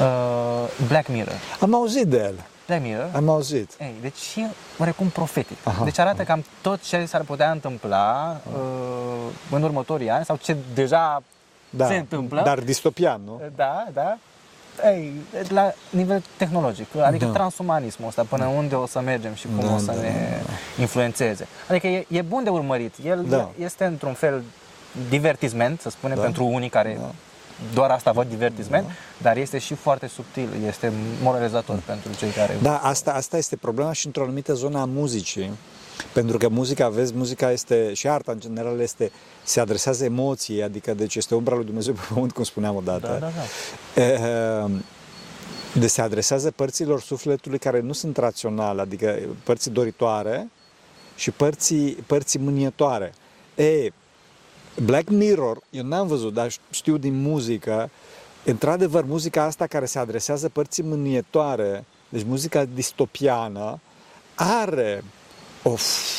Uh, 0.00 0.68
Black 0.88 1.08
Mirror. 1.08 1.34
Am 1.60 1.74
auzit 1.74 2.06
de 2.06 2.16
el. 2.18 2.34
Black 2.66 2.82
Mirror. 2.82 3.10
Am 3.14 3.28
auzit. 3.28 3.70
Ei, 3.80 3.94
deci 4.00 4.34
e 4.36 4.46
oarecum 4.78 5.08
profetic. 5.08 5.56
Aha. 5.64 5.84
Deci 5.84 5.98
arată 5.98 6.22
cam 6.22 6.44
tot 6.62 6.80
ce 6.82 7.04
s-ar 7.06 7.20
putea 7.20 7.50
întâmpla 7.50 8.40
uh, 8.52 9.32
în 9.50 9.62
următorii 9.62 10.10
ani 10.10 10.24
sau 10.24 10.36
ce 10.36 10.56
deja 10.74 11.22
Da. 11.70 11.86
se 11.86 11.96
întâmplă. 11.96 12.42
Dar 12.44 12.58
distopian, 12.60 13.20
nu? 13.24 13.40
Da, 13.56 13.84
da. 13.92 14.18
Ei, 14.84 15.12
la 15.48 15.72
nivel 15.90 16.22
tehnologic, 16.36 16.86
adică 17.02 17.24
Da. 17.24 17.30
transumanismul 17.30 18.08
ăsta, 18.08 18.24
până 18.28 18.46
unde 18.46 18.74
o 18.74 18.86
să 18.86 19.00
mergem 19.00 19.34
și 19.34 19.46
cum 19.56 19.66
Da, 19.66 19.74
o 19.74 19.78
să 19.78 19.84
da, 19.84 19.92
ne 19.92 20.40
influențeze. 20.80 21.46
Adică 21.68 21.86
e, 21.86 22.06
e 22.08 22.22
bun 22.22 22.44
de 22.44 22.50
urmărit. 22.50 22.94
El 23.04 23.24
Da. 23.28 23.48
este 23.58 23.84
într-un 23.84 24.12
fel 24.12 24.42
divertisment, 25.08 25.80
să 25.80 25.90
spunem, 25.90 26.16
Da. 26.16 26.22
pentru 26.22 26.44
unii 26.44 26.68
care 26.68 26.96
Da. 27.00 27.10
doar 27.74 27.90
asta 27.90 28.12
văd 28.12 28.28
divertisment, 28.28 28.86
dar 29.22 29.36
este 29.36 29.58
și 29.58 29.74
foarte 29.74 30.06
subtil, 30.06 30.48
este 30.66 30.92
moralizator 31.22 31.76
pentru 31.86 32.10
cei 32.18 32.30
care... 32.30 32.56
Da, 32.62 32.76
asta, 32.76 33.12
asta 33.12 33.36
este 33.36 33.56
problema 33.56 33.92
și 33.92 34.06
într-o 34.06 34.22
anumită 34.22 34.52
zonă 34.54 34.78
a 34.80 34.84
muzicii. 34.84 35.50
Pentru 36.12 36.38
că 36.38 36.48
muzica, 36.48 36.88
vezi, 36.88 37.14
muzica 37.14 37.52
este, 37.52 37.92
și 37.94 38.08
arta 38.08 38.32
în 38.32 38.40
general 38.40 38.80
este, 38.80 39.10
se 39.42 39.60
adresează 39.60 40.04
emoției, 40.04 40.62
adică 40.62 40.94
deci 40.94 41.14
este 41.14 41.34
umbra 41.34 41.54
lui 41.54 41.64
Dumnezeu 41.64 41.92
pe 41.92 42.00
pământ, 42.12 42.32
cum 42.32 42.44
spuneam 42.44 42.76
odată. 42.76 43.06
Da, 43.06 43.18
da, 43.18 43.30
da. 43.94 44.02
Eh, 44.02 44.70
De 45.74 45.86
se 45.86 46.00
adresează 46.00 46.50
părților 46.50 47.00
sufletului 47.00 47.58
care 47.58 47.80
nu 47.80 47.92
sunt 47.92 48.16
raționale, 48.16 48.80
adică 48.80 49.18
părții 49.42 49.70
doritoare 49.70 50.48
și 51.16 51.30
părții, 51.30 51.90
părții 52.06 52.38
mânietoare. 52.38 53.14
E, 53.54 53.88
Black 54.84 55.08
Mirror, 55.10 55.58
eu 55.70 55.84
n-am 55.84 56.06
văzut, 56.06 56.34
dar 56.34 56.52
știu 56.70 56.96
din 56.96 57.20
muzică, 57.20 57.90
într-adevăr, 58.44 59.04
muzica 59.04 59.42
asta 59.42 59.66
care 59.66 59.86
se 59.86 59.98
adresează 59.98 60.48
părții 60.48 60.82
mânietoare, 60.82 61.84
deci 62.08 62.24
muzica 62.24 62.64
distopiană, 62.64 63.80
are 64.34 65.04
o 65.62 65.74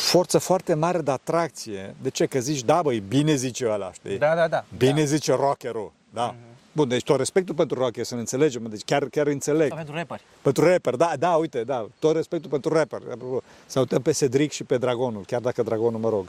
forță 0.09 0.37
foarte 0.37 0.73
mare 0.73 1.01
de 1.01 1.11
atracție. 1.11 1.95
De 2.01 2.09
ce? 2.09 2.25
Că 2.25 2.39
zici, 2.39 2.63
da, 2.63 2.81
băi, 2.81 2.99
bine 2.99 3.35
zice 3.35 3.69
ăla, 3.69 3.91
știi? 3.93 4.17
Da, 4.17 4.35
da, 4.35 4.47
da. 4.47 4.65
Bine 4.77 5.03
zice 5.03 5.31
rockerul, 5.31 5.91
da. 6.09 6.35
Bun, 6.71 6.87
deci 6.87 7.03
tot 7.03 7.17
respectul 7.17 7.55
pentru 7.55 7.79
rocker, 7.79 8.03
să 8.03 8.13
ne 8.13 8.19
înțelegem, 8.19 8.65
deci 8.69 8.81
chiar, 8.85 9.03
chiar 9.05 9.27
înțeleg. 9.27 9.67
Sau 9.67 9.75
pentru 9.77 9.95
rapperi. 9.95 10.21
Pentru 10.41 10.67
rapper, 10.67 10.95
da, 10.95 11.13
da, 11.19 11.29
uite, 11.29 11.63
da, 11.63 11.87
tot 11.99 12.15
respectul 12.15 12.49
pentru 12.49 12.73
rapper. 12.73 12.99
Apropo, 13.11 13.41
Să 13.65 13.79
uităm 13.79 14.01
pe 14.01 14.11
Cedric 14.11 14.51
și 14.51 14.63
pe 14.63 14.77
Dragonul, 14.77 15.23
chiar 15.25 15.41
dacă 15.41 15.63
Dragonul, 15.63 15.99
mă 15.99 16.09
rog. 16.09 16.27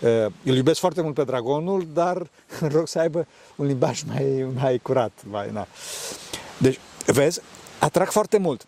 Uh, 0.00 0.26
Îl 0.44 0.56
iubesc 0.56 0.80
foarte 0.80 1.00
mult 1.00 1.14
pe 1.14 1.24
Dragonul, 1.24 1.86
dar 1.92 2.26
rog 2.74 2.88
să 2.88 2.98
aibă 2.98 3.26
un 3.56 3.66
limbaj 3.66 4.02
mai, 4.02 4.46
mai 4.54 4.78
curat. 4.78 5.12
Mai, 5.30 5.50
na. 5.52 5.66
Deci, 6.58 6.78
vezi, 7.06 7.40
atrag 7.78 8.08
foarte 8.10 8.38
mult. 8.38 8.66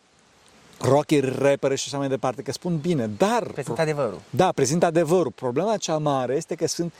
Rockeri, 0.83 1.35
rapperi 1.38 1.77
și 1.77 1.85
așa 1.87 1.99
mai 1.99 2.09
departe, 2.09 2.42
că 2.42 2.53
spun 2.53 2.77
bine, 2.77 3.07
dar... 3.07 3.42
Prezintă 3.42 3.81
adevărul. 3.81 4.21
Da, 4.31 4.53
prezintă 4.53 4.87
adevărul. 4.87 5.33
Problema 5.35 5.77
cea 5.77 5.99
mare 5.99 6.35
este 6.35 6.55
că 6.55 6.66
sunt, 6.66 6.92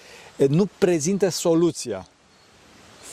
nu 0.49 0.69
prezintă 0.79 1.29
soluția. 1.29 2.07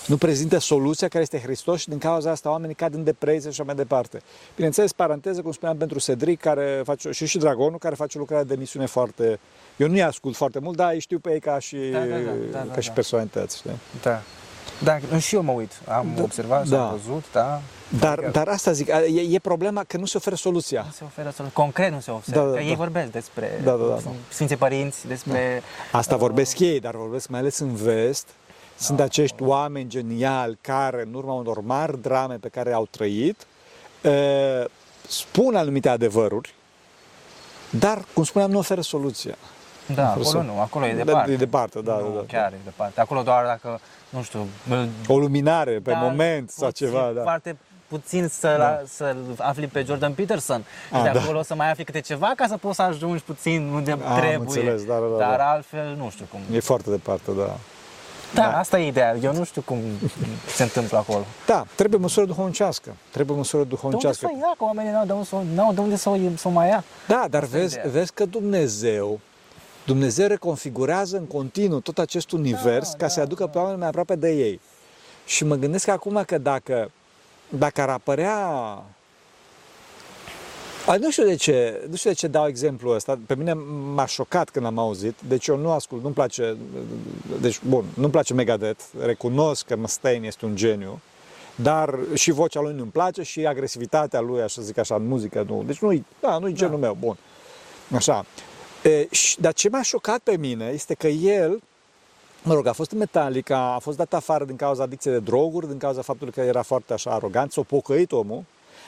Nu 0.07 0.17
prezintă 0.17 0.57
soluția 0.57 1.07
care 1.07 1.23
este 1.23 1.39
Hristos 1.39 1.79
și 1.79 1.89
din 1.89 1.97
cauza 1.97 2.31
asta 2.31 2.49
oamenii 2.49 2.75
cad 2.75 2.93
în 2.93 3.03
depresie 3.03 3.41
și 3.41 3.47
așa 3.47 3.63
mai 3.63 3.75
departe. 3.75 4.21
Bineînțeles, 4.55 4.91
paranteză, 4.91 5.41
cum 5.41 5.51
spuneam, 5.51 5.77
pentru 5.77 5.99
Cedric 5.99 6.39
care 6.39 6.81
face, 6.85 7.11
și 7.11 7.25
și 7.25 7.37
Dragonul, 7.37 7.77
care 7.77 7.95
face 7.95 8.17
o 8.17 8.21
lucrare 8.21 8.43
de 8.43 8.55
misiune 8.55 8.85
foarte... 8.85 9.39
Eu 9.77 9.87
nu-i 9.87 10.01
ascult 10.03 10.35
foarte 10.35 10.59
mult, 10.59 10.77
dar 10.77 10.93
îi 10.93 10.99
știu 10.99 11.19
pe 11.19 11.31
ei 11.31 11.39
ca 11.39 11.59
și, 11.59 11.77
Da, 11.77 11.99
da, 11.99 12.05
da, 12.05 12.31
da, 12.51 12.59
ca 12.59 12.65
da, 12.73 12.79
și 12.79 12.87
da. 12.87 12.93
personalități. 12.93 13.57
Știi? 13.57 13.71
Da. 14.01 14.21
Da, 14.83 15.17
și 15.17 15.35
eu 15.35 15.41
mă 15.41 15.51
uit. 15.51 15.71
Am 15.87 16.11
Da, 16.15 16.23
observat, 16.23 16.67
da. 16.67 16.87
am 16.89 16.99
văzut, 17.03 17.23
da. 17.31 17.61
Dar, 17.99 18.17
Adică 18.17 18.29
dar 18.31 18.47
asta 18.47 18.71
zic, 18.71 18.87
e, 18.87 19.21
e 19.29 19.39
problema 19.39 19.83
că 19.83 19.97
nu 19.97 20.05
se 20.05 20.17
oferă 20.17 20.35
soluția. 20.35 20.81
Nu 20.85 20.91
se 20.91 21.03
oferă 21.03 21.29
să 21.35 21.43
concret 21.53 21.91
nu 21.91 21.99
se 21.99 22.11
oferă. 22.11 22.39
Da, 22.39 22.45
da, 22.45 22.53
că 22.55 22.61
ei 22.61 22.69
da. 22.69 22.75
vorbesc 22.75 23.11
despre 23.11 23.61
Da, 23.63 23.71
da, 23.71 23.85
da, 23.85 23.99
da. 24.03 24.09
Sfinții 24.29 24.55
Părinți, 24.55 25.07
despre... 25.07 25.61
Asta 25.91 26.13
uh, 26.13 26.19
vorbesc 26.19 26.59
ei, 26.59 26.79
dar 26.79 26.95
vorbesc 26.95 27.27
mai 27.27 27.39
ales 27.39 27.57
în 27.59 27.75
vest. 27.75 28.27
Sunt 28.77 28.97
Da. 28.97 29.03
acești 29.03 29.43
oameni 29.43 29.89
geniali 29.89 30.57
care, 30.61 31.01
în 31.07 31.13
urma 31.13 31.33
unor 31.33 31.61
mari 31.61 32.01
drame 32.01 32.35
pe 32.35 32.47
care 32.47 32.73
au 32.73 32.87
trăit, 32.89 33.45
uh, 34.03 34.65
spun 35.07 35.55
anumite 35.55 35.89
adevăruri, 35.89 36.53
dar, 37.69 38.05
cum 38.13 38.23
spuneam, 38.23 38.51
nu 38.51 38.57
oferă 38.57 38.81
soluția. 38.81 39.35
Da, 39.95 40.01
Nu 40.03 40.07
acolo 40.09 40.23
să- 40.23 40.37
nu, 40.37 40.61
acolo 40.61 40.85
e 40.85 40.93
Da, 40.93 41.03
departe. 41.03 41.31
e 41.31 41.35
departe, 41.35 41.81
da, 41.81 41.93
nu, 41.93 42.09
da, 42.13 42.19
da. 42.19 42.23
chiar 42.27 42.51
e 42.53 42.57
departe. 42.63 43.01
Acolo 43.01 43.21
doar 43.21 43.45
dacă, 43.45 43.79
nu 44.09 44.21
știu, 44.23 44.47
îl 44.69 44.87
O 45.07 45.17
luminare 45.17 45.71
pe 45.83 45.91
da, 45.91 45.97
moment 45.97 46.49
sau 46.49 46.67
puțin, 46.67 46.87
ceva, 46.87 47.11
da. 47.15 47.21
Foarte 47.21 47.57
puțin 47.87 48.27
să, 48.27 48.55
da. 48.57 48.81
să 48.87 49.15
afli 49.37 49.67
pe 49.67 49.83
Jordan 49.87 50.13
Peterson. 50.13 50.63
Ah, 50.91 51.01
de 51.03 51.09
da. 51.13 51.19
acolo 51.21 51.41
să 51.43 51.55
mai 51.55 51.71
afli 51.71 51.83
câte 51.83 51.99
ceva 51.99 52.31
ca 52.35 52.47
să 52.47 52.57
poți 52.57 52.75
să 52.75 52.81
ajungi 52.81 53.23
puțin 53.23 53.71
unde 53.73 53.91
Am 53.91 53.99
trebuie. 54.17 54.35
înțeles, 54.35 54.85
da, 54.85 54.93
da, 54.93 55.05
da, 55.11 55.17
Dar 55.27 55.37
da. 55.37 55.49
altfel 55.51 55.95
nu 55.97 56.09
știu 56.09 56.25
cum. 56.31 56.39
E 56.55 56.59
foarte 56.59 56.89
departe, 56.89 57.31
da. 57.37 57.55
Da, 58.33 58.41
Da. 58.41 58.57
asta 58.57 58.79
e 58.79 58.87
ideea. 58.87 59.15
Eu 59.21 59.33
nu 59.33 59.43
știu 59.43 59.61
cum 59.61 59.77
se 60.55 60.63
întâmplă 60.63 60.97
acolo. 60.97 61.25
Da, 61.45 61.65
trebuie 61.75 61.99
măsură 61.99 62.25
duhovnicească. 62.25 62.95
Trebuie 63.11 63.37
măsură 63.37 63.63
De 63.63 63.67
unde 63.67 63.75
duhovnicească. 63.81 64.25
să 64.25 64.31
o 64.35 64.37
ia? 64.37 64.53
Că 64.57 64.63
oamenii 64.63 64.91
n-au 64.91 65.05
de 65.05 65.11
unde 65.11 65.25
să, 65.25 65.35
o- 65.35 65.41
n-au 65.55 65.73
de, 65.73 65.79
unde 65.79 65.95
să, 65.95 66.09
o, 66.09 66.15
să 66.35 66.47
o 66.47 66.51
mai 66.51 66.67
ia. 66.67 66.83
Da, 67.07 67.25
dar 67.29 67.43
Asta 67.43 67.57
e 67.57 67.59
vezi, 67.59 67.73
ideea. 67.77 67.91
vezi 67.91 68.13
că 68.13 68.25
Dumnezeu, 68.25 69.19
Dumnezeu 69.89 70.27
reconfigurează 70.27 71.17
în 71.17 71.25
continuu 71.25 71.79
tot 71.79 71.99
acest 71.99 72.31
univers 72.31 72.89
ca 72.89 72.97
da, 72.97 73.07
să 73.07 73.21
aducă 73.21 73.47
pe 73.47 73.57
oameni 73.57 73.77
mai 73.77 73.87
aproape 73.87 74.15
de 74.15 74.31
ei. 74.31 74.59
Și 75.25 75.45
mă 75.45 75.55
gândesc 75.55 75.87
acum 75.87 76.23
că 76.25 76.37
dacă, 76.37 76.91
dacă 77.49 77.81
ar 77.81 77.89
apărea... 77.89 78.37
A, 80.85 80.95
nu 80.99 81.11
știu 81.11 81.25
de 81.25 81.35
ce, 81.35 81.85
nu 81.89 81.95
știu 81.95 82.09
de 82.09 82.15
ce 82.15 82.27
dau 82.27 82.47
exemplul 82.47 82.95
ăsta. 82.95 83.19
Pe 83.25 83.35
mine 83.35 83.53
m-a 83.93 84.05
șocat 84.05 84.49
când 84.49 84.65
am 84.65 84.77
auzit. 84.77 85.15
Deci 85.27 85.47
eu 85.47 85.57
nu 85.57 85.71
ascult, 85.71 86.01
nu-mi 86.01 86.13
place, 86.13 86.57
deci 87.41 87.59
bun, 87.67 87.85
nu-mi 87.93 88.11
place 88.11 88.33
Megadeth. 88.33 88.83
Recunosc 88.99 89.65
că 89.65 89.75
Mustaine 89.75 90.27
este 90.27 90.45
un 90.45 90.55
geniu. 90.55 90.99
Dar 91.55 91.99
și 92.13 92.31
vocea 92.31 92.61
lui 92.61 92.73
nu-mi 92.73 92.91
place 92.91 93.23
și 93.23 93.45
agresivitatea 93.45 94.19
lui, 94.19 94.41
așa 94.41 94.61
zic 94.61 94.77
așa, 94.77 94.95
în 94.95 95.07
muzică 95.07 95.45
nu. 95.47 95.63
Deci 95.65 95.79
nu-i, 95.79 96.05
da, 96.21 96.37
nu-i 96.37 96.53
genul 96.53 96.79
meu, 96.79 96.97
bun. 96.99 97.17
Așa. 97.95 98.25
E, 98.89 99.07
și, 99.11 99.39
dar 99.39 99.53
ce 99.53 99.69
m-a 99.69 99.81
șocat 99.81 100.19
pe 100.19 100.37
mine 100.37 100.65
este 100.73 100.93
că 100.93 101.07
el, 101.07 101.61
mă 102.43 102.53
rog, 102.53 102.67
a 102.67 102.73
fost 102.73 102.91
în 102.91 102.97
Metallica, 102.97 103.73
a 103.73 103.79
fost 103.79 103.97
dat 103.97 104.13
afară 104.13 104.45
din 104.45 104.55
cauza 104.55 104.83
adicției 104.83 105.13
de 105.13 105.19
droguri, 105.19 105.67
din 105.67 105.77
cauza 105.77 106.01
faptului 106.01 106.33
că 106.33 106.41
era 106.41 106.61
foarte 106.61 106.93
așa 106.93 107.11
arogant, 107.11 107.51
s-a 107.51 107.61
pocăit 107.61 108.11
omul, 108.11 108.43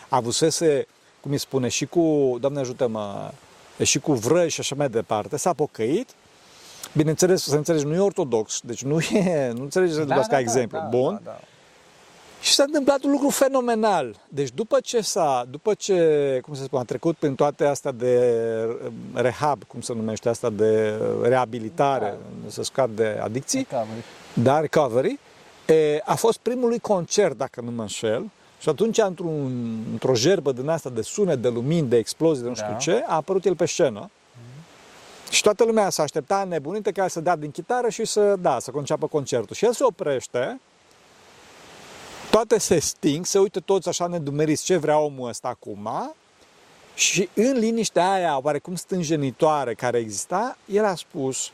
a 0.10 0.16
avusese, 0.16 0.88
cum 1.22 1.32
îi 1.32 1.38
spune, 1.38 1.68
și 1.68 1.86
cu, 1.86 2.38
Doamne 2.40 2.60
ajută-mă, 2.60 3.32
și 3.84 4.00
cu 4.00 4.14
vrăj 4.14 4.52
și 4.52 4.60
așa 4.60 4.76
mai 4.76 4.90
departe, 4.90 5.38
s-a 5.38 5.54
pocăit, 5.54 6.10
Bineînțeles, 6.94 7.44
să 7.44 7.56
înțelegi, 7.56 7.86
nu 7.86 7.94
e 7.94 8.00
ortodox, 8.00 8.60
deci 8.64 8.84
nu 8.84 9.00
e, 9.00 9.52
nu 9.56 9.62
înțelegi 9.62 9.94
să 9.94 10.04
da, 10.04 10.20
ca 10.20 10.40
exemplu. 10.40 10.88
Bun. 10.90 11.22
Da, 11.24 11.32
da. 11.32 11.40
Și 12.42 12.54
s-a 12.54 12.64
întâmplat 12.64 13.04
un 13.04 13.12
lucru 13.12 13.30
fenomenal. 13.30 14.16
Deci 14.30 14.50
după 14.52 14.80
ce 14.80 15.02
s-a, 15.02 15.46
după 15.50 15.74
ce, 15.74 16.40
cum 16.44 16.54
se 16.54 16.64
spune, 16.64 16.82
a 16.82 16.86
trecut 16.86 17.16
prin 17.16 17.36
toate 17.36 17.66
astea 17.66 17.92
de 17.92 18.36
rehab, 19.14 19.64
cum 19.68 19.82
se 19.82 19.94
numește 19.94 20.30
asta, 20.30 20.50
de 20.50 21.00
reabilitare, 21.22 22.18
da. 22.44 22.50
să 22.50 22.64
scap 22.64 22.90
de 22.90 23.20
adicții, 23.24 23.68
Recovery. 23.70 24.04
da, 24.34 24.60
recovery, 24.60 25.20
e, 25.68 26.02
a 26.06 26.16
fost 26.16 26.38
primul 26.38 26.70
lui 26.70 26.80
concert, 26.80 27.38
dacă 27.38 27.62
nu 27.62 27.72
mă 27.72 27.82
înșel, 27.82 28.30
și 28.60 28.70
atunci, 28.70 28.98
într-un, 28.98 29.52
într-o 29.92 30.14
gerbă 30.14 30.52
din 30.52 30.68
asta 30.68 30.90
de 30.90 31.02
sunet, 31.02 31.38
de 31.42 31.50
lumini, 31.50 31.88
de 31.88 31.98
explozii, 31.98 32.44
de 32.44 32.50
nu 32.50 32.56
știu 32.56 32.68
Da. 32.72 32.78
ce, 32.78 33.04
a 33.08 33.16
apărut 33.16 33.46
el 33.46 33.56
pe 33.56 33.66
scenă. 33.66 34.10
Și 35.30 35.42
toată 35.42 35.64
lumea 35.64 35.90
s-a 35.90 36.04
așteptat 36.04 36.48
nebunită 36.48 36.92
ca 36.92 37.04
el 37.04 37.10
să 37.10 37.20
dea 37.20 37.36
din 37.36 37.52
chitară 37.52 37.90
și 37.90 38.06
să, 38.06 38.36
da, 38.40 38.60
să 38.60 38.72
conceapă 38.72 39.08
concertul. 39.08 39.56
Și 39.56 39.66
el 39.66 39.74
se 39.74 39.84
oprește, 39.84 40.60
toate 42.32 42.58
se 42.58 42.80
sting, 42.80 43.26
se 43.26 43.40
uită 43.40 43.60
toți 43.60 43.88
așa 43.88 44.08
nedumeriți 44.08 44.64
ce 44.64 44.78
vrea 44.78 44.98
omul 44.98 45.30
ăsta 45.30 45.48
acum 45.48 46.14
și 46.94 47.30
în 47.34 47.58
liniștea 47.60 48.12
aia 48.12 48.40
oarecum 48.44 48.76
stânjenitoare 48.76 49.74
care 49.74 49.98
exista, 49.98 50.58
el 50.66 50.86
a 50.86 50.96
spus 50.96 51.52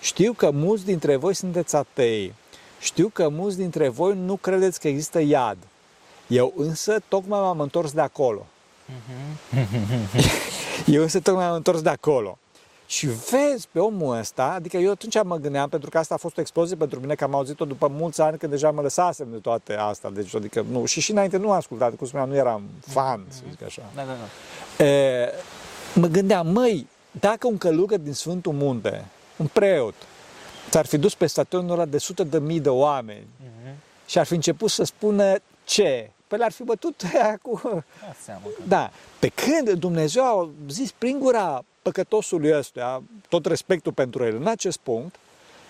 știu 0.00 0.32
că 0.32 0.50
mulți 0.50 0.84
dintre 0.84 1.16
voi 1.16 1.34
sunteți 1.34 1.76
atei, 1.76 2.34
știu 2.80 3.08
că 3.08 3.28
mulți 3.28 3.56
dintre 3.56 3.88
voi 3.88 4.14
nu 4.16 4.36
credeți 4.36 4.80
că 4.80 4.88
există 4.88 5.20
iad. 5.20 5.58
Eu 6.26 6.52
însă 6.56 7.02
tocmai 7.08 7.40
m-am 7.40 7.60
întors 7.60 7.92
de 7.92 8.00
acolo. 8.00 8.46
Eu 10.86 11.02
însă 11.02 11.20
tocmai 11.20 11.46
m-am 11.46 11.54
întors 11.54 11.82
de 11.82 11.88
acolo. 11.88 12.38
Și 12.90 13.06
vezi 13.06 13.68
pe 13.72 13.78
omul 13.78 14.18
ăsta, 14.18 14.52
adică 14.52 14.76
eu 14.76 14.90
atunci 14.90 15.22
mă 15.22 15.36
gândeam, 15.36 15.68
pentru 15.68 15.90
că 15.90 15.98
asta 15.98 16.14
a 16.14 16.16
fost 16.16 16.36
o 16.36 16.40
explozie 16.40 16.76
pentru 16.76 17.00
mine, 17.00 17.14
că 17.14 17.24
am 17.24 17.34
auzit-o 17.34 17.64
după 17.64 17.88
mulți 17.88 18.20
ani, 18.20 18.38
când 18.38 18.52
deja 18.52 18.70
mă 18.70 18.80
lăsasem 18.80 19.26
de 19.30 19.36
toate 19.36 19.74
astea. 19.74 20.10
Deci, 20.10 20.34
adică, 20.34 20.64
nu, 20.70 20.84
și 20.84 21.00
și 21.00 21.10
înainte 21.10 21.36
nu 21.36 21.50
am 21.50 21.56
ascultat, 21.56 21.94
cum 21.94 22.06
spuneam, 22.06 22.28
nu 22.28 22.34
eram 22.34 22.62
fan, 22.86 23.24
să 23.28 23.40
zic 23.50 23.62
așa. 23.62 23.82
Da, 23.94 24.02
da, 24.02 24.16
da. 24.76 24.84
E, 24.84 25.32
mă 25.94 26.06
gândeam, 26.06 26.46
măi, 26.46 26.86
dacă 27.10 27.46
un 27.46 27.58
călugăr 27.58 27.98
din 27.98 28.12
Sfântul 28.12 28.52
Munte, 28.52 29.04
un 29.36 29.46
preot, 29.46 29.94
s-ar 30.70 30.86
fi 30.86 30.98
dus 30.98 31.14
pe 31.14 31.26
stadionul 31.26 31.70
ăla 31.70 31.84
de 31.84 31.98
sute 31.98 32.24
de 32.24 32.38
mii 32.38 32.60
de 32.60 32.68
oameni 32.68 33.26
și 34.06 34.18
ar 34.18 34.26
fi 34.26 34.34
început 34.34 34.70
să 34.70 34.84
spună 34.84 35.34
ce? 35.64 36.10
Păi 36.26 36.38
l-ar 36.38 36.52
fi 36.52 36.62
bătut 36.62 37.02
aia 37.12 37.38
cu... 37.42 37.60
Da, 37.62 38.14
seama 38.24 38.40
că... 38.42 38.62
Da, 38.68 38.90
pe 39.18 39.28
când 39.28 39.70
Dumnezeu 39.70 40.24
a 40.24 40.48
zis 40.68 40.90
prin 40.90 41.18
gura 41.18 41.64
păcătosului 41.82 42.56
ăstuia, 42.56 43.02
tot 43.28 43.46
respectul 43.46 43.92
pentru 43.92 44.24
el 44.24 44.36
în 44.36 44.46
acest 44.46 44.78
punct, 44.78 45.14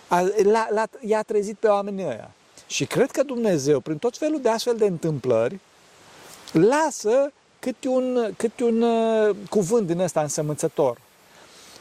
a, 0.09 0.21
l-a, 0.43 0.69
l-a, 0.71 0.87
i-a 1.01 1.23
trezit 1.23 1.57
pe 1.57 1.67
oamenii 1.67 2.05
ăia. 2.05 2.31
Și 2.67 2.85
cred 2.85 3.11
că 3.11 3.23
Dumnezeu, 3.23 3.81
prin 3.81 3.99
tot 3.99 4.17
felul 4.17 4.41
de 4.41 4.49
astfel 4.49 4.77
de 4.77 4.87
întâmplări, 4.87 5.59
lasă 6.53 7.33
câte 7.59 7.89
un, 7.89 8.35
câte 8.37 8.65
un 8.65 8.83
uh, 8.83 9.37
cuvânt 9.49 9.87
din 9.87 10.01
ăsta 10.01 10.21
însămânțător. 10.23 10.99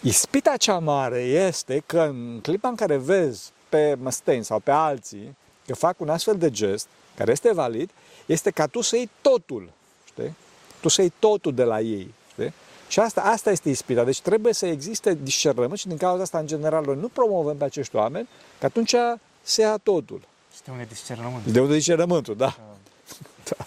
Ispita 0.02 0.58
cea 0.58 0.80
mare 0.80 1.22
este 1.22 1.84
că 1.86 2.02
în 2.02 2.40
clipa 2.42 2.68
în 2.68 2.76
care 2.76 2.98
vezi 2.98 3.52
pe 3.70 3.96
măsteni 4.02 4.44
sau 4.44 4.60
pe 4.60 4.72
alții 4.72 5.36
că 5.66 5.76
fac 5.76 6.00
un 6.00 6.10
astfel 6.10 6.38
de 6.38 6.50
gest, 6.50 6.88
care 7.16 7.32
este 7.32 7.54
valid, 7.54 7.90
este 8.26 8.52
ca 8.52 8.66
tu 8.66 8.82
să 8.82 8.96
iei 8.96 9.10
totul, 9.22 9.72
știi? 10.06 10.36
Tu 10.82 10.88
să 10.88 11.02
iei 11.02 11.14
totul 11.20 11.54
de 11.54 11.64
la 11.64 11.80
ei, 11.80 12.14
știi? 12.32 12.54
Și 12.90 13.00
asta, 13.00 13.22
asta 13.22 13.52
este 13.52 13.70
ispita. 13.70 14.04
Deci 14.04 14.22
trebuie 14.22 14.54
să 14.54 14.66
existe 14.66 15.18
discernământ 15.22 15.80
și 15.80 15.88
din 15.88 15.98
cauza 15.98 16.22
asta, 16.22 16.38
în 16.38 16.48
general, 16.48 16.86
noi 16.86 16.98
nu 17.00 17.08
promovăm 17.08 17.58
pe 17.58 17.64
acești 17.64 17.96
oameni, 17.96 18.28
că 18.60 18.66
atunci 18.66 18.96
se 19.42 19.62
ia 19.62 19.78
totul. 19.84 20.22
Știu 20.56 20.72
unde 20.72 20.86
discernământ. 20.90 21.46
De 21.46 21.60
unde 21.60 21.74
discernământul, 21.74 22.36
da. 22.36 22.56
da. 23.50 23.66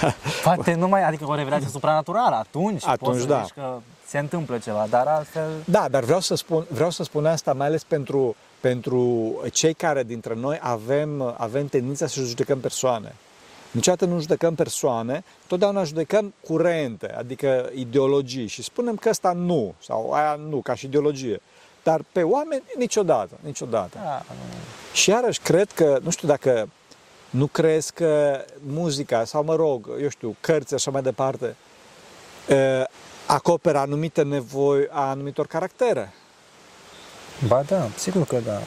da. 0.00 0.14
Poate 0.42 0.74
numai, 0.74 1.02
adică 1.02 1.24
o 1.26 1.34
revelație 1.34 1.68
supranaturală, 1.68 2.34
atunci, 2.36 2.86
Atunci, 2.86 2.98
poți 2.98 3.20
să 3.20 3.26
da. 3.26 3.42
zici 3.42 3.52
că 3.52 3.78
se 4.06 4.18
întâmplă 4.18 4.58
ceva, 4.58 4.86
dar 4.90 5.06
altfel... 5.06 5.50
Da, 5.64 5.88
dar 5.88 6.04
vreau 6.04 6.20
să 6.20 6.34
spun, 6.34 6.66
vreau 6.68 6.90
să 6.90 7.02
spun 7.02 7.26
asta 7.26 7.52
mai 7.52 7.66
ales 7.66 7.84
pentru, 7.84 8.36
pentru 8.60 9.32
cei 9.52 9.74
care 9.74 10.02
dintre 10.02 10.34
noi 10.34 10.58
avem, 10.62 11.34
avem 11.36 11.66
tendința 11.66 12.06
să 12.06 12.20
judecăm 12.20 12.60
persoane. 12.60 13.14
Niciodată 13.70 14.04
nu 14.04 14.20
judecăm 14.20 14.54
persoane, 14.54 15.24
totdeauna 15.46 15.84
judecăm 15.84 16.34
curente, 16.46 17.12
adică 17.12 17.70
ideologii 17.74 18.46
și 18.46 18.62
spunem 18.62 18.96
că 18.96 19.08
ăsta 19.08 19.32
nu, 19.32 19.74
sau 19.82 20.12
aia 20.12 20.34
nu, 20.48 20.56
ca 20.56 20.74
și 20.74 20.84
ideologie. 20.86 21.40
Dar 21.82 22.00
pe 22.12 22.22
oameni 22.22 22.62
niciodată, 22.76 23.38
niciodată. 23.40 23.98
Da, 24.02 24.22
nu. 24.28 24.34
Și 24.92 25.10
iarăși 25.10 25.40
cred 25.40 25.70
că, 25.72 25.98
nu 26.02 26.10
știu 26.10 26.28
dacă 26.28 26.68
nu 27.30 27.46
crezi 27.46 27.92
că 27.92 28.44
muzica 28.66 29.24
sau, 29.24 29.44
mă 29.44 29.54
rog, 29.54 29.90
eu 30.00 30.08
știu, 30.08 30.36
cărți 30.40 30.74
așa 30.74 30.90
mai 30.90 31.02
departe, 31.02 31.56
eh, 32.48 32.82
acoperă 33.26 33.78
anumite 33.78 34.22
nevoi 34.22 34.86
a 34.90 35.08
anumitor 35.08 35.46
caractere. 35.46 36.12
Ba 37.46 37.62
da, 37.62 37.88
sigur 37.96 38.24
că 38.24 38.38
da. 38.46 38.60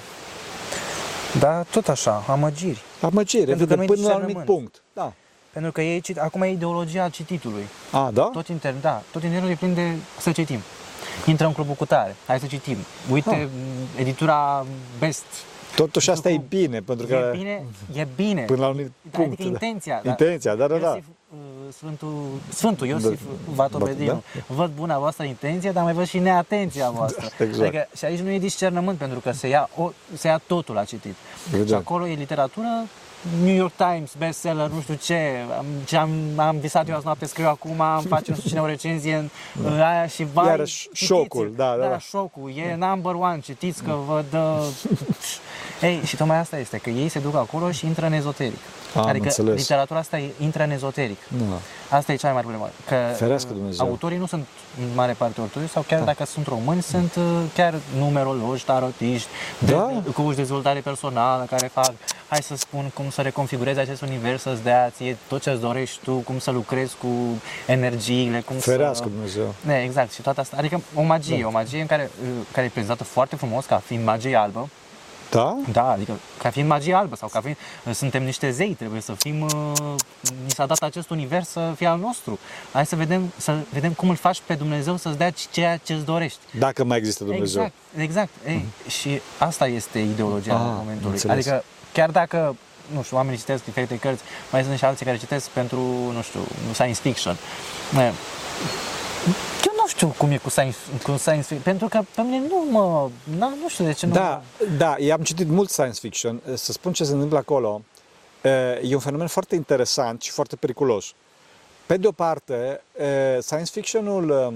Dar 1.39 1.65
tot 1.65 1.87
așa, 1.89 2.23
amăgiri. 2.27 2.81
Amăgire, 3.01 3.45
Pentru 3.45 3.65
că 3.65 3.73
evident, 3.73 3.89
nu-i 3.89 3.97
până 3.97 4.07
la 4.07 4.15
un 4.15 4.21
anumit 4.21 4.35
discernământ. 4.35 4.71
punct. 4.71 4.82
Da. 5.53 5.59
Pentru 5.59 5.71
că 5.71 5.81
ei, 5.81 6.01
cit- 6.01 6.17
acum 6.19 6.41
e 6.41 6.49
ideologia 6.51 7.09
cititului. 7.09 7.63
A, 7.91 8.09
da? 8.13 8.21
Tot 8.33 8.47
intern, 8.47 8.81
da, 8.81 9.01
tot 9.11 9.23
internul 9.23 9.49
e 9.49 9.53
plin 9.55 9.73
de 9.73 9.91
să 10.19 10.31
citim. 10.31 10.59
Intră 11.25 11.45
în 11.45 11.53
clubul 11.53 11.73
cu 11.73 11.85
tare, 11.85 12.15
hai 12.27 12.39
să 12.39 12.45
citim. 12.45 12.77
Uite, 13.11 13.29
Ah. 13.29 13.45
m, 13.95 13.99
editura 13.99 14.65
Best. 14.99 15.23
Totuși 15.75 16.09
asta 16.09 16.29
e 16.29 16.35
Cum? 16.35 16.45
bine, 16.49 16.79
pentru 16.79 17.05
că 17.05 17.13
E 17.33 17.37
bine, 17.37 17.63
e 17.93 18.07
bine. 18.15 18.41
până 18.41 18.59
la 18.59 18.65
un 18.67 18.71
anumit 18.73 18.91
Da, 19.01 19.17
punct. 19.17 19.31
adică 19.33 19.47
intenția. 19.47 20.01
da. 20.03 20.09
Intenția, 20.09 20.55
da, 20.55 20.67
da, 20.67 20.77
da. 20.77 20.87
Iosif, 20.87 21.03
uh, 21.31 21.37
Sfântul, 21.73 22.13
Sfântul 22.53 22.87
Iosif 22.87 23.21
Da. 23.23 23.53
Vatopedinu. 23.55 24.23
Văd 24.47 24.71
buna 24.75 24.97
voastră 24.99 25.23
intenție, 25.25 25.71
dar 25.71 25.83
mai 25.83 25.93
văd 25.93 26.05
și 26.07 26.19
neatenția 26.19 26.89
voastră. 26.89 27.27
Da, 27.37 27.43
exact. 27.45 27.67
Adică, 27.67 27.87
și 27.97 28.05
aici 28.05 28.19
nu 28.19 28.29
e 28.29 28.39
discernământ, 28.39 28.97
pentru 28.97 29.19
că 29.19 29.31
se 29.31 29.47
ia, 29.47 29.69
o, 29.77 29.91
se 30.17 30.27
ia 30.27 30.41
totul 30.47 30.75
la 30.75 30.83
citit. 30.83 31.15
Exact. 31.51 31.67
Și 31.67 31.73
acolo 31.73 32.07
e 32.07 32.13
literatură, 32.13 32.67
New 33.43 33.55
York 33.55 33.71
Times, 33.75 34.11
bestseller, 34.17 34.67
nu 34.69 34.81
știu 34.81 34.93
ce, 34.93 35.29
am, 35.57 35.65
ce 35.85 35.97
am, 35.97 36.09
am 36.35 36.57
visat 36.57 36.89
eu 36.89 36.95
azi 36.95 37.05
noapte, 37.05 37.25
scriu 37.25 37.47
acum, 37.47 37.81
am 37.81 38.01
face 38.01 38.31
nu 38.31 38.35
știu 38.35 38.49
cine 38.49 38.61
o 38.61 38.65
recenzie 38.65 39.15
în 39.15 39.29
în 39.63 39.81
aia 39.81 40.07
și 40.07 40.25
vai, 40.33 40.45
Iarăși 40.45 40.81
citiți-l. 40.81 41.05
șocul, 41.05 41.53
da, 41.55 41.75
da, 41.79 41.87
da. 41.87 41.97
șocul, 41.97 42.51
e 42.55 42.75
number 42.75 43.13
one, 43.13 43.39
citiți 43.39 43.83
că 43.83 43.95
vă 44.07 44.23
dă... 44.29 44.63
Ei, 45.87 46.01
și 46.05 46.15
tocmai 46.15 46.37
asta 46.37 46.57
este, 46.57 46.77
că 46.77 46.89
ei 46.89 47.09
se 47.09 47.19
duc 47.19 47.35
acolo 47.35 47.71
și 47.71 47.85
intră 47.85 48.05
în 48.05 48.13
ezoteric. 48.13 48.57
Am 48.95 49.05
adică 49.07 49.23
înțeles. 49.25 49.55
literatura 49.59 49.99
asta 49.99 50.17
e- 50.17 50.31
intră 50.39 50.63
în 50.63 50.71
ezoteric. 50.71 51.17
Da. 51.27 51.95
Asta 51.97 52.11
e 52.11 52.15
cea 52.15 52.31
mai 52.31 52.35
mare 52.43 52.47
problemă. 52.47 52.71
Că 52.87 53.15
Ferească 53.15 53.49
uh, 53.51 53.57
Dumnezeu. 53.57 53.85
autorii 53.87 54.17
nu 54.17 54.25
sunt 54.25 54.45
în 54.79 54.87
mare 54.95 55.13
parte 55.13 55.41
ortodoxi 55.41 55.73
sau 55.73 55.81
chiar 55.87 56.01
dacă 56.01 56.25
sunt 56.25 56.47
români, 56.47 56.81
sunt 56.81 57.15
uh, 57.15 57.23
chiar 57.53 57.73
numerologi, 57.97 58.63
tarotiști, 58.65 59.27
de, 59.59 59.71
Da. 59.71 59.91
de, 60.03 60.09
cu 60.11 60.33
dezvoltare 60.35 60.79
personală, 60.79 61.43
care 61.49 61.67
fac, 61.73 61.91
hai 62.33 62.41
să 62.41 62.55
spun, 62.55 62.91
cum 62.93 63.09
să 63.09 63.21
reconfigurezi 63.21 63.79
acest 63.79 64.01
univers, 64.01 64.41
să-ți 64.41 64.63
dea 64.63 64.89
ție 64.95 65.17
tot 65.27 65.41
ce-ți 65.41 65.59
dorești 65.61 65.99
tu, 66.03 66.13
cum 66.15 66.39
să 66.39 66.51
lucrezi 66.51 66.95
cu 67.01 67.07
energiile, 67.65 68.39
cum 68.41 68.55
Ferească 68.55 69.03
să... 69.03 69.09
Dumnezeu. 69.09 69.53
Ne, 69.61 69.81
exact, 69.85 70.11
și 70.13 70.21
toată 70.21 70.39
asta. 70.39 70.55
Adică 70.59 70.81
o 70.95 71.01
magie, 71.01 71.41
Da. 71.41 71.47
o 71.47 71.51
magie 71.51 71.81
în 71.81 71.87
care, 71.87 72.09
uh, 72.23 72.29
care 72.51 72.65
e 72.65 72.69
prezentată 72.69 73.03
foarte 73.03 73.35
frumos, 73.35 73.65
ca 73.65 73.81
fiind 73.85 74.03
magie 74.05 74.35
albă, 74.35 74.69
Da? 75.29 75.57
da, 75.71 75.89
adică 75.91 76.13
ca 76.37 76.49
fiind 76.49 76.67
magie 76.67 76.93
albă 76.93 77.15
sau 77.15 77.27
ca 77.27 77.41
fiind, 77.41 77.57
suntem 77.95 78.23
niște 78.23 78.51
zei, 78.51 78.73
trebuie 78.73 79.01
să 79.01 79.13
fim, 79.13 79.41
uh, 79.41 79.49
ni 80.43 80.49
s-a 80.51 80.65
dat 80.65 80.77
acest 80.83 81.09
univers 81.09 81.49
să 81.49 81.73
fie 81.75 81.87
al 81.87 81.99
nostru. 81.99 82.39
Hai 82.71 82.85
să 82.85 82.95
vedem, 82.95 83.33
să 83.37 83.55
vedem 83.69 83.91
cum 83.91 84.09
îl 84.09 84.15
faci 84.15 84.41
pe 84.45 84.53
Dumnezeu 84.53 84.95
să-ți 84.97 85.17
dea 85.17 85.31
ceea 85.51 85.77
ce 85.77 85.93
îți 85.93 86.05
dorești. 86.05 86.39
Dacă 86.59 86.83
mai 86.83 86.97
există 86.97 87.23
Dumnezeu. 87.23 87.63
Exact, 87.63 87.73
exact. 87.97 88.29
Ei, 88.47 88.65
și 88.87 89.21
asta 89.37 89.67
este 89.67 89.99
ideologia 89.99 90.53
Ah, 90.53 90.59
momentului. 90.63 91.11
înțeles. 91.11 91.35
Adică 91.47 91.63
chiar 91.93 92.09
dacă 92.11 92.55
nu 92.93 93.03
știu, 93.03 93.17
oamenii 93.17 93.39
citesc 93.39 93.63
diferite 93.63 93.97
cărți, 93.99 94.23
mai 94.51 94.63
sunt 94.63 94.77
și 94.77 94.85
alții 94.85 95.05
care 95.05 95.17
citesc 95.17 95.49
pentru, 95.49 95.79
nu 96.11 96.21
știu, 96.21 96.39
science 96.73 96.99
fiction. 97.01 97.37
E, 97.97 98.03
Eu 99.65 99.73
nu 99.77 99.87
știu 99.87 100.07
cum 100.17 100.31
e 100.31 100.37
cu 100.37 100.49
science, 100.49 100.77
cu 101.03 101.17
science 101.17 101.41
fiction, 101.47 101.61
pentru 101.61 101.87
că 101.87 102.01
pe 102.15 102.21
mine 102.21 102.47
nu 102.47 102.65
mă, 102.71 103.09
na, 103.37 103.53
nu 103.61 103.69
știu 103.69 103.85
de 103.85 103.91
ce 103.91 104.05
nu 104.05 104.13
Da, 104.13 104.41
da, 104.77 104.95
eu 104.97 105.13
am 105.13 105.21
citit 105.23 105.47
mult 105.47 105.69
science 105.69 105.99
fiction. 105.99 106.41
Să 106.53 106.71
spun 106.71 106.93
ce 106.93 107.03
se 107.03 107.13
întâmplă 107.13 107.37
acolo. 107.37 107.81
E 108.81 108.93
un 108.93 108.99
fenomen 108.99 109.27
foarte 109.27 109.55
interesant 109.55 110.21
și 110.21 110.31
foarte 110.31 110.55
periculos. 110.55 111.13
Pe 111.85 111.97
de 111.97 112.07
o 112.07 112.11
parte, 112.11 112.81
science 113.39 113.71
fictionul 113.71 114.53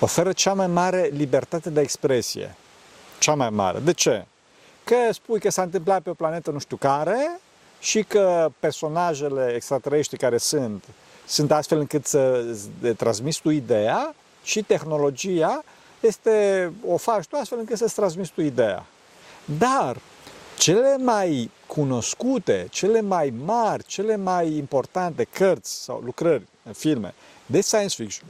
oferă 0.00 0.32
cea 0.32 0.52
mai 0.52 0.66
mare 0.66 1.10
libertate 1.12 1.70
de 1.70 1.80
expresie. 1.80 2.54
Cea 3.18 3.34
mai 3.34 3.50
mare. 3.50 3.78
De 3.78 3.92
ce? 3.92 4.26
Că 4.84 5.12
spui 5.12 5.40
că 5.40 5.50
s-a 5.50 5.62
întâmplat 5.62 6.02
pe 6.02 6.10
o 6.10 6.14
planetă 6.14 6.50
nu 6.50 6.58
știu 6.58 6.76
care 6.76 7.40
și 7.80 8.02
că 8.02 8.50
personajele 8.60 9.52
extraterestri 9.54 10.18
care 10.18 10.38
sunt, 10.38 10.84
sunt 11.26 11.52
astfel 11.52 11.78
încât 11.78 12.06
să 12.06 12.44
transmiți 12.96 13.40
tu 13.40 13.50
ideea 13.50 14.14
și 14.42 14.62
tehnologia 14.62 15.64
este, 16.00 16.72
o 16.86 16.96
faci 16.96 17.24
tu 17.24 17.36
astfel 17.36 17.58
încât 17.58 17.76
să-ți 17.76 17.94
transmiți 17.94 18.32
tu 18.32 18.40
ideea. 18.40 18.86
Dar 19.58 19.96
cele 20.58 20.96
mai 20.96 21.50
cunoscute, 21.66 22.66
cele 22.70 23.00
mai 23.00 23.32
mari, 23.44 23.84
cele 23.84 24.16
mai 24.16 24.52
importante 24.52 25.24
cărți 25.24 25.82
sau 25.82 26.00
lucrări, 26.04 26.46
filme 26.72 27.14
de 27.46 27.60
science 27.60 28.02
fiction, 28.02 28.28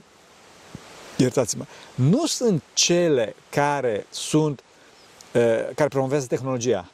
iertați-mă, 1.17 1.65
nu 1.95 2.27
sunt 2.27 2.63
cele 2.73 3.35
care 3.51 4.07
sunt 4.11 4.59
uh, 4.59 4.64
care 5.75 5.89
promovează 5.89 6.27
tehnologia, 6.27 6.91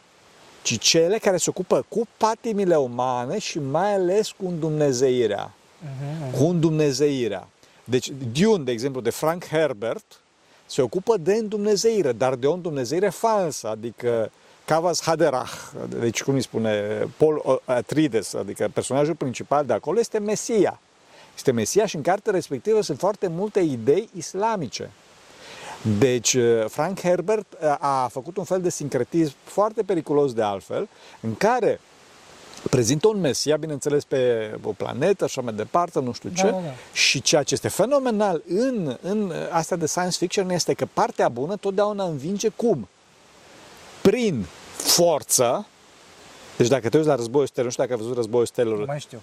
ci 0.63 0.79
cele 0.79 1.19
care 1.19 1.37
se 1.37 1.51
ocupă 1.51 1.85
cu 1.89 2.07
patimile 2.17 2.77
umane 2.77 3.39
și 3.39 3.59
mai 3.59 3.95
ales 3.95 4.31
cu 4.31 4.47
îndumnezeirea. 4.47 5.51
Uh-huh. 5.51 6.39
Cu 6.39 6.45
îndumnezeirea. 6.45 7.49
Deci 7.85 8.13
Dune, 8.33 8.65
de 8.65 8.73
exemplu, 8.73 9.01
de 9.01 9.11
Frank 9.11 9.47
Herbert, 9.47 10.21
se 10.67 10.83
ocupă 10.83 11.17
de 11.17 11.35
îndumnezeire, 11.35 12.13
dar 12.13 12.35
de 12.35 12.47
o 12.47 12.53
îndumnezeire 12.53 13.09
falsă, 13.09 13.69
adică 13.69 14.31
Cavas 14.65 15.03
Haderach, 15.03 15.53
deci 16.01 16.23
cum 16.23 16.35
îi 16.35 16.43
spune 16.43 16.89
Paul 17.17 17.63
Atreides, 17.65 18.35
adică 18.35 18.71
personajul 18.73 19.15
principal 19.15 19.67
de 19.67 19.73
acolo 19.73 19.99
este 19.99 20.19
Mesia. 20.19 20.81
Este 21.35 21.53
Mesia 21.53 21.87
și 21.87 21.97
în 21.97 22.03
cartea 22.03 22.33
respectivă 22.33 22.81
sunt 22.81 22.99
foarte 22.99 23.27
multe 23.29 23.61
idei 23.61 24.09
islamice. 24.17 24.91
Deci 25.99 26.37
Frank 26.67 27.01
Herbert 27.01 27.57
a 27.79 28.09
făcut 28.13 28.37
un 28.37 28.45
fel 28.45 28.61
de 28.61 28.71
sincretism 28.71 29.35
foarte 29.45 29.83
periculos 29.83 30.33
de 30.33 30.43
altfel, 30.43 30.89
în 31.21 31.35
care 31.35 31.81
prezintă 32.71 33.09
un 33.09 33.21
Mesia, 33.21 33.57
bineînțeles, 33.57 34.05
pe 34.05 34.51
o 34.63 34.73
planetă, 34.73 35.25
așa 35.25 35.41
mai 35.41 35.53
departe, 35.53 36.01
nu 36.01 36.13
știu 36.13 36.31
ce. 36.35 36.43
Da, 36.43 36.51
da, 36.51 36.57
da. 36.57 36.73
Și 36.93 37.23
ceea 37.23 37.43
ce 37.43 37.55
este 37.55 37.69
fenomenal 37.69 38.43
în, 38.49 38.97
în 39.03 39.33
asta 39.51 39.77
de 39.77 39.87
science 39.87 40.17
fiction 40.17 40.51
este 40.51 40.75
că 40.75 40.87
partea 40.93 41.29
bună 41.29 41.57
totdeauna 41.57 42.05
învinge 42.05 42.49
cum? 42.49 42.89
Prin 44.03 44.47
forță, 44.77 45.67
deci 46.57 46.69
dacă 46.69 46.89
te 46.89 46.97
uiți 46.97 47.09
la 47.09 47.15
războiul 47.15 47.47
stelelor, 47.47 47.65
nu 47.65 47.71
știu 47.71 47.83
dacă 47.83 47.95
ai 47.95 48.01
văzut 48.01 48.17
războiul 48.17 48.47
stelelor. 48.47 48.79
Nu 48.79 48.85
mai 48.85 49.01
știu. 49.01 49.21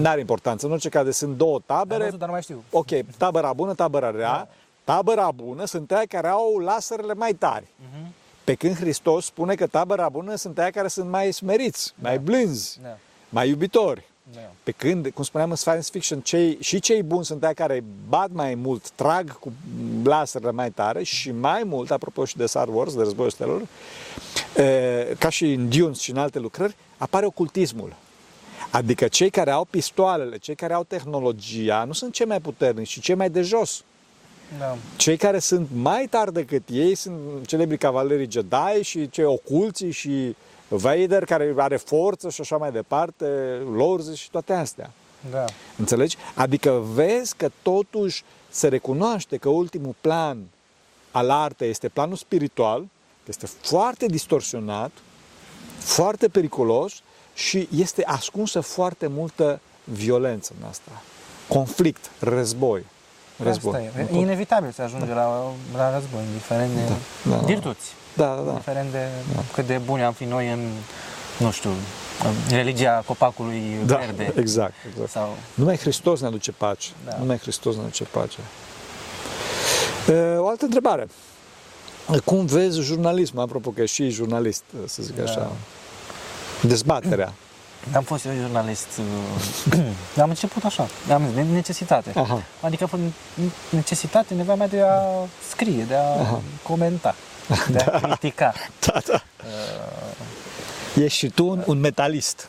N-are 0.00 0.20
importanță. 0.20 0.66
În 0.66 0.72
orice 0.72 0.88
caz, 0.88 1.16
sunt 1.16 1.36
două 1.36 1.60
tabere. 1.66 2.00
Am 2.00 2.04
văzut, 2.04 2.18
dar 2.18 2.28
nu 2.28 2.34
mai 2.34 2.42
știu. 2.42 2.64
Ok, 2.70 2.88
tabăra 3.16 3.52
bună, 3.52 3.74
tabăra 3.74 4.10
rea. 4.10 4.20
Da. 4.20 4.48
Tabăra 4.88 5.30
bună 5.30 5.64
sunt 5.64 5.92
aia 5.92 6.04
care 6.08 6.28
au 6.28 6.58
laserele 6.58 7.14
mai 7.14 7.32
tari. 7.32 7.64
Uh-huh. 7.64 8.06
Pe 8.44 8.54
când 8.54 8.76
Hristos 8.76 9.24
spune 9.24 9.54
că 9.54 9.66
tabăra 9.66 10.08
bună 10.08 10.34
sunt 10.34 10.58
aia 10.58 10.70
care 10.70 10.88
sunt 10.88 11.10
mai 11.10 11.32
smeriți, 11.32 11.92
da. 11.94 12.08
mai 12.08 12.18
blânzi, 12.18 12.78
da. 12.82 12.98
mai 13.28 13.48
iubitori. 13.48 14.04
Da. 14.32 14.40
Pe 14.62 14.70
când, 14.70 15.10
cum 15.14 15.24
spuneam 15.24 15.50
în 15.50 15.56
science 15.56 15.88
fiction, 15.90 16.20
cei, 16.20 16.58
și 16.60 16.80
cei 16.80 17.02
buni 17.02 17.24
sunt 17.24 17.44
aia 17.44 17.52
care 17.52 17.84
bat 18.08 18.30
mai 18.32 18.54
mult, 18.54 18.90
trag 18.90 19.38
cu 19.38 19.52
laserele 20.04 20.50
mai 20.50 20.70
tare 20.70 21.02
și 21.02 21.30
mai 21.30 21.62
mult, 21.64 21.90
apropo 21.90 22.24
și 22.24 22.36
de 22.36 22.46
Star 22.46 22.68
Wars, 22.68 22.94
de 22.94 23.02
războiul 23.02 23.30
stelor, 23.30 23.62
ca 25.18 25.28
și 25.28 25.52
în 25.52 25.68
Dune 25.68 25.92
și 25.92 26.10
în 26.10 26.16
alte 26.16 26.38
lucrări, 26.38 26.76
apare 26.98 27.26
ocultismul. 27.26 27.94
Adică 28.70 29.08
cei 29.08 29.30
care 29.30 29.50
au 29.50 29.64
pistoalele, 29.64 30.38
cei 30.38 30.54
care 30.54 30.72
au 30.72 30.84
tehnologia, 30.84 31.84
nu 31.84 31.92
sunt 31.92 32.12
cei 32.12 32.26
mai 32.26 32.40
puternici, 32.40 32.88
ci 32.88 33.00
cei 33.00 33.14
mai 33.14 33.30
de 33.30 33.42
jos. 33.42 33.82
Da. 34.58 34.76
Cei 34.96 35.16
care 35.16 35.38
sunt 35.38 35.68
mai 35.74 36.06
tari 36.10 36.32
decât 36.32 36.62
ei 36.70 36.94
sunt 36.94 37.46
celebri 37.46 37.78
cavalerii 37.78 38.30
Jedi 38.30 38.82
și 38.82 39.10
cei 39.10 39.24
oculți 39.24 39.84
și 39.84 40.36
Vader 40.68 41.24
care 41.24 41.54
are 41.56 41.76
forță 41.76 42.30
și 42.30 42.40
așa 42.40 42.56
mai 42.56 42.72
departe, 42.72 43.26
Lorzi 43.74 44.16
și 44.16 44.30
toate 44.30 44.52
astea. 44.52 44.90
Da. 45.30 45.44
Înțelegi? 45.76 46.16
Adică 46.34 46.82
vezi 46.94 47.36
că 47.36 47.50
totuși 47.62 48.24
se 48.48 48.68
recunoaște 48.68 49.36
că 49.36 49.48
ultimul 49.48 49.94
plan 50.00 50.38
al 51.10 51.30
artei 51.30 51.68
este 51.68 51.88
planul 51.88 52.16
spiritual, 52.16 52.86
este 53.26 53.46
foarte 53.46 54.06
distorsionat, 54.06 54.90
foarte 55.78 56.28
periculos 56.28 57.02
și 57.34 57.68
este 57.76 58.04
ascunsă 58.04 58.60
foarte 58.60 59.06
multă 59.06 59.60
violență 59.84 60.52
în 60.60 60.68
asta. 60.68 61.02
Conflict, 61.48 62.10
război. 62.20 62.84
Război. 63.42 63.86
Asta 63.86 64.00
e. 64.00 64.16
e 64.16 64.18
inevitabil 64.18 64.70
să 64.70 64.82
ajungi 64.82 65.06
da. 65.06 65.14
la, 65.14 65.52
la 65.76 65.94
război, 65.94 66.20
indiferent 66.26 66.74
de 66.74 66.80
da, 67.22 67.36
da, 67.36 67.36
virtuți. 67.36 67.86
Da, 68.16 68.34
da, 68.34 68.42
da. 68.42 68.50
Indiferent 68.50 68.90
de 68.90 69.06
da. 69.34 69.40
cât 69.52 69.66
de 69.66 69.80
buni 69.84 70.02
am 70.02 70.12
fi 70.12 70.24
noi 70.24 70.52
în, 70.52 70.60
nu 71.38 71.50
știu, 71.50 71.70
religia 72.50 73.02
copacului 73.06 73.62
da, 73.86 73.96
verde. 73.96 74.32
Exact, 74.36 74.74
exact. 74.90 75.10
Sau... 75.10 75.36
Numai 75.54 75.76
Hristos 75.76 76.20
ne 76.20 76.26
aduce 76.26 76.52
pace. 76.52 76.88
Da. 77.04 77.16
Numai 77.18 77.38
Hristos 77.38 77.74
ne 77.74 77.80
aduce 77.80 78.04
pace. 78.04 78.38
O 80.38 80.48
altă 80.48 80.64
întrebare. 80.64 81.08
Cum 82.24 82.46
vezi 82.46 82.80
jurnalismul, 82.80 83.42
apropo 83.42 83.70
că 83.70 83.84
și 83.84 84.08
jurnalist, 84.08 84.62
să 84.86 85.02
zic 85.02 85.16
da. 85.16 85.22
așa, 85.22 85.52
dezbaterea? 86.62 87.32
Am 87.94 88.02
fost 88.02 88.24
eu 88.24 88.32
jurnalist, 88.40 88.86
uh, 88.98 89.82
am 90.22 90.28
început 90.28 90.64
așa, 90.64 90.86
am 91.12 91.22
zis, 91.34 91.44
necesitate. 91.52 92.12
Aha. 92.14 92.42
Adică 92.60 92.84
a 92.84 92.86
fost 92.86 93.02
necesitate, 93.70 94.34
nevoia 94.34 94.56
mea 94.56 94.68
de 94.68 94.80
a 94.80 95.00
scrie, 95.50 95.82
de 95.82 95.94
a 95.94 96.20
Aha. 96.20 96.40
comenta, 96.62 97.14
de 97.70 97.78
a 97.78 97.90
da. 97.90 97.98
critica. 97.98 98.54
Da, 98.86 99.00
da. 99.06 99.22
Uh, 99.44 101.02
Ești 101.04 101.18
și 101.18 101.28
tu 101.28 101.46
un, 101.46 101.62
un 101.66 101.80
metalist, 101.80 102.48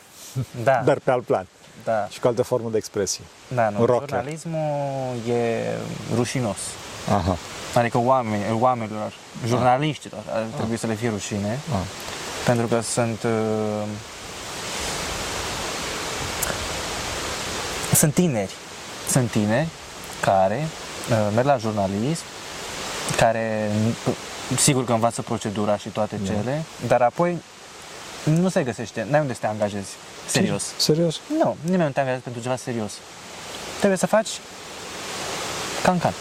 da. 0.62 0.82
dar 0.84 0.98
pe 0.98 1.10
alt 1.10 1.24
plan. 1.24 1.46
Da. 1.84 2.08
Și 2.10 2.20
cu 2.20 2.26
altă 2.26 2.42
formă 2.42 2.70
de 2.70 2.76
expresie. 2.76 3.24
Da, 3.54 3.68
nu, 3.68 3.86
jurnalismul 3.86 5.16
e 5.28 5.64
rușinos. 6.14 6.58
Aha. 7.08 7.36
Adică 7.74 7.98
oameni, 7.98 8.42
oamenilor, 8.58 9.12
jurnaliștilor, 9.46 10.20
ar 10.32 10.42
trebui 10.56 10.76
să 10.76 10.86
le 10.86 10.94
fie 10.94 11.08
rușine, 11.08 11.58
Aha. 11.72 11.82
pentru 12.46 12.66
că 12.66 12.80
sunt... 12.80 13.22
Uh, 13.22 13.30
sunt 17.94 18.14
tineri. 18.14 18.54
Sunt 19.08 19.30
tineri 19.30 19.68
care 20.20 20.66
uh, 21.10 21.16
merg 21.34 21.46
la 21.46 21.56
jurnalism, 21.56 22.22
care 23.16 23.70
sigur 24.56 24.84
că 24.84 24.92
învață 24.92 25.22
procedura 25.22 25.76
și 25.76 25.88
toate 25.88 26.16
da. 26.16 26.32
cele, 26.32 26.62
dar 26.86 27.02
apoi 27.02 27.38
nu 28.24 28.48
se 28.48 28.62
găsește, 28.62 29.06
n-ai 29.10 29.20
unde 29.20 29.32
să 29.32 29.40
te 29.40 29.46
angajezi 29.46 29.90
serios. 30.26 30.64
Serios? 30.76 31.20
Nu, 31.38 31.56
nimeni 31.62 31.82
nu 31.82 31.90
te 31.90 31.98
angajează 31.98 32.22
pentru 32.24 32.42
ceva 32.42 32.56
serios. 32.56 32.92
Trebuie 33.78 33.98
să 33.98 34.06
faci 34.06 34.28
cancan. 35.82 36.12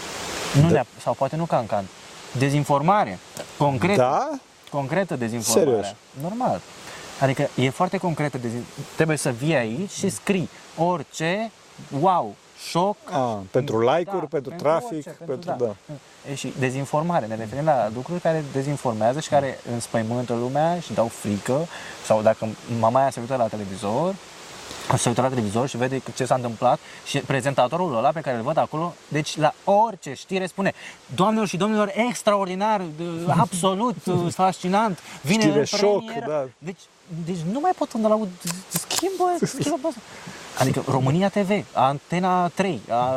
Nu 0.62 0.70
da. 0.70 0.86
sau 1.02 1.14
poate 1.14 1.36
nu 1.36 1.46
cancan. 1.46 1.86
Dezinformare. 2.32 3.20
Concretă. 3.58 4.02
Da? 4.02 4.30
Concretă 4.70 5.16
dezinformare. 5.16 5.70
Serios. 5.70 5.96
Normal. 6.22 6.62
Adică 7.20 7.50
e 7.56 7.70
foarte 7.70 7.98
concretă. 7.98 8.38
Dezin- 8.38 8.66
trebuie 8.96 9.18
să 9.18 9.30
vii 9.30 9.56
aici 9.56 9.92
și 9.92 10.10
scrii 10.10 10.50
orice, 10.78 11.52
wow, 12.00 12.36
șoc. 12.70 12.98
A, 13.12 13.44
pentru 13.52 13.80
like-uri, 13.80 14.22
da, 14.22 14.28
pentru, 14.30 14.50
pentru 14.50 14.56
trafic, 14.56 14.92
orice, 14.92 15.10
pentru, 15.10 15.26
pentru 15.26 15.50
da. 15.50 15.76
da. 15.86 15.94
E 16.32 16.36
și 16.36 16.54
dezinformare, 16.60 17.26
ne 17.26 17.36
referim 17.36 17.66
la 17.66 17.90
lucruri 17.96 18.20
care 18.20 18.44
dezinformează 18.52 19.20
și 19.20 19.30
care 19.30 19.60
înspăimântă 19.74 20.34
lumea 20.34 20.80
și 20.80 20.94
dau 20.94 21.08
frică. 21.08 21.68
Sau 22.06 22.22
dacă 22.22 22.48
mama 22.80 23.00
aia 23.00 23.10
se 23.10 23.20
uită 23.20 23.36
la 23.36 23.48
televizor, 23.48 24.16
se 24.98 25.10
uită 25.10 25.22
la 25.22 25.28
televizor 25.28 25.68
și 25.68 25.78
vede 25.78 26.02
ce 26.16 26.26
s-a 26.26 26.36
întâmplat 26.36 26.80
și 27.06 27.20
prezentatorul 27.20 27.98
ăla 27.98 28.10
pe 28.10 28.22
care 28.22 28.38
îl 28.38 28.44
văd 28.44 28.58
acolo, 28.58 28.94
deci 29.08 29.38
la 29.38 29.54
orice 29.64 30.14
știre 30.14 30.46
spune 30.46 30.74
Doamnelor 31.16 31.48
și 31.48 31.58
domnilor, 31.58 31.92
extraordinar, 31.96 32.82
absolut 33.28 33.96
fascinant, 34.30 35.00
vine 35.22 35.42
Știre 35.42 35.60
în 35.60 35.66
șoc, 35.66 36.04
da. 36.28 36.48
Deci, 36.58 36.82
deci 37.26 37.40
nu 37.52 37.60
mai 37.60 37.72
pot 37.78 37.90
să 37.90 37.98
aud, 38.04 38.30
schimbă, 38.70 39.46
schimbă 39.46 39.90
Adică 40.60 40.84
România 40.88 41.30
TV, 41.30 41.66
Antena 41.74 42.48
3, 42.48 42.82
a, 42.90 43.14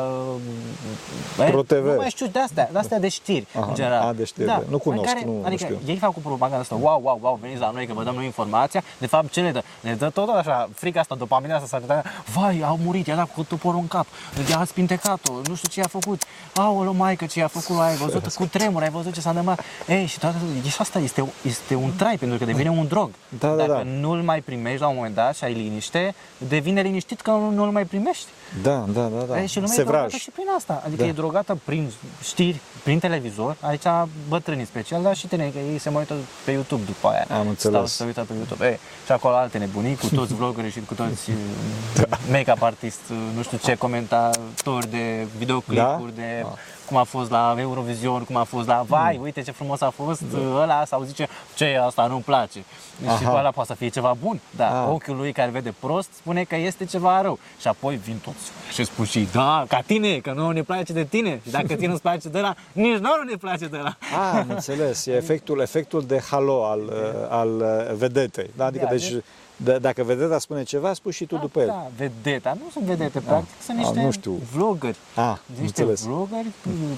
Pro 1.49 1.61
TV. 1.61 1.85
Nu 1.85 1.93
mai 1.95 2.09
știu 2.09 2.27
de 2.27 2.39
astea, 2.39 2.69
de 2.71 2.77
astea 2.77 2.99
de 2.99 3.07
știri, 3.07 3.47
Aha, 3.55 3.65
în 3.67 3.75
general. 3.75 4.07
A, 4.07 4.13
de 4.13 4.23
știri, 4.23 4.47
da. 4.47 4.63
nu 4.69 4.77
cunosc, 4.77 5.05
care, 5.05 5.21
nu, 5.25 5.41
Adică 5.45 5.67
nu 5.69 5.75
știu. 5.77 5.91
ei 5.93 5.97
fac 5.97 6.13
cu 6.13 6.19
propaganda 6.19 6.61
asta, 6.61 6.75
wow, 6.81 7.01
wow, 7.03 7.19
wow, 7.21 7.39
veniți 7.41 7.59
la 7.59 7.71
noi 7.71 7.87
că 7.87 7.93
vă 7.93 8.03
dăm 8.03 8.15
noi 8.15 8.25
informația, 8.25 8.83
de 8.97 9.07
fapt 9.07 9.31
ce 9.31 9.41
ne 9.41 9.51
dă? 9.51 9.63
Ne 9.79 9.93
dă 9.93 10.09
tot 10.09 10.29
așa, 10.29 10.69
frica 10.75 10.99
asta, 10.99 11.15
dopamina 11.15 11.55
asta, 11.55 11.79
să 11.87 12.03
vai, 12.33 12.61
au 12.65 12.79
murit, 12.83 13.07
i-a 13.07 13.15
dat 13.15 13.33
cu 13.33 13.43
toporul 13.43 13.79
în 13.79 13.87
cap, 13.87 14.05
i-a 14.49 14.63
spintecat-o, 14.65 15.33
nu 15.47 15.55
știu 15.55 15.69
ce 15.69 15.79
i-a 15.79 15.87
făcut, 15.87 16.21
aolă 16.55 16.91
maică, 16.91 17.25
ce 17.25 17.39
i-a 17.39 17.47
făcut, 17.47 17.81
ai 17.81 17.95
văzut 17.95 18.33
cu 18.33 18.45
tremur, 18.45 18.81
ai 18.81 18.89
văzut 18.89 19.13
ce 19.13 19.21
s-a 19.21 19.29
întâmplat. 19.29 19.61
Ei, 19.87 20.05
și 20.05 20.19
toată, 20.19 20.35
deci 20.61 20.79
asta 20.79 20.99
este, 20.99 21.25
este 21.41 21.75
un 21.75 21.91
trai, 21.97 22.17
pentru 22.17 22.37
că 22.37 22.45
devine 22.45 22.69
un 22.69 22.87
drog. 22.87 23.09
Da, 23.39 23.47
da, 23.47 23.55
Dacă 23.55 23.71
da. 23.71 23.83
nu-l 23.83 24.21
mai 24.21 24.41
primești 24.41 24.79
la 24.81 24.87
un 24.87 24.95
moment 24.95 25.15
dat 25.15 25.35
și 25.35 25.43
ai 25.43 25.53
liniște, 25.53 26.15
devine 26.37 26.81
liniștit 26.81 27.21
că 27.21 27.31
nu-l 27.39 27.71
mai 27.71 27.85
primești 27.85 28.01
primești. 28.03 28.27
Da, 28.61 28.85
da, 28.93 29.07
da. 29.17 29.23
da. 29.23 29.41
E, 29.41 29.45
și 29.45 29.59
lumea 29.59 29.75
e 29.79 29.83
drogată 29.83 30.15
și 30.15 30.29
prin 30.29 30.45
asta. 30.55 30.81
Adică 30.85 31.01
da. 31.01 31.07
e 31.07 31.11
drogată 31.11 31.57
prin 31.63 31.91
știri, 32.23 32.59
prin 32.83 32.99
televizor, 32.99 33.55
aici 33.59 33.87
bătrânii 34.27 34.65
special, 34.65 35.01
dar 35.01 35.15
și 35.15 35.27
tineri, 35.27 35.51
că 35.51 35.57
ei 35.57 35.77
se 35.77 35.89
mai 35.89 35.99
uită 35.99 36.15
pe 36.45 36.51
YouTube 36.51 36.83
după 36.85 37.07
aia. 37.07 37.25
Am 37.39 37.47
înțeles. 37.47 37.75
Stau 37.75 37.85
să 37.85 38.03
uită 38.03 38.25
pe 38.27 38.33
YouTube. 38.33 38.65
E, 38.65 38.79
și 39.05 39.11
acolo 39.11 39.35
alte 39.35 39.57
nebunii, 39.57 39.95
cu 39.95 40.15
toți 40.15 40.33
vloggerii 40.33 40.71
și 40.71 40.79
cu 40.87 40.93
toți 40.93 41.31
da. 42.09 42.17
make-up 42.31 42.61
artist, 42.61 43.01
nu 43.35 43.43
știu 43.43 43.57
ce, 43.57 43.75
comentatori 43.75 44.89
de 44.89 45.27
videoclipuri, 45.37 46.15
da? 46.15 46.21
de 46.21 46.45
cum 46.85 46.97
a 46.97 47.03
fost 47.03 47.29
la 47.29 47.55
Eurovision, 47.59 48.23
cum 48.23 48.35
a 48.35 48.43
fost 48.43 48.67
la 48.67 48.83
Vai, 48.87 49.19
uite 49.23 49.41
ce 49.41 49.51
frumos 49.51 49.81
a 49.81 49.89
fost 49.89 50.21
da. 50.21 50.37
ăla, 50.61 50.85
sau 50.85 51.03
zice 51.03 51.27
ce 51.55 51.65
e 51.65 51.83
asta, 51.83 52.05
nu-mi 52.07 52.21
place. 52.21 52.59
Și 53.01 53.07
Aha. 53.25 53.37
ăla 53.37 53.51
poate 53.51 53.69
să 53.71 53.75
fie 53.77 53.87
ceva 53.87 54.15
bun, 54.21 54.39
dar 54.55 54.71
Ah. 54.71 54.87
ochiul 54.89 55.15
lui 55.15 55.31
care 55.31 55.49
vede 55.51 55.73
prost 55.79 56.09
spune 56.15 56.43
că 56.43 56.55
este 56.55 56.85
ceva 56.85 57.21
rău. 57.21 57.39
Și 57.61 57.67
apoi 57.67 57.95
vin 57.95 58.17
toți 58.23 58.51
și 58.73 58.83
spun 58.83 59.05
și, 59.05 59.27
da, 59.31 59.65
ca 59.67 59.81
tine, 59.85 60.17
că 60.17 60.31
nu 60.31 60.51
ne 60.51 60.61
place 60.63 60.93
de 60.93 61.03
tine. 61.03 61.39
Și 61.45 61.51
dacă 61.51 61.75
tine 61.75 61.87
nu-ți 61.87 62.01
place 62.01 62.29
de 62.29 62.37
ăla, 62.37 62.55
nici 62.71 62.97
nouă 62.97 63.15
nu 63.23 63.29
ne 63.29 63.35
place 63.37 63.65
de 63.65 63.77
ăla. 63.77 63.97
Ah, 63.99 64.39
am 64.39 64.49
înțeles. 64.49 65.05
E 65.05 65.11
efectul, 65.15 65.59
efectul 65.59 66.03
de 66.05 66.21
halo 66.29 66.65
al, 66.65 66.79
uh, 66.79 67.27
al 67.39 67.49
uh, 67.49 67.95
vedetei. 67.95 68.49
Da? 68.55 68.65
Adică, 68.65 68.83
Da, 68.85 68.89
deci, 68.91 69.13
deci- 69.57 69.77
d- 69.77 69.81
dacă 69.81 70.03
vedeta 70.03 70.39
spune 70.39 70.63
ceva, 70.63 70.93
spui 70.93 71.11
și 71.11 71.25
tu 71.25 71.37
după 71.37 71.59
el. 71.59 71.67
Da, 71.67 71.87
vedeta, 71.97 72.57
nu 72.63 72.69
sunt 72.71 72.83
vedete, 72.83 73.19
practic 73.19 73.61
sunt 73.65 73.77
Ah, 73.77 73.83
niște 73.83 74.01
nu 74.03 74.11
știu. 74.11 74.31
vloggeri. 74.53 74.97
Ah, 75.15 75.21
am 75.23 75.39
niște 75.61 75.81
înțeles. 75.81 76.01
vloggeri 76.03 76.47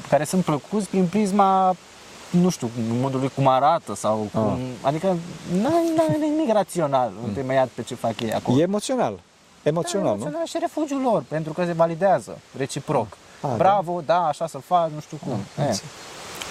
care 0.09 0.23
sunt 0.23 0.43
plăcuți 0.43 0.89
prin 0.89 1.05
prisma 1.05 1.75
nu 2.29 2.49
știu, 2.49 2.69
modului 3.01 3.31
cum 3.35 3.47
arată 3.47 3.95
sau 3.95 4.27
cum, 4.33 4.41
Ah. 4.41 4.57
adică 4.81 5.15
nu 5.61 5.69
e 6.13 6.17
nimic 6.27 6.53
rațional 6.53 7.11
întemeiat 7.25 7.67
pe 7.67 7.81
ce 7.81 7.95
fac 7.95 8.21
ei 8.21 8.33
acolo. 8.33 8.59
E 8.59 8.61
emoțional. 8.61 9.19
Emoțional, 9.63 10.05
da, 10.07 10.13
nu? 10.13 10.19
emoțional 10.21 10.45
și 10.45 10.57
refugiul 10.59 11.01
lor, 11.01 11.23
pentru 11.27 11.53
că 11.53 11.65
se 11.65 11.71
validează 11.73 12.37
reciproc. 12.57 13.07
Ah, 13.41 13.49
da. 13.49 13.55
Bravo, 13.55 14.01
da. 14.05 14.27
așa 14.27 14.47
să 14.47 14.57
fac, 14.57 14.89
nu 14.93 14.99
știu 14.99 15.17
cum. 15.25 15.31
Ah, 15.33 15.39
Eh. 15.57 15.65
înțeleg. 15.65 15.89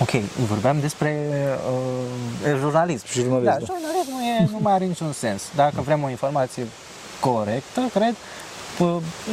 Ok, 0.00 0.10
vorbeam 0.48 0.80
despre 0.80 1.28
uh, 1.70 2.58
jurnalism. 2.58 3.06
Jurnalism, 3.12 3.44
da, 3.44 3.50
da. 3.58 3.64
jurnalism 3.64 4.13
nu, 4.38 4.44
e, 4.44 4.48
nu 4.50 4.58
mai 4.60 4.72
are 4.72 4.84
niciun 4.84 5.12
sens. 5.12 5.42
Dacă 5.54 5.80
vrem 5.80 6.02
o 6.02 6.10
informație 6.10 6.66
corectă, 7.20 7.80
cred, 7.92 8.10
uh, 8.10 8.43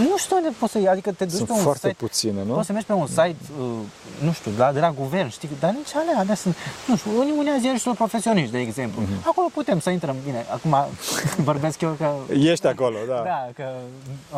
nu 0.09 0.17
știu 0.17 0.35
unde 0.35 0.49
poți 0.59 0.71
să 0.71 0.77
iei, 0.77 0.87
adică 0.87 1.11
te 1.11 1.25
duci 1.25 1.35
Sunt 1.35 1.47
pe 1.47 1.53
un 1.53 1.59
foarte 1.59 1.87
site, 1.87 2.03
puține, 2.05 2.43
nu? 2.43 2.53
Poți 2.53 2.65
să 2.65 2.71
mergi 2.71 2.87
pe 2.87 2.93
un 2.93 3.07
site, 3.07 3.35
uh, 3.59 3.65
nu 4.19 4.31
știu, 4.31 4.51
la, 4.57 4.71
de 4.71 4.79
la 4.79 4.91
guvern, 4.91 5.29
știi, 5.29 5.49
dar 5.59 5.69
nici 5.71 5.95
alea, 5.95 6.19
alea 6.19 6.35
sunt, 6.35 6.55
nu 6.87 6.95
știu, 6.95 7.11
unii, 7.19 7.33
unii 7.37 7.59
ziari 7.59 7.79
sunt 7.79 7.95
profesioniști, 7.95 8.51
de 8.51 8.59
exemplu. 8.59 9.01
Mhm. 9.01 9.27
Acolo 9.27 9.47
putem 9.53 9.79
să 9.79 9.89
intrăm, 9.89 10.15
bine, 10.25 10.45
acum 10.53 10.75
vorbesc 11.49 11.81
eu 11.81 11.91
că 11.91 12.11
Ești 12.33 12.67
acolo, 12.67 12.97
da. 13.07 13.21
da, 13.23 13.47
că, 13.55 13.65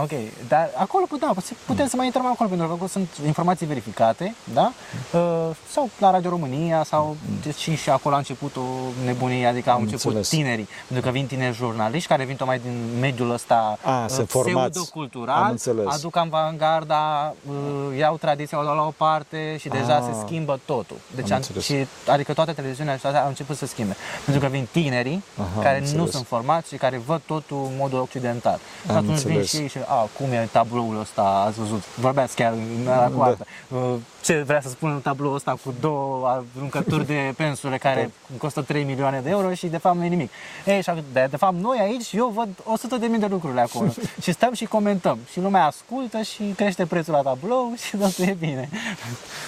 ok, 0.02 0.12
dar 0.48 0.70
acolo 0.76 1.06
da, 1.20 1.34
putem 1.66 1.88
să 1.88 1.96
mai 1.96 2.06
intrăm 2.06 2.26
acolo, 2.26 2.50
pentru 2.50 2.68
că 2.68 2.74
acolo 2.74 2.90
sunt 2.90 3.10
informații 3.26 3.66
verificate, 3.66 4.36
da? 4.54 4.72
Uh, 5.14 5.50
sau 5.72 5.90
la 6.00 6.12
Radio 6.12 6.30
România, 6.30 6.84
sau 6.84 7.16
deci 7.44 7.58
și, 7.58 7.76
și 7.76 7.90
acolo 7.90 8.16
a 8.16 8.18
început 8.18 8.56
o 8.56 8.62
nebunie, 9.06 9.46
adică 9.46 9.70
au 9.70 9.76
Am 9.76 9.82
început 9.82 10.06
înțeles. 10.06 10.28
tinerii, 10.30 10.68
pentru 10.88 11.06
că 11.06 11.12
vin 11.12 11.26
tineri 11.26 11.56
jurnaliști 11.56 12.08
care 12.08 12.24
vin 12.26 12.36
tocmai 12.36 12.60
din 12.60 13.00
mediul 13.00 13.32
ăsta 13.32 13.78
A, 13.82 14.04
uh, 14.04 14.10
sunt 14.10 14.30
formați. 14.30 14.92
Pseudocultural, 14.94 15.44
Am 15.44 15.50
înțeles. 15.50 15.86
aduc 15.96 16.16
avangarda, 16.16 17.34
uh, 17.50 17.98
iau 17.98 18.18
tradiția 18.18 18.60
o 18.60 18.64
dau 18.64 18.76
la 18.76 18.82
o 18.86 18.94
parte 18.98 19.58
și 19.60 19.68
deja 19.68 19.96
Ah. 19.96 20.04
se 20.04 20.20
schimbă 20.26 20.60
totul. 20.66 20.98
Deci, 21.16 21.26
Am 21.32 21.32
an- 21.32 21.38
înțeles. 21.38 21.64
și, 21.64 21.88
adică 22.12 22.34
toate 22.34 22.52
televiziunile 22.52 22.96
și 22.96 23.02
toate 23.02 23.18
au 23.18 23.28
început 23.28 23.58
să 23.58 23.66
schimbe. 23.66 23.96
Pentru 24.26 24.44
că 24.44 24.50
vin 24.50 24.68
tinerii 24.72 25.24
Aha, 25.38 25.50
am 25.56 25.62
care 25.64 25.78
nu 25.80 25.84
înțeles. 25.86 26.12
sunt 26.12 26.26
formați 26.28 26.68
și 26.68 26.76
care 26.76 26.98
văd 27.06 27.22
totul 27.26 27.58
în 27.70 27.76
modul 27.78 28.00
occidental. 28.00 28.58
Și 28.86 28.90
Am 28.92 28.96
atunci 28.96 29.20
vin 29.20 29.36
înțeles. 29.38 29.50
și 29.50 29.58
ei 29.58 29.68
și, 29.68 29.78
a, 29.88 30.08
cum 30.18 30.32
e 30.32 30.50
tabloul 30.52 31.00
ăsta, 31.00 31.44
ați 31.48 31.60
văzut, 31.60 31.84
vorbeați 31.96 32.36
chiar 32.36 32.52
în 32.52 32.84
la 32.86 33.10
cu 33.16 33.36
Da. 33.70 33.78
Asta. 34.24 34.34
Uh, 34.34 34.40
Ce 34.40 34.42
vrea 34.42 34.62
să 34.62 34.70
spună 34.70 34.94
în 34.94 35.00
tabloul 35.02 35.36
ăsta 35.36 35.52
cu 35.64 35.74
două 35.80 36.28
aruncături 36.28 37.06
de 37.06 37.34
pensule 37.38 37.78
care 37.78 38.12
costă 38.38 38.62
3 38.62 38.84
milioane 38.84 39.20
de 39.20 39.30
euro 39.30 39.54
și 39.54 39.68
de 39.68 39.78
fapt 39.78 39.96
nu 39.96 40.04
e 40.04 40.08
nimic. 40.08 40.32
Ei, 40.66 40.82
și 40.82 40.92
de, 41.14 41.28
de 41.30 41.38
fapt 41.38 41.56
noi 41.56 41.78
aici, 41.82 42.12
eu 42.14 42.28
văd 42.28 42.48
100 42.64 42.96
de 42.98 43.06
mii 43.06 43.20
de 43.20 43.26
lucruri 43.26 43.60
acolo 43.60 43.90
și 44.24 44.32
stăm 44.32 44.54
și 44.54 44.66
comentăm 44.66 45.20
și 45.32 45.40
lumea 45.40 45.66
ascultă 45.66 46.22
și 46.22 46.44
crește 46.56 46.86
prețul 46.86 47.14
la 47.14 47.22
tablou 47.22 47.74
și 47.88 47.98
totul 47.98 48.26
e 48.26 48.36
bine. 48.40 48.70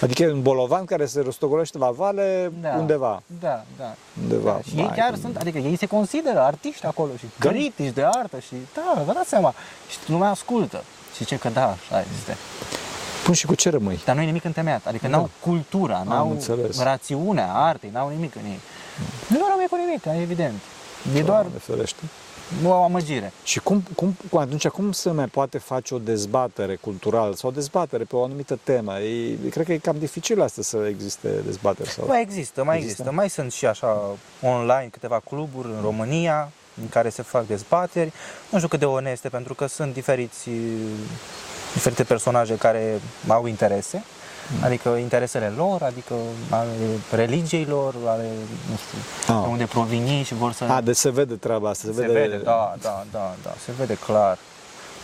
Adică 0.00 0.22
e 0.22 0.32
un 0.32 0.42
bolovan 0.42 0.84
care 0.84 1.06
se 1.06 1.20
rostogolește 1.20 1.78
la 1.78 1.90
vale 1.90 2.52
Da. 2.60 2.74
undeva. 2.78 3.22
Da, 3.40 3.64
da. 3.78 3.94
Undeva. 4.22 4.50
Da, 4.50 4.60
și 4.70 4.76
ei 4.76 4.84
Vai, 4.84 4.94
chiar 4.96 5.10
cum- 5.10 5.20
sunt, 5.20 5.36
adică 5.36 5.58
ei 5.58 5.76
se 5.76 5.86
consideră 5.86 6.40
artiști 6.40 6.86
acolo 6.86 7.10
și 7.18 7.24
Da. 7.38 7.48
critici 7.48 7.94
de 7.94 8.02
artă 8.04 8.38
și 8.38 8.54
da, 8.74 9.02
vă 9.06 9.12
dați 9.12 9.28
seama. 9.28 9.54
Și 9.90 9.96
lumea 10.10 10.30
ascultă. 10.30 10.82
Și 11.16 11.24
ce 11.24 11.36
că 11.36 11.48
da, 11.48 11.64
așa 11.70 12.04
este. 12.18 12.36
Bun, 13.26 13.34
și 13.34 13.46
cu 13.46 13.54
ce 13.54 13.70
rămâi? 13.70 14.00
Dar 14.04 14.14
nu 14.14 14.20
e 14.22 14.24
nimic 14.24 14.44
întemeiat. 14.44 14.86
Adică 14.86 15.08
n-au 15.08 15.30
cultura, 15.40 16.02
n-au 16.08 16.30
înțeles. 16.30 16.82
rațiunea 16.82 17.52
artei, 17.54 17.90
n-au 17.92 18.08
nimic 18.08 18.34
în 18.34 18.44
ei. 18.44 18.60
Nu 19.28 19.46
rămâne 19.48 19.66
cu 19.70 19.76
nimic, 19.76 20.22
evident. 20.22 20.60
E 21.14 21.22
doar 21.22 21.40
Doamne 21.40 21.58
ferește. 21.58 22.00
o 22.64 22.72
amăgire. 22.72 23.32
Și 23.44 23.60
cum, 23.60 23.82
cum, 23.94 24.16
cum, 24.30 24.38
atunci 24.38 24.68
cum 24.68 24.92
se 24.92 25.10
mai 25.10 25.26
poate 25.26 25.58
face 25.58 25.94
o 25.94 25.98
dezbatere 25.98 26.74
culturală 26.76 27.34
sau 27.34 27.48
o 27.50 27.52
dezbatere 27.52 28.04
pe 28.04 28.16
o 28.16 28.24
anumită 28.24 28.58
temă? 28.62 28.98
E, 28.98 29.36
cred 29.50 29.66
că 29.66 29.72
e 29.72 29.78
cam 29.78 29.96
dificil 29.98 30.42
asta 30.42 30.62
să 30.62 30.86
existe 30.88 31.28
dezbatere. 31.44 31.88
Sau... 31.88 32.06
Mai 32.06 32.20
există, 32.22 32.64
mai 32.64 32.76
Există? 32.76 33.00
există. 33.00 33.16
Mai 33.16 33.30
sunt 33.30 33.52
și 33.52 33.66
așa 33.66 34.00
online 34.42 34.88
câteva 34.90 35.20
cluburi 35.28 35.68
în 35.68 35.80
România 35.82 36.50
în 36.80 36.88
care 36.88 37.08
se 37.08 37.22
fac 37.22 37.46
dezbateri. 37.46 38.12
Nu 38.50 38.56
știu 38.56 38.68
cât 38.68 38.78
de 38.78 38.84
oneste, 38.84 39.28
pentru 39.28 39.54
că 39.54 39.66
sunt 39.66 39.92
diferiți, 39.92 40.48
diferite 41.72 42.04
personaje 42.04 42.54
care 42.56 43.00
au 43.28 43.46
interese. 43.46 44.04
Adică 44.62 44.88
interesele 44.88 45.52
lor, 45.56 45.82
adică 45.82 46.14
ale 46.50 46.68
religiei 47.10 47.64
lor, 47.64 47.94
ale, 48.06 48.28
nu 48.70 48.76
știu, 48.76 48.98
Ah. 49.34 49.40
de 49.42 49.48
unde 49.50 49.64
provin 49.64 50.06
ei 50.06 50.22
și 50.22 50.34
vor 50.34 50.52
să... 50.52 50.64
A, 50.64 50.80
deci 50.80 50.96
se 50.96 51.10
vede 51.10 51.34
treaba 51.34 51.68
asta. 51.68 51.88
Se, 51.94 52.00
se 52.00 52.06
vede, 52.06 52.36
da, 52.44 52.74
da, 52.80 53.04
da, 53.10 53.34
da, 53.42 53.54
se 53.64 53.72
vede 53.78 53.94
clar. 53.94 54.38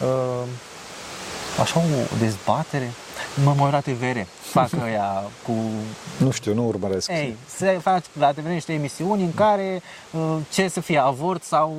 Uh, 0.01 0.43
așa 1.61 1.79
o 1.79 2.17
dezbatere, 2.19 2.93
mă 3.45 3.55
mă 3.57 3.69
la 3.73 3.81
TVR, 3.81 4.27
fac 4.53 4.69
ăia 4.85 5.23
cu 5.47 5.53
Nu 6.19 6.31
știu, 6.31 6.55
nu 6.55 6.67
urmăresc. 6.67 7.11
ei, 7.11 7.37
se 7.49 7.79
fac 7.83 8.03
la 8.19 8.33
TV 8.33 8.47
niște 8.47 8.73
emisiuni 8.73 9.23
în 9.23 9.35
care 9.35 9.83
uh, 10.11 10.21
ce 10.53 10.69
să 10.69 10.81
fie 10.81 10.99
avort 10.99 11.43
sau 11.43 11.77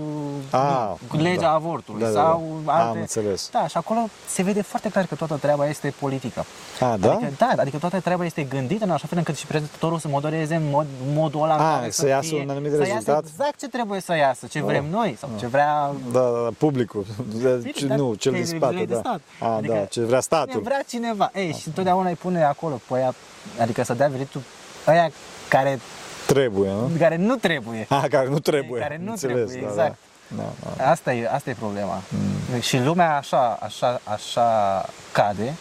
Ah, 0.50 0.90
nu, 1.12 1.22
legea 1.22 1.40
da. 1.42 1.52
avortului 1.52 2.02
Da, 2.02 2.08
da, 2.10 2.14
sau 2.20 2.62
da. 2.66 2.74
alte... 2.74 2.88
Am 2.90 3.00
înțeles. 3.00 3.50
Da, 3.52 3.68
și 3.68 3.78
acolo 3.78 4.00
se 4.28 4.42
vede 4.44 4.62
foarte 4.62 4.90
clar 4.90 5.06
că 5.06 5.16
toată 5.16 5.36
treaba 5.36 5.68
este 5.68 5.94
politică. 6.00 6.46
A, 6.80 6.98
da? 6.98 7.12
Adică, 7.14 7.32
da, 7.38 7.50
adică 7.58 7.78
toată 7.78 8.00
treaba 8.00 8.26
este 8.26 8.44
gândită 8.44 8.84
în 8.84 8.92
așa 8.92 9.08
fel 9.08 9.18
încât 9.18 9.36
și 9.36 9.46
prezentatorul 9.48 10.00
să 10.00 10.08
modereze 10.08 10.56
în 10.56 10.70
mod, 10.70 10.86
modul 11.14 11.44
ăla 11.44 11.56
în 11.56 11.62
A, 11.62 11.78
care 11.78 11.90
să 11.92 12.08
iasă 12.08 12.28
fie, 12.28 12.42
un 12.42 12.50
anumit 12.50 12.72
să 12.72 12.78
rezultat? 12.78 13.06
Iasă 13.08 13.22
exact 13.28 13.60
ce 13.60 13.68
trebuie 13.68 14.00
să 14.00 14.16
iasă, 14.16 14.46
ce 14.48 14.62
vrem 14.64 14.86
noi 14.92 15.16
sau 15.20 15.30
ce 15.40 15.48
vrea 15.48 15.92
Da, 16.12 16.20
da, 16.20 16.30
da, 16.44 16.50
publicul. 16.58 17.06
Ce, 17.76 17.86
dar 17.86 17.98
nu, 17.98 18.14
cel 18.14 18.32
din 18.32 18.42
televiziunile 18.44 18.58
spate, 18.58 18.86
de 18.86 18.94
da. 18.94 19.00
stat. 19.00 19.20
A, 19.40 19.56
Adică 19.56 19.74
da, 19.74 19.86
ce 19.86 20.02
vrea 20.02 20.20
statul. 20.20 20.52
Ce 20.54 20.60
vrea 20.60 20.84
cineva. 20.88 21.32
Ei, 21.34 21.54
și 21.54 21.68
întotdeauna 21.68 22.10
îi 22.10 22.16
pune 22.16 22.44
acolo 22.44 22.63
pe 22.72 22.96
aia, 22.96 23.14
adică 23.60 23.84
să 23.84 23.94
dea 23.94 24.08
veritul 24.08 24.42
aia 24.86 25.12
care, 25.48 25.80
Trebuie, 26.26 26.70
nu? 26.70 26.92
care 27.00 27.16
nu 27.16 27.36
trebuie. 27.36 27.86
A, 28.02 28.08
care 28.10 28.28
nu 28.28 28.40
trebuie. 28.40 28.82
care 28.82 29.00
nu 29.04 29.12
Înțeles, 29.12 29.36
trebuie, 29.36 29.62
da, 29.62 29.70
exact. 29.70 29.98
Da, 30.28 30.44
da, 30.64 30.74
da. 30.78 30.90
Asta 30.90 31.14
e, 31.14 31.30
asta 31.34 31.50
e 31.50 31.56
problema. 31.60 32.02
Și 32.60 32.80
lumea 32.80 33.18
așa, 33.18 33.60
așa, 33.62 34.02
așa 34.04 34.86
cade 35.12 35.54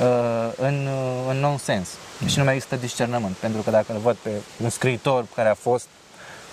uh, 0.00 0.52
în, 0.56 0.86
uh, 0.86 1.30
în 1.30 1.36
nonsens. 1.36 1.88
Și 2.26 2.38
nu 2.38 2.44
mai 2.44 2.54
există 2.54 2.76
discernământ. 2.76 3.34
Pentru 3.36 3.62
că 3.62 3.70
dacă 3.70 3.92
îl 3.92 3.98
văd 3.98 4.16
pe 4.16 4.30
un 4.62 4.68
scriitor 4.70 5.26
care 5.34 5.48
a 5.48 5.54
fost 5.54 5.86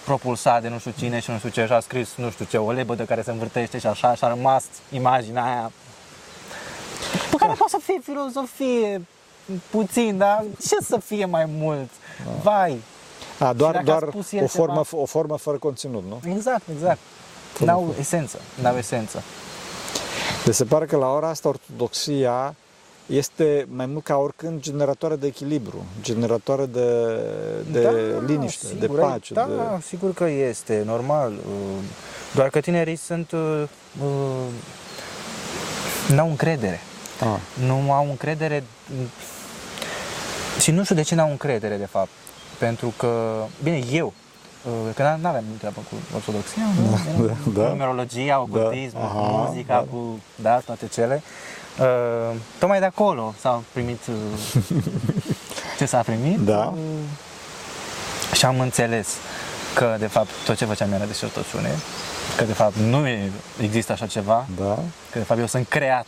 propulsat 0.05 0.61
de 0.61 0.69
nu 0.69 0.79
știu 0.79 0.93
cine 0.97 1.19
și 1.19 1.31
nu 1.31 1.37
știu 1.37 1.49
ce 1.49 1.65
și 1.65 1.71
a 1.71 1.79
scris 1.79 2.09
nu 2.15 2.29
știu 2.29 2.45
ce, 2.45 2.57
o 2.57 2.71
lebădă 2.71 3.03
care 3.03 3.21
se 3.21 3.31
învârtește 3.31 3.79
și 3.79 3.87
așa 3.87 4.15
și 4.15 4.23
a 4.23 4.27
rămas 4.27 4.63
imaginea 4.91 5.43
aia 5.43 5.71
pe 7.29 7.35
care 7.37 7.53
poate 7.53 7.71
să 7.71 7.79
fie 7.83 7.99
filozofie 8.03 9.01
puțin, 9.69 10.17
dar 10.17 10.43
ce 10.67 10.77
să 10.81 10.97
fie 10.97 11.25
mai 11.25 11.45
mult? 11.57 11.89
Vai! 12.43 12.81
A, 13.39 13.53
doar, 13.53 13.71
dacă 13.71 13.91
a 13.91 13.99
doar 13.99 14.05
spus 14.09 14.31
el 14.31 14.43
o, 14.43 14.47
formă, 14.47 14.81
ceva- 14.83 15.01
o 15.01 15.05
formă 15.05 15.37
fără 15.37 15.57
conținut, 15.57 16.03
nu? 16.07 16.31
Exact, 16.31 16.61
exact. 16.75 16.99
N-au 17.59 17.95
esență, 17.99 18.39
n-au 18.61 18.77
esență. 18.77 19.23
Deci 20.45 20.53
se 20.53 20.63
pare 20.63 20.85
că 20.85 20.95
la 20.97 21.11
ora 21.11 21.29
asta 21.29 21.47
ortodoxia 21.47 22.55
este 23.05 23.67
mai 23.69 23.85
mult 23.85 24.03
ca 24.03 24.15
oricând 24.15 24.61
generatoare 24.61 25.15
de 25.15 25.27
echilibru, 25.27 25.83
generatoare 26.01 26.65
de, 26.65 27.17
de 27.71 27.89
liniște, 28.25 28.67
de 28.67 28.79
sigur, 28.79 28.99
pace. 28.99 29.33
Da, 29.33 29.45
de... 29.45 29.83
sigur 29.85 30.13
că 30.13 30.25
este, 30.25 30.83
normal. 30.85 31.31
Uh, 31.31 31.83
Doar 32.35 32.49
că 32.49 32.59
tinerii 32.59 32.95
sunt... 32.95 33.31
uh, 33.31 33.63
uh, 34.03 34.07
N-au 36.15 36.29
încredere. 36.29 36.79
A, 37.21 37.39
Nu 37.65 37.91
au 37.91 38.09
încredere 38.09 38.63
mm, 38.87 39.07
și 40.59 40.71
nu 40.71 40.83
știu 40.83 40.95
de 40.95 41.01
ce 41.01 41.15
n-au 41.15 41.29
încredere, 41.29 41.75
de 41.75 41.85
fapt. 41.85 42.09
Pentru 42.57 42.93
că, 42.97 43.43
bine, 43.63 43.81
eu, 43.91 44.13
uh, 44.63 44.93
că 44.95 45.17
nu 45.21 45.27
aveam 45.27 45.43
treabă 45.57 45.79
cu 45.89 45.95
ortodoxia, 46.15 46.61
nu? 46.79 47.23
Era 47.23 47.35
da, 47.45 47.61
da. 47.61 47.67
numerologia, 47.67 48.39
ocultismul, 48.39 49.01
Da, 49.01 49.07
cu 49.07 49.17
aha, 49.17 49.45
muzica, 49.47 49.73
da. 49.73 49.79
cu, 49.79 50.19
da, 50.35 50.57
toate 50.57 50.87
cele. 50.87 51.23
Uh, 51.79 52.35
tocmai 52.59 52.79
de 52.79 52.85
acolo 52.85 53.33
s-au 53.39 53.63
primit 53.71 53.99
uh, 54.07 54.63
ce 55.77 55.85
s-a 55.85 56.01
primit. 56.01 56.39
Da. 56.39 56.73
Uh, 56.75 58.35
și 58.35 58.45
am 58.45 58.59
înțeles 58.59 59.07
că, 59.73 59.95
de 59.99 60.07
fapt, 60.07 60.29
tot 60.45 60.55
ce 60.55 60.65
făceam 60.65 60.91
era 60.91 61.05
deșertăciune, 61.05 61.69
că, 62.37 62.43
de 62.43 62.53
fapt, 62.53 62.75
nu 62.75 63.07
e, 63.07 63.31
există 63.61 63.91
așa 63.91 64.05
ceva, 64.05 64.45
da. 64.57 64.73
că, 65.11 65.17
de 65.17 65.23
fapt, 65.23 65.39
eu 65.39 65.45
sunt 65.45 65.67
creat 65.67 66.05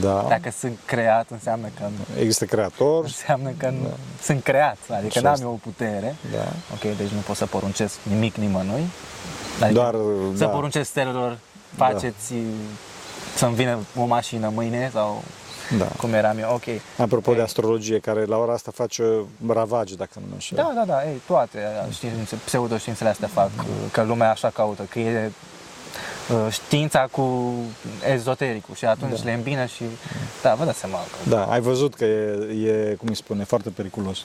Da. 0.00 0.24
Dacă 0.28 0.50
sunt 0.58 0.78
creat, 0.84 1.26
înseamnă 1.30 1.66
că 1.78 1.84
Există 2.18 2.44
creator. 2.44 3.04
înseamnă 3.04 3.50
că 3.56 3.68
nu, 3.70 3.88
sunt 4.22 4.42
creat, 4.42 4.76
adică 4.90 5.06
Așa 5.06 5.20
n-am 5.20 5.32
este. 5.32 5.44
eu 5.44 5.50
o 5.52 5.58
putere. 5.62 6.16
Da. 6.32 6.46
Ok, 6.72 6.80
deci 6.96 7.08
nu 7.10 7.18
pot 7.26 7.36
să 7.36 7.46
poruncesc 7.46 7.94
nimic 8.02 8.36
nimănui. 8.36 8.84
Adică 9.60 9.72
Doar, 9.80 9.94
să 10.36 10.44
da. 10.44 10.50
poruncesc 10.50 10.88
stelelor, 10.90 11.38
faceți 11.76 12.32
să-mi 13.36 13.54
vină 13.54 13.78
o 13.98 14.04
mașină 14.04 14.48
mâine 14.54 14.90
sau 14.92 15.22
Da. 15.78 15.84
cum 15.84 16.12
eram 16.14 16.38
eu, 16.38 16.52
ok. 16.54 16.64
Apropo 16.98 17.30
de 17.32 17.36
Ei, 17.38 17.42
astrologie, 17.44 17.98
care 17.98 18.24
la 18.24 18.36
ora 18.36 18.52
asta 18.52 18.70
face 18.74 19.02
ravage, 19.48 19.94
dacă 19.94 20.10
nu 20.14 20.22
mă 20.26 20.32
înșel. 20.32 20.56
Da, 20.56 20.72
da, 20.74 20.84
da, 20.92 21.08
ei, 21.08 21.20
toate 21.26 21.58
științe, 21.90 22.36
pseudoștiințele 22.44 23.08
astea 23.08 23.28
fac, 23.28 23.50
că 23.92 24.02
lumea 24.02 24.30
așa 24.30 24.50
caută, 24.50 24.82
că 24.82 24.98
e 24.98 25.24
uh, 25.26 25.32
știința 26.50 27.08
cu 27.10 27.54
ezotericul 28.12 28.74
și 28.74 28.84
atunci 28.84 29.18
Da. 29.18 29.24
le 29.24 29.32
îmbină 29.32 29.66
și, 29.66 29.84
da, 30.42 30.54
vă 30.54 30.64
dați 30.64 30.78
seama 30.78 30.98
că 30.98 31.28
Da, 31.30 31.44
ai 31.44 31.60
văzut 31.60 31.94
că 31.94 32.04
e, 32.04 32.66
e, 32.66 32.94
cum 32.98 33.08
îi 33.08 33.16
spune, 33.16 33.44
foarte 33.44 33.70
periculos. 33.70 34.18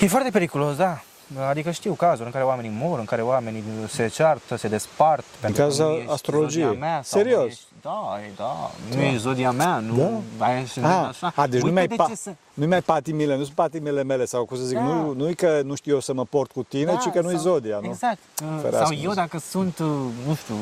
E 0.00 0.06
foarte 0.06 0.30
periculos, 0.30 0.76
da. 0.76 1.02
Adică 1.48 1.70
știu 1.70 1.92
cazuri 1.92 2.24
în 2.26 2.32
care 2.32 2.44
oamenii 2.44 2.72
mor, 2.80 2.98
în 2.98 3.04
care 3.04 3.22
oamenii 3.22 3.62
se 3.88 4.08
ceartă, 4.08 4.56
se 4.56 4.68
despart. 4.68 5.24
pentru 5.40 5.60
că 5.62 5.66
cauza 5.68 5.84
nu 5.84 5.94
ești 5.94 6.10
astrologiei. 6.10 6.64
zodia 6.64 6.78
Mea, 6.78 7.00
sau 7.04 7.20
Serios? 7.20 7.52
Nu 7.84 8.20
ești, 8.20 8.36
da, 8.36 8.44
e, 8.44 8.90
da. 8.90 8.96
Nu 8.96 9.02
e 9.02 9.16
zodia 9.16 9.50
mea, 9.50 9.78
nu 9.78 10.22
Da. 10.38 10.44
ai 10.44 10.66
și 10.66 10.78
A, 10.78 11.06
așa. 11.06 11.32
a, 11.36 11.46
deci 11.46 11.60
nu 11.60 11.66
Uite 11.66 11.78
mai, 11.78 11.86
de 11.86 11.94
pa, 11.94 12.06
ce 12.08 12.14
să... 12.14 12.34
nu 12.54 12.66
mai 12.66 12.80
patimile, 12.82 13.36
nu 13.36 13.42
sunt 13.42 13.54
patimile 13.54 14.02
mele 14.02 14.24
sau 14.24 14.44
cum 14.44 14.56
să 14.56 14.62
zic, 14.62 14.76
Da. 14.76 14.82
nu, 14.82 15.12
nu 15.12 15.28
e 15.28 15.32
că 15.32 15.60
nu 15.64 15.74
știu 15.74 15.92
eu 15.94 16.00
să 16.00 16.12
mă 16.14 16.24
port 16.24 16.52
cu 16.52 16.62
tine, 16.62 16.96
ci 17.02 17.08
că 17.08 17.20
nu 17.20 17.28
e 17.30 17.32
sau- 17.32 17.42
zodia, 17.42 17.78
nu? 17.82 17.86
Exact. 17.88 18.18
Uh, 18.42 18.48
Ferească 18.62 18.84
sau 18.84 18.94
eu 18.94 19.00
Dumnezeu. 19.00 19.12
dacă 19.14 19.38
sunt, 19.38 19.78
uh, 19.78 19.86
nu 20.26 20.34
știu, 20.34 20.54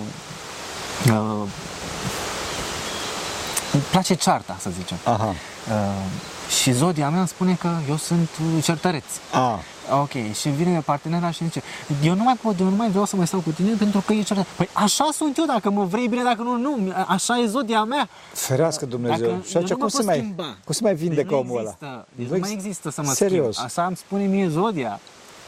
uh, 1.15 1.49
îmi 3.73 3.83
place 3.91 4.15
cearta, 4.15 4.57
să 4.61 4.71
zicem. 4.71 4.97
Aha. 5.05 5.27
Uh, 5.69 6.55
și 6.61 6.73
zodia 6.73 7.09
mea 7.11 7.19
îmi 7.19 7.29
spune 7.29 7.55
că 7.55 7.69
eu 7.89 7.97
sunt 7.97 8.29
uh, 8.57 8.63
certăreț. 8.65 9.05
A, 9.33 9.61
Ok, 10.01 10.11
și 10.35 10.49
vine 10.49 10.81
partenera 10.85 11.31
și 11.31 11.45
zice 11.45 11.63
Eu 12.03 12.15
nu 12.15 12.23
mai 12.23 12.35
pot, 12.43 12.61
eu 12.61 12.67
nu 12.69 12.77
mai 12.77 12.89
vreau 12.89 13.05
să 13.05 13.17
mai 13.17 13.27
stau 13.27 13.41
cu 13.41 13.51
tine 13.51 13.75
pentru 13.79 14.03
că 14.07 14.13
e 14.13 14.23
certat. 14.23 14.47
Păi 14.57 14.69
așa 14.73 15.09
sunt 15.13 15.37
eu, 15.39 15.45
dacă 15.45 15.71
mă 15.71 15.85
vrei 15.85 16.07
bine, 16.09 16.23
dacă 16.23 16.43
nu, 16.43 16.57
nu, 16.57 16.93
așa 17.07 17.39
e 17.39 17.47
zodia 17.47 17.85
mea. 17.85 18.09
ferească 18.33 18.87
Dumnezeu. 18.87 19.27
Dacă 19.31 19.43
și 19.47 19.55
eu 19.57 19.63
atunci 19.63 19.71
nu 19.71 19.77
mă 19.77 19.81
cum 19.81 19.89
se 19.89 19.97
pot 19.97 20.07
mai, 20.07 20.17
schimba. 20.19 20.43
cum 20.65 20.75
se 20.75 20.81
mai 20.83 20.93
Deci 20.95 21.01
vindecă 21.03 21.31
nu 21.31 21.39
omul 21.39 21.59
ăla? 21.59 21.69
există, 21.69 22.07
deci 22.15 22.27
Nu 22.27 22.33
nu 22.35 22.39
mai 22.41 22.51
ex- 22.53 22.63
există 22.65 22.91
să 22.91 23.03
mă 23.05 23.13
Serios? 23.13 23.53
schimb. 23.55 23.67
Așa 23.67 23.87
îmi 23.87 23.97
spune 23.97 24.25
mie 24.25 24.49
zodia. 24.49 25.01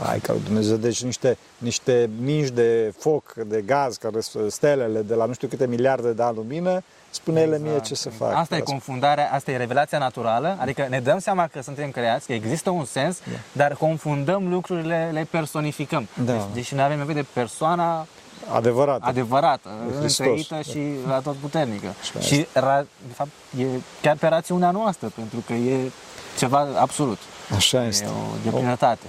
Hai 0.02 0.18
ca 0.18 0.32
lui 0.32 0.42
Dumnezeu, 0.44 0.76
deci 0.76 1.02
niște, 1.02 1.36
niște 1.58 2.10
mingi 2.20 2.50
de 2.50 2.94
foc, 2.98 3.32
de 3.46 3.62
gaz, 3.66 3.96
care 3.96 4.20
sunt 4.20 4.52
stelele 4.52 5.00
de 5.02 5.14
la 5.14 5.24
nu 5.24 5.32
știu 5.32 5.48
câte 5.48 5.66
miliarde 5.66 6.12
de 6.12 6.22
ani 6.22 6.36
lumină, 6.36 6.82
spune 7.10 7.40
ele 7.40 7.58
mie 7.58 7.80
ce 7.80 7.94
să 7.94 8.08
fac. 8.10 8.28
Exact. 8.28 8.42
Asta 8.42 8.56
e 8.56 8.60
confundarea, 8.60 9.30
asta 9.32 9.50
e 9.50 9.56
revelația 9.56 9.98
naturală, 9.98 10.56
adică 10.60 10.86
ne 10.88 11.00
dăm 11.00 11.18
seama 11.18 11.46
că 11.46 11.62
suntem 11.62 11.90
creați, 11.90 12.26
că 12.26 12.32
există 12.32 12.70
un 12.70 12.84
sens, 12.84 13.18
dar 13.52 13.74
confundăm 13.74 14.48
lucrurile, 14.48 15.10
le 15.12 15.26
personificăm. 15.30 16.08
Da. 16.24 16.32
Deci, 16.32 16.42
deși 16.54 16.74
nu 16.74 16.82
avem 16.82 16.96
nevoie 16.98 17.14
de 17.16 17.26
persoana 17.32 18.06
Adevărat. 18.54 19.00
adevărată, 19.02 19.68
Hristos. 19.98 20.18
întrăită 20.26 20.60
și 20.70 20.80
la 21.08 21.18
tot 21.20 21.34
puternică. 21.36 21.86
Așa 22.00 22.20
Și, 22.20 22.44
ra- 22.44 22.86
de 23.06 23.12
fapt, 23.14 23.30
e 23.58 23.64
chiar 24.02 24.16
pe 24.16 24.26
rațiunea 24.26 24.70
noastră, 24.70 25.12
pentru 25.14 25.42
că 25.46 25.52
e 25.52 25.90
ceva 26.38 26.66
absolut. 26.78 27.18
Așa 27.54 27.84
E 27.84 27.86
este. 27.86 28.06
o 28.06 28.50
deplinătate. 28.50 29.06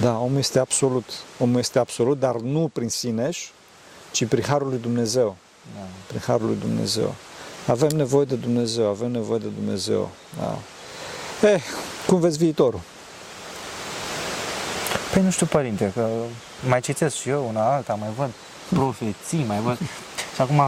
Da, 0.00 0.18
omul 0.18 0.38
este 0.38 0.58
absolut. 0.58 1.04
Omul 1.38 1.58
este 1.58 1.78
absolut, 1.78 2.18
dar 2.18 2.36
nu 2.36 2.70
prin 2.72 2.88
sineși, 2.88 3.52
ci 4.10 4.24
prin 4.24 4.44
harul 4.44 4.68
lui 4.68 4.78
Dumnezeu. 4.78 5.36
Da. 5.76 5.86
Prin 6.06 6.20
harul 6.26 6.46
lui 6.46 6.56
Dumnezeu. 6.60 7.14
Avem 7.66 7.88
nevoie 7.88 8.24
de 8.24 8.34
Dumnezeu, 8.34 8.88
avem 8.88 9.10
nevoie 9.10 9.38
de 9.38 9.48
Dumnezeu. 9.48 10.10
Da. 10.38 10.58
Eh, 11.48 11.62
cum 12.06 12.20
vezi 12.20 12.38
viitorul? 12.38 12.80
Păi 15.12 15.22
nu 15.22 15.30
știu, 15.30 15.46
părinte, 15.46 15.92
că 15.94 16.08
mai 16.68 16.80
citesc 16.80 17.16
și 17.16 17.28
eu 17.28 17.48
una 17.48 17.74
alta, 17.74 17.94
mai 17.94 18.08
văd 18.16 18.30
profeții, 18.68 19.44
mai 19.46 19.60
văd... 19.60 19.78
Și 20.34 20.40
acum, 20.40 20.62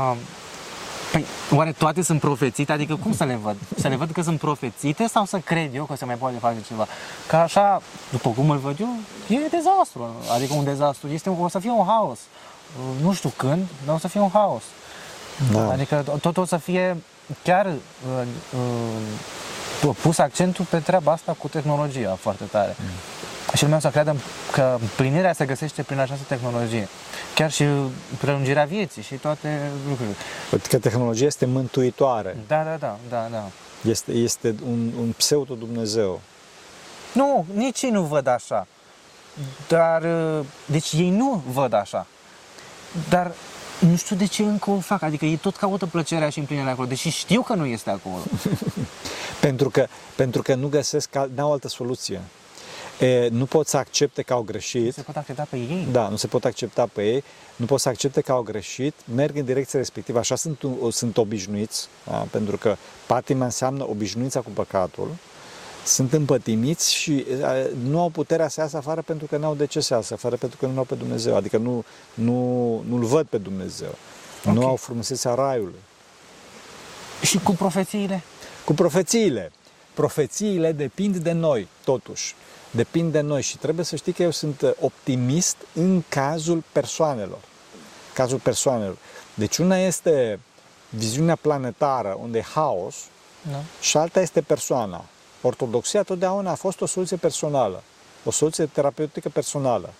păi, 1.13 1.25
oare 1.55 1.73
toate 1.73 2.03
sunt 2.03 2.21
profețite? 2.21 2.73
Adică 2.73 2.97
cum 2.97 3.15
să 3.15 3.25
le 3.25 3.39
văd? 3.43 3.57
Să 3.77 3.89
le 3.89 3.97
văd 3.97 4.11
că 4.11 4.23
sunt 4.23 4.39
profețite 4.39 5.07
sau 5.07 5.25
să 5.25 5.39
cred 5.39 5.75
eu 5.75 5.85
că 5.85 5.97
se 5.97 6.05
mai 6.05 6.15
poate 6.15 6.37
face 6.37 6.57
ceva? 6.67 6.87
Că 7.29 7.37
așa, 7.37 7.83
după 8.11 8.29
cum 8.29 8.51
îl 8.51 8.59
văd 8.59 8.81
eu, 8.81 8.89
e 9.29 9.49
dezastru. 9.51 10.11
Adică 10.35 10.55
un 10.55 10.65
dezastru, 10.65 11.09
este, 11.09 11.29
o 11.29 11.49
să 11.49 11.59
fie 11.59 11.71
un 11.71 11.87
haos. 11.87 12.19
Nu 13.03 13.13
știu 13.13 13.33
când, 13.37 13.67
dar 13.87 13.95
o 13.95 13.99
să 13.99 14.09
fie 14.09 14.21
un 14.21 14.31
haos. 14.33 14.63
Da. 15.53 15.71
Adică 15.71 16.05
tot 16.21 16.37
o 16.37 16.45
să 16.45 16.57
fie 16.57 16.97
chiar 17.43 17.67
uh, 17.67 18.27
uh, 19.83 19.97
pus 20.03 20.19
accentul 20.19 20.65
pe 20.65 20.79
treaba 20.79 21.13
asta 21.13 21.37
cu 21.39 21.49
tehnologia 21.49 22.15
foarte 22.21 22.45
tare. 22.45 22.77
Mm. 22.81 22.87
Și 23.55 23.63
lumea 23.63 23.77
o 23.77 23.81
să 23.81 23.89
creadă 23.89 24.17
că 24.53 24.79
plinirea 24.97 25.33
se 25.33 25.45
găsește 25.45 25.83
prin 25.83 25.99
această 25.99 26.25
tehnologie. 26.29 26.89
Chiar 27.35 27.51
și 27.51 27.65
prelungirea 28.21 28.65
vieții 28.65 29.03
și 29.03 29.15
toate 29.15 29.71
lucrurile. 29.89 30.15
Că 30.69 30.79
tehnologia 30.79 31.25
este 31.25 31.47
mântuitoare. 31.47 32.37
Da, 32.47 32.63
da, 32.63 32.77
da, 32.79 32.99
da, 33.09 33.29
da. 33.31 33.45
Este, 33.89 34.13
este 34.13 34.55
un, 34.67 34.91
un 35.01 35.13
pseudo-Dumnezeu. 35.17 36.21
Nu, 37.13 37.47
nici 37.55 37.83
ei 37.83 37.91
nu 37.91 38.03
văd 38.03 38.27
așa. 38.27 38.67
Dar, 39.69 40.03
uh, 40.03 40.45
deci 40.67 40.93
ei 40.93 41.11
nu 41.11 41.43
văd 41.53 41.73
așa. 41.73 42.07
Dar 43.09 43.33
nu 43.79 43.97
știu 43.97 44.17
de 44.17 44.27
ce 44.27 44.43
încă 44.43 44.71
o 44.71 44.81
fac. 44.81 45.03
Adică 45.03 45.25
ei 45.25 45.37
tot 45.37 45.57
caută 45.57 45.87
plăcerea 45.87 46.31
și 46.31 46.39
împlinirea 46.39 46.73
acolo, 46.73 46.89
deși 46.89 47.09
știu 47.09 47.43
că 47.43 47.55
nu 47.55 47.67
este 47.67 47.91
acolo. 47.91 48.23
Pentru 49.41 49.71
că, 49.71 49.87
pentru 50.17 50.43
că 50.43 50.55
nu 50.55 50.69
găsesc, 50.69 51.15
al- 51.15 51.31
n-au 51.35 51.53
altă 51.53 51.69
soluție. 51.69 52.21
E, 53.01 53.29
nu 53.29 53.45
pot 53.45 53.67
să 53.67 53.77
accepte 53.77 54.23
că 54.23 54.33
au 54.33 54.43
greșit. 54.43 54.95
Se 54.95 55.03
pot 55.03 55.17
accepta 55.17 55.47
pe 55.51 55.57
ei. 55.57 55.89
Da, 55.93 56.09
nu 56.09 56.17
se 56.17 56.27
pot 56.27 56.45
accepta 56.45 56.89
pe 56.93 57.05
ei, 57.05 57.25
nu 57.57 57.67
pot 57.67 57.81
să 57.81 57.89
accepte 57.89 58.21
că 58.21 58.33
au 58.33 58.43
greșit, 58.43 58.95
merg 59.15 59.37
în 59.37 59.45
direcția 59.45 59.79
respectivă, 59.79 60.19
așa 60.19 60.37
sunt, 60.37 60.59
sunt 60.91 61.17
obișnuiți, 61.17 61.89
da? 62.07 62.27
pentru 62.31 62.57
că 62.57 62.77
patima 63.07 63.45
înseamnă 63.45 63.89
obișnuința 63.89 64.41
cu 64.41 64.51
păcatul, 64.51 65.09
sunt 65.85 66.13
împătimiți 66.13 66.95
și 66.95 67.25
a, 67.43 67.53
nu 67.85 68.01
au 68.01 68.09
puterea 68.09 68.49
să 68.49 68.61
iasă 68.61 68.77
afară 68.77 69.03
pentru 69.03 69.27
că 69.27 69.37
nu 69.37 69.47
au 69.47 69.55
de 69.55 69.67
ce 69.67 69.81
să 69.81 69.95
iasă 69.95 70.15
afară, 70.15 70.37
pentru 70.37 70.59
că 70.59 70.67
nu 70.67 70.79
au 70.79 70.85
pe 70.85 70.95
Dumnezeu, 70.95 71.37
adică 71.37 71.57
nu, 71.57 71.85
nu, 72.15 72.83
nu-L 72.89 73.05
văd 73.05 73.27
pe 73.27 73.39
Dumnezeu, 73.39 73.95
Ok. 74.45 74.55
nu 74.55 74.67
au 74.67 74.77
frumusețea 74.77 75.35
raiului. 75.35 75.81
Și 77.23 77.39
cu 77.39 77.53
profețiile? 77.53 78.23
Cu 78.65 78.73
profețiile. 78.73 79.53
Profețiile 79.95 80.73
depind 80.73 81.17
de 81.17 81.33
noi, 81.33 81.69
totuși. 81.85 82.35
Depind 82.75 83.13
de 83.13 83.21
noi 83.21 83.43
și 83.43 83.57
trebuie 83.59 83.85
să 83.85 83.97
știi 83.97 84.13
că 84.13 84.23
eu 84.23 84.31
sunt 84.31 84.61
uh, 84.61 84.71
optimist 84.81 85.57
în 85.75 86.03
cazul 86.09 86.63
persoanelor. 86.73 87.39
Cazul 88.15 88.39
persoanelor. 88.39 88.97
Deci 89.35 89.59
una 89.59 89.77
este 89.79 90.39
viziunea 90.89 91.37
planetară, 91.37 92.19
unde 92.23 92.39
e 92.39 92.43
haos, 92.43 92.95
Da. 93.51 93.59
și 93.81 93.97
alta 93.97 94.21
este 94.21 94.41
persoana. 94.41 95.05
Ortodoxia 95.43 96.03
totdeauna 96.03 96.51
a 96.51 96.55
fost 96.55 96.81
o 96.81 96.87
soluție 96.87 97.17
personală, 97.17 97.83
o 98.25 98.31
soluție 98.31 98.67
terapeutică 98.67 99.29
personală. 99.29 99.93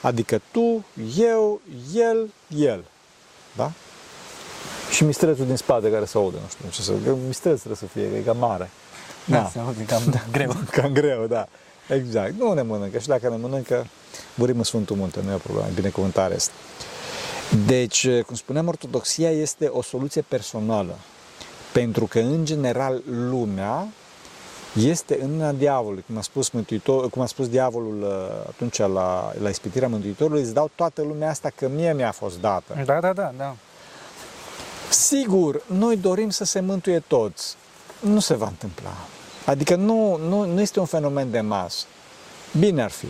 Adică 0.00 0.40
tu, 0.50 0.84
eu, 1.18 1.60
el, 1.94 2.30
el. 2.56 2.84
Da? 3.56 3.72
Și 4.90 5.04
mistrețul 5.04 5.46
din 5.46 5.56
spate 5.56 5.90
care 5.90 6.04
se 6.04 6.16
aude, 6.18 6.36
nu 6.42 6.48
știu 6.48 6.68
ce 6.70 6.82
să... 6.82 6.92
că 7.04 7.14
Mistreț 7.26 7.56
trebuie 7.56 7.76
să 7.76 7.86
fie, 7.86 8.10
că 8.10 8.16
e 8.16 8.20
cam 8.20 8.36
mare. 8.36 8.70
Da. 9.24 9.48
Se 9.52 9.58
aude 9.58 9.84
cam 9.84 10.02
greu. 10.32 10.56
Cam 10.70 10.92
greu, 10.92 11.26
da. 11.26 11.48
Exact. 11.88 12.32
Nu 12.38 12.52
ne 12.52 12.62
mănâncă. 12.62 12.98
Și 12.98 13.06
dacă 13.06 13.28
ne 13.28 13.36
mănâncă, 13.36 13.86
murim 14.34 14.58
în 14.58 14.64
Sfântul 14.64 14.96
Munte, 14.96 15.20
nu 15.24 15.30
e 15.30 15.34
o 15.34 15.38
problemă. 15.38 15.68
Binecuvântare 15.74 16.34
este. 16.34 16.52
Deci, 17.66 18.08
cum 18.26 18.34
spuneam, 18.34 18.68
ortodoxia 18.68 19.30
este 19.30 19.66
o 19.66 19.82
soluție 19.82 20.24
personală. 20.28 20.98
Pentru 21.72 22.06
că, 22.06 22.18
în 22.18 22.44
general, 22.44 23.02
lumea 23.10 23.88
este 24.80 25.18
în 25.22 25.30
mâna 25.30 25.52
diavolului. 25.52 26.04
Cum 26.06 26.16
a 26.16 26.22
spus, 26.22 26.50
Mântuitor, 26.50 27.10
cum 27.10 27.22
a 27.22 27.26
spus 27.26 27.48
diavolul 27.48 28.02
uh, 28.02 28.46
atunci 28.48 28.78
la, 28.78 29.32
la 29.42 29.48
ispitirea 29.48 29.88
Mântuitorului, 29.88 30.42
îți 30.42 30.54
dau 30.54 30.70
toată 30.74 31.02
lumea 31.02 31.30
asta 31.30 31.50
că 31.54 31.68
mie 31.68 31.92
mi-a 31.92 32.12
fost 32.12 32.40
dată. 32.40 32.82
Da, 32.84 33.00
da, 33.00 33.12
da, 33.12 33.32
da. 33.36 33.56
Sigur, 34.90 35.62
noi 35.66 35.96
dorim 35.96 36.30
să 36.30 36.44
se 36.44 36.60
mântuie 36.60 36.98
toți. 36.98 37.54
Nu 38.00 38.20
se 38.20 38.34
va 38.34 38.46
întâmpla. 38.46 38.90
Adică 39.44 39.74
nu, 39.74 40.16
nu, 40.16 40.44
nu 40.44 40.60
este 40.60 40.80
un 40.80 40.86
fenomen 40.86 41.30
de 41.30 41.40
masă. 41.40 41.84
Bine 42.58 42.82
ar 42.82 42.90
fi. 42.90 43.06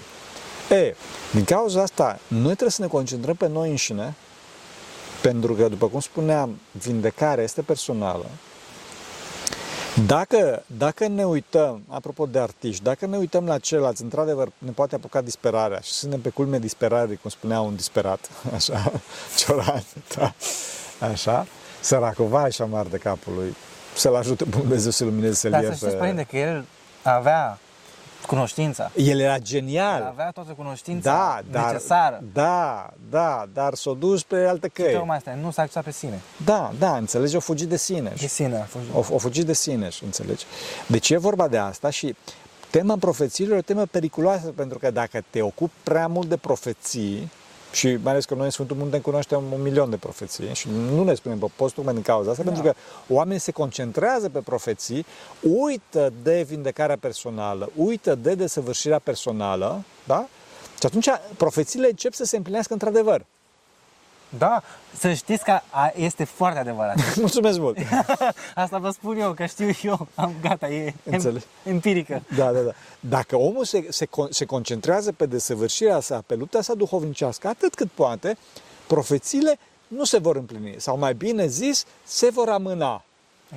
E, 0.75 0.95
din 1.33 1.45
cauza 1.45 1.83
asta, 1.83 2.19
noi 2.29 2.45
trebuie 2.45 2.71
să 2.71 2.83
ne 2.83 2.89
concentrăm 2.89 3.35
pe 3.35 3.49
noi 3.49 3.71
înșine, 3.71 4.15
pentru 5.23 5.55
că, 5.55 5.69
după 5.69 5.89
cum 5.89 6.01
spuneam, 6.01 6.61
vindecarea 6.71 7.45
este 7.45 7.63
personală. 7.63 8.27
Dacă, 10.07 10.63
dacă 10.67 11.07
ne 11.07 11.25
uităm, 11.25 11.83
apropo 11.89 12.27
de 12.27 12.39
artiști, 12.39 12.83
dacă 12.83 13.07
ne 13.07 13.17
uităm 13.17 13.47
la 13.47 13.59
ceilalți, 13.59 14.03
într-adevăr 14.03 14.49
ne 14.59 14.71
poate 14.71 14.95
apuca 14.95 15.21
disperarea 15.21 15.81
și 15.81 15.93
suntem 15.93 16.21
pe 16.21 16.29
culme 16.29 16.59
disperării, 16.59 17.17
cum 17.17 17.31
spunea 17.31 17.61
un 17.61 17.77
disperat, 17.77 18.31
așa, 18.55 18.93
Cioran, 19.37 19.85
da, 20.17 20.35
așa, 20.99 21.47
săracul, 21.81 22.27
vai 22.27 22.53
și 22.53 22.63
amar 22.63 22.87
de 22.87 22.97
capul 22.97 23.33
lui. 23.35 23.55
Să-l 23.95 24.15
ajute 24.15 24.45
pe 24.45 24.57
Dumnezeu 24.59 24.91
să 24.91 25.05
lumineze, 25.05 25.35
să-l 25.35 25.51
Dar 25.51 25.61
să 25.61 25.67
ierte. 25.67 25.85
știți, 25.85 25.97
părinte, 25.99 26.23
că 26.31 26.37
el 26.37 26.65
avea 27.03 27.59
cunoștința. 28.27 28.91
El 28.97 29.21
era 29.21 29.35
El 29.35 29.41
genial. 29.43 30.03
avea 30.13 30.31
toată 30.31 30.53
cunoștința 30.53 31.11
Da, 31.11 31.41
dar, 31.51 31.73
necesară. 31.73 32.23
da, 32.33 32.91
da, 33.11 33.47
dar 33.53 33.75
s-a 33.75 33.93
dus 33.99 34.23
pe 34.23 34.45
altă 34.49 34.69
căi. 34.69 34.93
Tocmai 34.93 35.17
asta, 35.17 35.35
nu 35.41 35.51
s-a 35.51 35.63
acceptat 35.63 35.85
pe 35.85 35.91
sine. 35.99 36.21
Da, 36.45 36.73
da, 36.79 36.97
înțelegi, 36.97 37.37
o 37.37 37.41
fugit 37.41 37.69
de 37.69 37.77
sine. 37.77 38.13
De 38.21 38.27
sine 38.27 38.57
a 38.57 38.65
fost. 38.65 38.85
O, 39.11 39.15
o 39.15 39.19
fugit 39.19 39.47
de 39.47 39.53
sine, 39.53 39.89
înțelegi? 40.05 40.45
Deci 40.87 41.11
e 41.11 41.17
vorba 41.17 41.49
de 41.49 41.59
asta 41.59 41.91
și 41.91 42.15
tema 42.71 42.97
profețiilor 42.97 43.55
e 43.57 43.59
o 43.59 43.63
temă 43.63 43.85
periculoasă 43.87 44.47
pentru 44.47 44.79
că 44.79 44.91
dacă 44.91 45.25
te 45.31 45.43
ocupi 45.43 45.73
prea 45.83 46.07
mult 46.07 46.29
de 46.29 46.37
profeții, 46.37 47.31
și 47.73 47.99
mai 48.03 48.13
ales 48.13 48.25
că 48.25 48.35
noi 48.35 48.45
în 48.45 48.51
Sfântul 48.51 48.77
Munte 48.77 49.01
cunoaștem 49.01 49.43
un 49.53 49.63
milion 49.63 49.91
de 49.91 49.97
profeții 49.97 50.55
și 50.55 50.69
nu 50.95 51.05
ne 51.05 51.15
spunem 51.15 51.39
pe 51.39 51.47
post 51.57 51.75
tocmai 51.75 51.95
din 51.95 52.03
cauza 52.03 52.31
asta, 52.31 52.43
Da. 52.43 52.51
pentru 52.51 52.71
că 52.71 52.79
oamenii 53.09 53.41
se 53.41 53.51
concentrează 53.51 54.29
pe 54.29 54.39
profeții, 54.39 55.07
uită 55.41 56.13
de 56.23 56.45
vindecarea 56.49 56.97
personală, 56.97 57.71
uită 57.77 58.15
de 58.15 58.35
desăvârșirea 58.35 58.99
personală, 58.99 59.85
da? 60.07 60.27
Și 60.81 60.87
atunci 60.87 61.09
profețiile 61.37 61.89
încep 61.89 62.13
să 62.13 62.25
se 62.25 62.37
împlinească 62.37 62.73
într-adevăr. 62.73 63.25
Da, 64.39 64.63
să 64.99 65.13
știți 65.13 65.45
că 65.45 65.61
a, 65.71 65.93
este 65.97 66.25
foarte 66.25 66.59
adevărat. 66.59 66.97
Mulțumesc 67.17 67.59
mult! 67.59 67.77
Asta 68.55 68.79
vă 68.79 68.91
spun 68.91 69.19
eu, 69.19 69.33
că 69.33 69.47
știu 69.47 69.71
eu. 69.83 70.07
Am 70.15 70.35
gata, 70.41 70.69
e 70.69 70.95
Înțeleg. 71.05 71.43
em, 71.65 71.73
empirică. 71.73 72.23
Da, 72.37 72.53
da, 72.53 72.61
da. 72.61 72.71
Dacă 73.01 73.37
omul 73.37 73.65
se, 73.65 73.87
se, 73.91 74.07
con- 74.07 74.31
se 74.31 74.45
concentrează 74.45 75.13
pe 75.13 75.27
desăvârșirea 75.27 76.01
sa, 76.01 76.23
pe 76.27 76.35
lupta 76.35 76.63
sa 76.63 76.75
duhovnicească, 76.75 77.49
atât 77.49 77.75
cât 77.75 77.91
poate, 77.91 78.37
profețiile 78.87 79.59
nu 79.89 80.05
se 80.05 80.19
vor 80.19 80.37
împlini. 80.37 80.75
Sau 80.79 80.99
mai 80.99 81.15
bine 81.15 81.47
zis, 81.47 81.85
se 82.05 82.31
vor 82.31 82.49
amâna. 82.49 83.05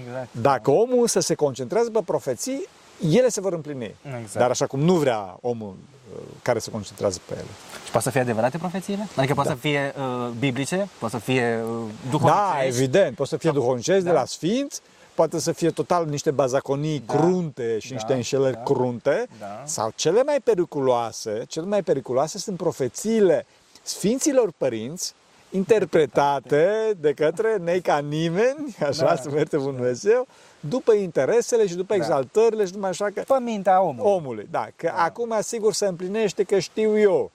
Exact. 0.06 0.28
Dacă 0.32 0.72
omul 0.72 1.08
să 1.08 1.20
se 1.20 1.34
concentrează 1.34 1.90
pe 1.90 2.02
profeții, 2.06 2.68
ele 3.12 3.30
se 3.30 3.42
vor 3.42 3.54
împlini. 3.54 3.96
Exact. 4.04 4.34
Dar 4.34 4.50
așa 4.50 4.66
cum 4.68 4.80
nu 4.80 4.94
vrea 4.96 5.38
omul 5.42 5.68
uh, 5.70 5.95
care 6.42 6.60
se 6.60 6.72
concentrează 6.72 7.20
pe 7.28 7.34
ele. 7.34 7.48
Și 7.86 7.92
poate 7.92 8.06
să 8.06 8.10
fie 8.12 8.22
adevărate 8.22 8.58
profețiile? 8.58 9.08
Adică 9.16 9.34
poate 9.34 9.50
să 9.50 9.56
fie 9.56 9.94
uh, 9.98 10.30
biblice, 10.40 10.88
poate 11.00 11.16
să 11.18 11.22
fie 11.22 11.64
uh, 11.64 11.70
duhovnicești. 12.10 12.58
Da, 12.60 12.66
evident. 12.66 13.16
Poate 13.16 13.32
să 13.32 13.38
fie 13.38 13.52
duhovnicesc 13.52 14.04
Da. 14.06 14.12
de 14.12 14.18
la 14.18 14.26
sfinți, 14.26 14.82
poate 15.14 15.40
să 15.40 15.52
fie 15.52 15.70
total 15.70 16.06
niște 16.06 16.32
bazaconii 16.32 17.04
Da. 17.06 17.14
crunte 17.14 17.80
și 17.80 17.90
Da. 17.90 17.94
niște 17.96 18.14
înșelări 18.14 18.56
Da. 18.56 18.64
crunte. 18.64 19.28
Da. 19.40 19.62
Sau 19.66 19.92
cele 19.96 20.24
mai 20.24 20.40
periculoase, 20.44 21.44
cele 21.48 21.66
mai 21.66 21.84
periculoase 21.84 22.38
sunt 22.38 22.58
profețiile 22.58 23.46
sfinților 23.84 24.52
părinți 24.58 25.14
interpretate 25.56 26.94
de 27.02 27.14
către 27.14 27.58
nei 27.64 27.82
ca 27.82 27.98
nimeni, 27.98 28.76
așa 28.90 29.06
Da. 29.06 29.16
să 29.16 29.30
mă 29.30 29.36
ierte 29.38 29.58
Bunul 29.58 29.74
Dumnezeu, 29.76 30.28
după 30.60 30.94
interesele 30.94 31.68
și 31.68 31.76
după 31.76 31.94
Da. 31.94 31.96
exaltările 31.96 32.66
și 32.66 32.74
numai 32.74 32.90
așa 32.90 33.06
că 33.14 33.22
Pe 33.28 33.40
mintea 33.40 33.82
omului. 33.82 34.12
omului. 34.12 34.48
Da, 34.52 34.68
că 34.76 34.92
acum 34.96 35.36
sigur 35.42 35.74
se 35.74 35.86
împlinește 35.86 36.44
că 36.44 36.60
știu 36.60 37.00
eu. 37.00 37.32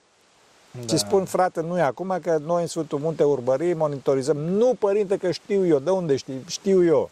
Da. 0.71 0.79
Și 0.87 0.97
spun, 0.97 1.25
frate, 1.25 1.61
nu 1.61 1.77
e 1.77 1.81
acum 1.81 2.17
că 2.21 2.39
noi 2.45 2.61
în 2.61 2.67
Sfântul 2.67 2.99
Munte 2.99 3.23
Urbării 3.23 3.73
monitorizăm. 3.73 4.37
Nu, 4.37 4.73
părinte, 4.79 5.17
că 5.17 5.31
știu 5.31 5.65
eu. 5.65 5.79
De 5.79 5.89
unde 5.89 6.15
știi? 6.15 6.43
Știu 6.47 6.85
eu. 6.85 7.09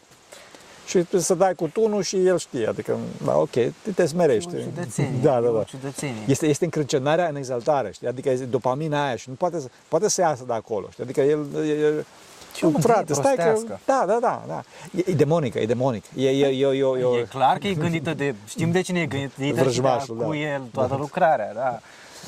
Și 0.89 0.97
trebuie 0.97 1.21
să 1.21 1.33
dai 1.33 1.53
cu 1.55 1.67
tunul 1.67 2.01
și 2.03 2.25
el 2.25 2.37
știe. 2.37 2.67
Adică, 2.67 2.97
da, 3.25 3.37
ok, 3.37 3.49
te 3.95 4.05
smerești. 4.05 4.55
E 4.55 4.57
o 4.57 4.61
ciudățenie, 4.61 5.19
Da, 5.21 5.37
e 5.37 5.41
da, 5.41 5.49
o 5.49 5.53
da. 5.57 5.63
ciudățenie. 5.63 6.21
Este, 6.27 6.45
este 6.47 6.63
încrâncenarea 6.63 7.27
în 7.27 7.35
exaltare, 7.35 7.91
știi? 7.91 8.07
Adică 8.07 8.29
este 8.29 8.45
dopamina 8.45 9.05
aia 9.05 9.15
și 9.15 9.29
nu 9.29 9.35
poate, 9.35 9.59
să- 9.59 9.69
poate 9.87 10.09
să 10.09 10.21
iasă 10.21 10.43
de 10.47 10.53
acolo, 10.53 10.87
știi? 10.91 11.03
Adică 11.03 11.21
el... 11.21 11.47
E, 11.65 11.69
e, 11.71 12.05
Ce 12.55 12.65
o 12.65 12.69
nu, 12.69 12.77
frate, 12.79 13.13
stai 13.13 13.35
că... 13.35 13.41
prostească. 13.43 13.79
Da, 13.85 14.03
da, 14.07 14.17
da, 14.21 14.43
da. 14.47 14.63
E, 14.95 15.03
e 15.05 15.13
demonică, 15.13 15.59
e 15.59 15.65
demonic. 15.65 16.03
E, 16.15 16.29
e, 16.29 16.47
e, 16.47 16.65
e, 16.65 16.77
e, 16.77 17.15
E 17.15 17.19
e, 17.19 17.23
clar 17.29 17.57
că 17.57 17.67
e 17.67 17.73
gândită 17.73 18.13
de... 18.13 18.35
Știm 18.47 18.71
de 18.71 18.81
cine 18.81 18.99
e 18.99 19.05
gândită 19.05 19.41
și 19.43 19.51
de 19.53 19.61
Vrăjmașul, 19.61 20.15
cu 20.15 20.29
da. 20.31 20.37
el 20.37 20.61
toată 20.73 20.95
lucrarea, 20.99 21.53
da. 21.53 21.79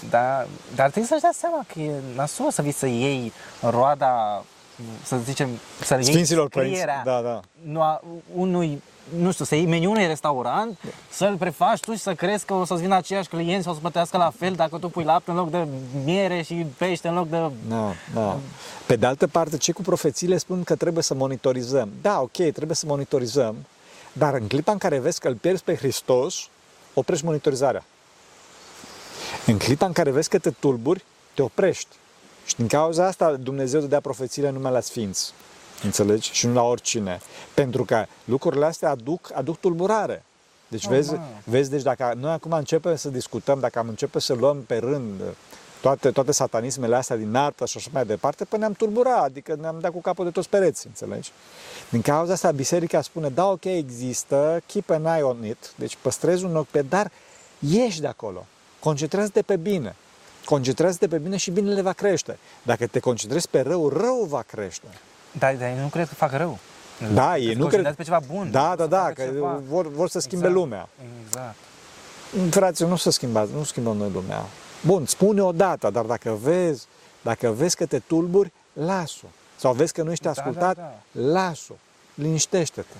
da. 0.10 0.46
Dar 0.76 0.86
trebuie 0.90 1.06
să-și 1.06 1.22
dea 1.22 1.32
seama 1.34 1.66
că 1.74 1.80
e 1.80 1.92
nasol 2.16 2.52
să 2.52 2.62
vii 2.62 2.72
să 2.72 2.86
iei 2.86 3.32
roada, 3.70 4.44
să 5.04 5.18
zicem, 5.18 5.50
să 5.82 5.94
iei 5.94 6.04
Sfinților 6.04 6.50
părinți. 6.50 6.80
scrierea 6.80 7.02
Da, 7.06 7.22
da. 7.22 7.40
nu 7.62 7.82
a, 7.82 8.02
unui, 8.36 8.82
nu 9.18 9.32
știu, 9.32 9.46
să 9.46 9.56
iei 9.56 9.66
meniul 9.66 9.92
unui 9.92 10.08
restaurant, 10.08 10.78
să-l 11.10 11.36
prefaci 11.36 11.80
tu 11.80 11.92
și 11.94 12.00
să 12.00 12.14
crezi 12.14 12.46
că 12.46 12.54
o 12.54 12.66
să-ți 12.66 12.82
vină 12.82 12.96
aceiași 12.96 13.30
clienți 13.30 13.64
sau 13.64 13.72
o 13.72 13.76
să 13.76 13.82
plătească 13.82 14.18
la 14.18 14.32
fel 14.38 14.54
dacă 14.54 14.78
tu 14.78 14.90
pui 14.90 15.04
lapte 15.04 15.32
în 15.32 15.38
loc 15.38 15.50
de 15.50 15.68
miere 16.04 16.42
și 16.42 16.66
pește 16.78 17.08
în 17.08 17.14
loc 17.14 17.30
de... 17.30 17.38
Da, 17.70 17.94
da. 18.14 18.38
Pe 18.86 18.96
de 18.96 19.06
altă 19.06 19.28
parte, 19.28 19.58
cei 19.58 19.74
cu 19.74 19.82
profețiile 19.82 20.38
spun 20.38 20.64
că 20.64 20.76
trebuie 20.76 21.04
să 21.04 21.14
monitorizăm. 21.14 21.90
Da, 22.02 22.22
ok, 22.22 22.32
trebuie 22.32 22.76
să 22.76 22.86
monitorizăm, 22.86 23.56
dar 24.14 24.34
în 24.34 24.48
clipa 24.48 24.72
în 24.72 24.78
care 24.78 25.00
vezi 25.00 25.20
că 25.20 25.28
îl 25.28 25.36
pierzi 25.36 25.64
pe 25.64 25.76
Hristos, 25.76 26.48
oprești 26.94 27.26
monitorizarea. 27.26 27.84
În 29.46 29.58
clipa 29.58 29.86
în 29.86 29.92
care 29.92 30.12
vezi 30.12 30.30
că 30.30 30.40
te 30.40 30.50
tulburi, 30.50 31.04
te 31.34 31.42
oprești. 31.42 31.96
Și 32.46 32.56
din 32.56 32.68
cauza 32.68 33.06
asta 33.06 33.36
Dumnezeu 33.36 33.80
dădea 33.80 34.00
profețiile 34.00 34.50
numai 34.50 34.72
la 34.72 34.80
sfinți. 34.80 35.34
Înțelegi? 35.84 36.32
Și 36.34 36.48
nu 36.48 36.54
la 36.54 36.62
oricine. 36.64 37.20
Pentru 37.54 37.86
că 37.86 38.06
lucrurile 38.26 38.66
astea 38.66 38.90
aduc, 38.90 39.32
aduc 39.34 39.60
tulburare. 39.60 40.24
Deci 40.68 40.84
Normal. 40.84 41.02
vezi, 41.02 41.20
vezi, 41.44 41.70
deci 41.70 41.82
dacă 41.82 42.14
noi 42.20 42.32
acum 42.32 42.52
începem 42.52 42.96
să 42.96 43.10
discutăm, 43.10 43.60
dacă 43.60 43.80
am 43.80 43.88
începe 43.88 44.20
să 44.20 44.34
luăm 44.34 44.64
pe 44.68 44.78
rând 44.78 45.22
toate, 45.82 46.12
toate 46.12 46.32
satanismele 46.32 46.96
astea 46.96 47.16
din 47.16 47.36
artă 47.36 47.66
și 47.66 47.78
așa 47.78 47.90
mai 47.94 48.06
departe, 48.06 48.46
până 48.46 48.62
ne-am 48.62 48.74
tulburat, 48.74 49.24
adică 49.24 49.58
ne-am 49.62 49.78
dat 49.80 49.92
cu 49.92 50.02
capul 50.02 50.26
de 50.26 50.32
toți 50.32 50.50
pereții, 50.50 50.90
înțelegi? 50.90 51.32
Din 51.90 52.02
cauza 52.02 52.34
asta, 52.34 52.52
biserica 52.52 53.02
spune, 53.02 53.30
da, 53.30 53.46
ok, 53.50 53.64
există, 53.64 54.62
keep 54.66 54.90
an 54.90 55.06
eye 55.06 55.22
on 55.22 55.46
it, 55.46 55.74
deci 55.76 55.98
păstrezi 56.02 56.44
un 56.44 56.56
ochi 56.56 56.68
pe, 56.68 56.82
dar 56.82 57.12
ieși 57.60 58.02
de 58.02 58.08
acolo, 58.08 58.46
concentrează-te 58.80 59.42
pe 59.42 59.56
bine, 59.56 59.96
concentrează-te 60.46 61.08
pe 61.08 61.18
bine 61.18 61.38
și 61.38 61.52
binele 61.52 61.82
va 61.82 61.94
crește. 61.94 62.38
Dacă 62.64 62.88
te 62.88 63.00
concentrezi 63.00 63.48
pe 63.50 63.62
rău, 63.62 63.90
rău 63.90 64.26
va 64.30 64.42
crește. 64.48 64.86
Dar, 65.40 65.56
dar 65.56 65.68
ei 65.70 65.78
nu 65.82 65.88
cred 65.88 66.08
că 66.08 66.14
fac 66.16 66.32
rău. 66.32 66.58
Da, 67.14 67.32
Că 67.32 67.38
ei 67.40 67.48
se 67.48 67.54
nu 67.54 67.62
concentrează 67.62 67.96
cred- 67.96 67.96
pe 67.96 68.04
ceva 68.04 68.20
bun. 68.34 68.52
Da, 68.52 68.76
da, 68.76 68.84
să 68.84 68.90
da, 68.90 68.98
facă 69.02 69.14
că 69.14 69.24
ceva. 69.34 69.62
vor, 69.68 69.88
vor 69.88 70.10
să 70.10 70.20
schimbe 70.20 70.46
Exact. 70.46 70.64
lumea. 70.64 70.88
Exact. 71.26 71.56
Frații, 72.50 72.86
nu 72.86 72.96
să 72.96 73.10
schimbați, 73.12 73.52
nu 73.56 73.64
schimbăm 73.64 73.98
noi 73.98 74.10
lumea. 74.14 74.46
Bun, 74.86 75.06
spune 75.06 75.42
o 75.42 75.52
dată, 75.52 75.90
dar 75.90 76.06
dacă 76.06 76.38
vezi, 76.42 76.86
dacă 77.22 77.50
vezi 77.52 77.76
că 77.76 77.86
te 77.86 78.00
tulburi, 78.00 78.52
las-o. 78.74 79.26
Sau 79.58 79.74
vezi 79.74 79.94
că 79.94 80.04
nu 80.04 80.12
ești 80.12 80.24
Da, 80.24 80.30
ascultat, 80.30 80.76
da, 80.76 80.94
las-o. 81.32 81.74
Liniștește-te. 82.14 82.96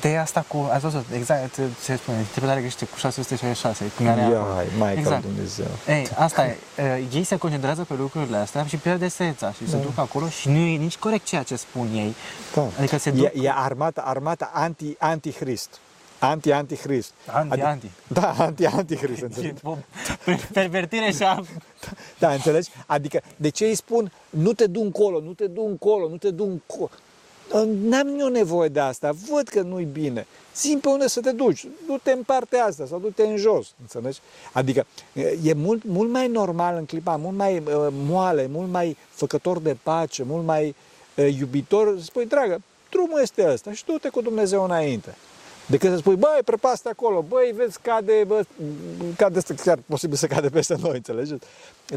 De 0.00 0.16
asta 0.16 0.44
cu, 0.48 0.68
ați 0.72 0.80
văzut, 0.82 1.04
exact, 1.14 1.54
ce 1.84 1.96
spune, 1.96 2.16
interpretarea 2.18 2.60
greșită 2.60 2.84
cu 2.84 2.96
666, 2.98 3.84
cum 3.96 4.06
era 4.06 4.22
acolo. 4.22 4.54
Iai, 4.56 4.66
Maica 4.78 4.98
Exact. 5.00 5.22
lui 5.24 5.32
Dumnezeu. 5.32 5.66
Ei, 5.88 6.08
asta 6.18 6.46
e, 6.46 6.56
e, 6.82 7.02
ei 7.12 7.24
se 7.24 7.36
concentrează 7.36 7.84
pe 7.84 7.94
lucrurile 7.94 8.36
astea 8.36 8.64
și 8.66 8.76
pierd 8.76 9.02
esența 9.02 9.52
și 9.52 9.68
se 9.68 9.76
Da. 9.76 9.82
duc 9.82 9.98
acolo 9.98 10.28
și 10.28 10.48
nu 10.48 10.56
e 10.56 10.76
nici 10.76 10.96
corect 10.96 11.24
ceea 11.24 11.42
ce 11.42 11.56
spun 11.56 11.88
ei. 11.94 12.14
Da. 12.54 12.62
Adică 12.78 12.98
se 12.98 13.10
duc... 13.10 13.24
E, 13.24 13.32
e 13.42 13.50
armata, 13.54 14.00
armata 14.06 14.50
anti, 14.54 14.94
anti-Hrist. 14.98 15.68
Anti-anti-Hrist. 16.18 17.12
Anti, 17.26 17.52
Adică- 17.52 17.66
anti. 17.66 17.90
Da, 18.06 18.34
anti-anti-Hrist, 18.38 19.22
E 19.22 19.24
înțelegi? 19.30 19.60
o 19.64 19.76
pervertire 20.52 21.10
și 21.12 21.22
a... 21.22 21.42
Da, 22.18 22.32
înțelegi? 22.32 22.68
Adică, 22.86 23.20
de 23.36 23.48
ce 23.48 23.64
îi 23.64 23.74
spun, 23.74 24.12
nu 24.30 24.52
te 24.52 24.66
du 24.66 24.80
încolo, 24.82 25.20
nu 25.20 25.32
te 25.32 25.46
du 25.46 25.66
încolo, 25.66 26.08
nu 26.08 26.16
te 26.16 26.30
du 26.30 26.44
încolo? 26.44 26.90
N-am 27.82 28.20
eu 28.20 28.28
nevoie 28.28 28.68
de 28.68 28.80
asta, 28.80 29.10
văd 29.30 29.48
că 29.48 29.60
nu-i 29.60 29.84
bine. 29.84 30.26
Zi 30.56 30.78
pe 30.80 30.88
unde 30.88 31.06
să 31.06 31.20
te 31.20 31.32
duci, 31.32 31.66
du-te 31.86 32.12
în 32.12 32.22
partea 32.22 32.64
asta 32.64 32.86
sau 32.86 32.98
du-te 32.98 33.22
în 33.22 33.36
jos, 33.36 33.74
înțelegi? 33.80 34.20
Adică 34.52 34.86
e 35.42 35.52
mult, 35.52 35.84
mult 35.84 36.10
mai 36.10 36.28
normal 36.28 36.76
în 36.76 36.84
clipa, 36.84 37.16
mult 37.16 37.36
mai 37.36 37.58
uh, 37.58 37.86
moale, 37.90 38.46
mult 38.50 38.70
mai 38.70 38.96
făcător 39.08 39.58
de 39.58 39.76
pace, 39.82 40.22
mult 40.22 40.44
mai 40.44 40.74
uh, 41.14 41.36
iubitor, 41.38 41.98
să 41.98 42.04
spui, 42.04 42.26
dragă, 42.26 42.62
drumul 42.90 43.20
este 43.22 43.48
ăsta 43.52 43.72
și 43.72 43.84
du-te 43.84 44.08
cu 44.08 44.20
Dumnezeu 44.20 44.64
înainte. 44.64 45.14
Decât 45.66 45.90
să 45.90 45.96
spui, 45.96 46.16
băi, 46.16 46.40
prăpaste 46.44 46.88
acolo, 46.88 47.24
băi, 47.28 47.52
vezi, 47.56 47.78
cade, 47.82 48.24
bă, 48.26 48.42
cade, 49.16 49.38
ăsta, 49.38 49.54
chiar 49.54 49.78
posibil 49.86 50.16
să 50.16 50.26
cade 50.26 50.48
peste 50.48 50.76
noi, 50.80 50.94
înțelegeți? 50.94 51.46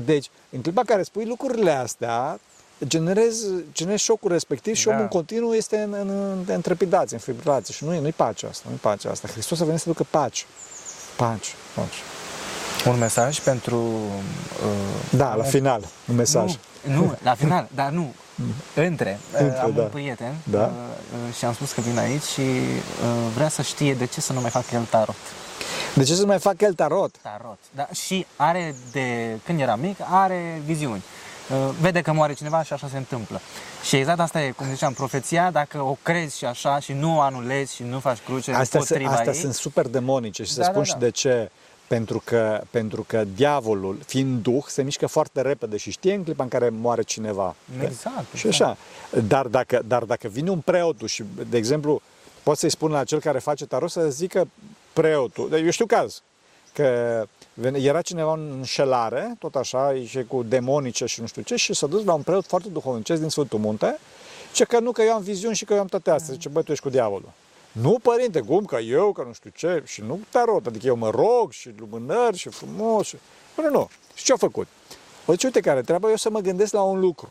Deci, 0.06 0.30
în 0.50 0.62
clipa 0.62 0.82
care 0.84 1.04
spui 1.04 1.26
lucrurile 1.26 1.72
astea, 1.72 2.40
generezi, 2.88 3.46
generezi 3.74 4.04
șocul 4.04 4.32
respectiv 4.32 4.76
și 4.76 4.86
Da. 4.86 4.92
omul 4.92 5.04
în 5.04 5.10
continuu 5.10 5.54
este 5.54 5.78
în, 5.78 5.94
în, 5.94 6.10
în, 6.10 6.44
în 6.54 6.62
trepidație, 6.62 7.16
în 7.16 7.22
fibrilație 7.22 7.74
și 7.74 7.84
nu 7.84 7.94
e, 7.94 8.00
nu-i 8.00 8.12
pace 8.12 8.46
asta, 8.46 8.66
nu-i 8.70 8.78
pace 8.82 9.08
asta. 9.08 9.28
Hristos 9.28 9.60
a 9.62 9.66
venit 9.66 9.80
să 9.80 9.90
ducă 9.90 10.06
pace. 10.10 10.44
Pace, 11.16 11.52
pace. 11.76 11.98
Un 12.90 12.98
mesaj 12.98 13.40
pentru... 13.40 13.76
Uh, 13.78 15.18
Da, 15.18 15.36
la 15.36 15.44
final, 15.44 15.82
un 16.10 16.16
mesaj. 16.16 16.56
Nu, 16.84 16.94
nu, 16.94 17.16
la 17.24 17.34
final, 17.36 17.68
dar 17.76 17.90
nu. 17.90 18.14
Între. 18.88 19.20
Uh, 19.34 19.40
Între, 19.40 19.60
am 19.60 19.74
da. 19.74 19.82
un 19.82 19.88
prieten 19.90 20.34
Da. 20.44 20.60
uh, 20.64 20.72
uh, 21.28 21.36
și 21.36 21.46
am 21.46 21.54
spus 21.54 21.72
că 21.72 21.82
vin 21.82 21.98
aici 21.98 22.24
și 22.24 22.42
uh, 22.42 23.32
vrea 23.36 23.50
să 23.50 23.62
știe 23.62 23.94
de 23.94 24.06
ce 24.06 24.22
să 24.22 24.34
nu 24.34 24.42
mai 24.42 24.50
fac 24.50 24.72
el 24.72 24.84
tarot. 24.90 25.16
De 25.96 26.04
ce 26.04 26.16
să 26.16 26.26
mai 26.26 26.40
fac 26.40 26.62
el 26.62 26.74
tarot? 26.74 27.16
Tarot. 27.22 27.58
Da, 27.76 27.88
și 27.94 28.26
are 28.36 28.76
de, 28.92 29.38
când 29.46 29.60
era 29.60 29.76
mic, 29.76 29.98
are 30.10 30.62
viziuni. 30.66 31.04
Uh, 31.52 31.70
vede 31.82 32.02
că 32.02 32.12
moare 32.14 32.34
cineva 32.34 32.64
și 32.64 32.74
așa 32.74 32.88
se 32.88 32.98
întâmplă. 32.98 33.40
Și 33.84 33.96
exact 33.96 34.20
asta 34.20 34.42
e, 34.42 34.52
cum 34.52 34.66
ziceam, 34.70 34.94
profeția, 34.94 35.52
dacă 35.52 35.82
o 35.82 35.98
crezi 36.02 36.38
și 36.38 36.46
așa 36.46 36.80
și 36.80 36.94
nu 36.94 37.18
o 37.18 37.20
anulezi 37.22 37.76
și 37.76 37.84
nu 37.84 38.00
faci 38.00 38.18
cruce 38.26 38.52
Astea, 38.52 38.64
sunt- 38.64 38.82
împotriva 38.82 39.12
astea 39.12 39.34
ei, 39.34 39.40
sunt 39.40 39.54
super 39.54 39.88
demonice 39.88 40.44
și 40.44 40.52
să 40.52 40.60
Da, 40.60 40.66
spun 40.66 40.78
da, 40.80 40.84
și 40.84 40.92
da. 40.94 40.98
de 41.00 41.10
ce. 41.10 41.52
Pentru 41.88 42.22
că, 42.26 42.62
pentru 42.70 43.04
că 43.08 43.24
diavolul, 43.36 43.98
fiind 44.06 44.42
duh, 44.42 44.64
se 44.68 44.82
mișcă 44.82 45.08
foarte 45.08 45.42
repede 45.42 45.78
și 45.78 45.92
știe 45.92 46.14
în 46.14 46.24
clipa 46.24 46.44
în 46.44 46.50
care 46.50 46.70
moare 46.70 47.02
cineva. 47.02 47.56
Exact, 47.82 48.26
Și 48.36 48.48
exact. 48.48 48.78
așa. 49.12 49.22
Dar 49.28 49.46
dacă, 49.46 49.82
dar 49.88 50.04
dacă 50.04 50.28
vine 50.28 50.50
un 50.50 50.60
preotul 50.60 51.08
și, 51.08 51.24
de 51.50 51.58
exemplu, 51.58 52.02
poți 52.44 52.60
să-i 52.60 52.70
spun 52.70 52.92
la 52.92 53.04
cel 53.04 53.20
care 53.20 53.40
face 53.40 53.66
tarot 53.66 53.90
să 53.92 54.10
zică 54.10 54.48
preotul, 54.94 55.52
eu 55.64 55.70
știu 55.70 55.86
caz, 55.86 56.22
că 56.74 57.26
vene- 57.54 57.80
era 57.80 58.02
cineva 58.02 58.34
în 58.34 58.52
înșelare, 58.58 59.36
tot 59.40 59.56
așa, 59.56 59.94
și 60.06 60.24
cu 60.24 60.44
demonice 60.44 61.06
și 61.06 61.22
nu 61.22 61.28
știu 61.28 61.42
ce, 61.42 61.56
și 61.56 61.74
s-a 61.74 61.88
dus 61.88 62.04
la 62.04 62.14
un 62.14 62.22
preot 62.22 62.46
foarte 62.46 62.70
duhovnicesc 62.70 63.20
din 63.20 63.30
Sfântul 63.30 63.60
Munte, 63.60 64.00
ce 64.54 64.64
că 64.64 64.80
nu, 64.80 64.92
că 64.92 65.02
eu 65.02 65.14
am 65.14 65.22
viziuni 65.22 65.56
și 65.56 65.66
că 65.66 65.74
eu 65.74 65.80
am 65.80 65.88
toate 65.88 66.10
astea. 66.12 66.34
Zice, 66.34 66.50
băi, 66.50 66.64
tu 66.64 66.72
ești 66.72 66.84
cu 66.84 66.90
diavolul. 66.90 67.32
Nu, 67.72 68.00
părinte, 68.02 68.40
cum, 68.40 68.66
că 68.66 68.78
eu, 68.78 69.12
că 69.12 69.24
nu 69.28 69.34
știu 69.34 69.52
ce, 69.56 69.84
și 69.86 70.02
nu 70.02 70.20
tarot, 70.30 70.66
adică 70.66 70.86
eu 70.86 70.96
mă 70.96 71.10
rog 71.10 71.52
și 71.52 71.70
lumânări 71.78 72.38
și 72.38 72.50
frumos. 72.50 73.08
Și... 73.08 73.16
Nu, 73.56 73.70
nu. 73.70 73.90
Și 74.14 74.24
ce-a 74.24 74.36
făcut? 74.36 74.68
O 75.26 75.32
zice, 75.32 75.46
uite 75.46 75.60
care 75.60 75.82
treaba, 75.82 76.10
eu 76.10 76.16
să 76.16 76.30
mă 76.30 76.40
gândesc 76.40 76.74
la 76.74 76.82
un 76.82 77.00
lucru. 77.00 77.30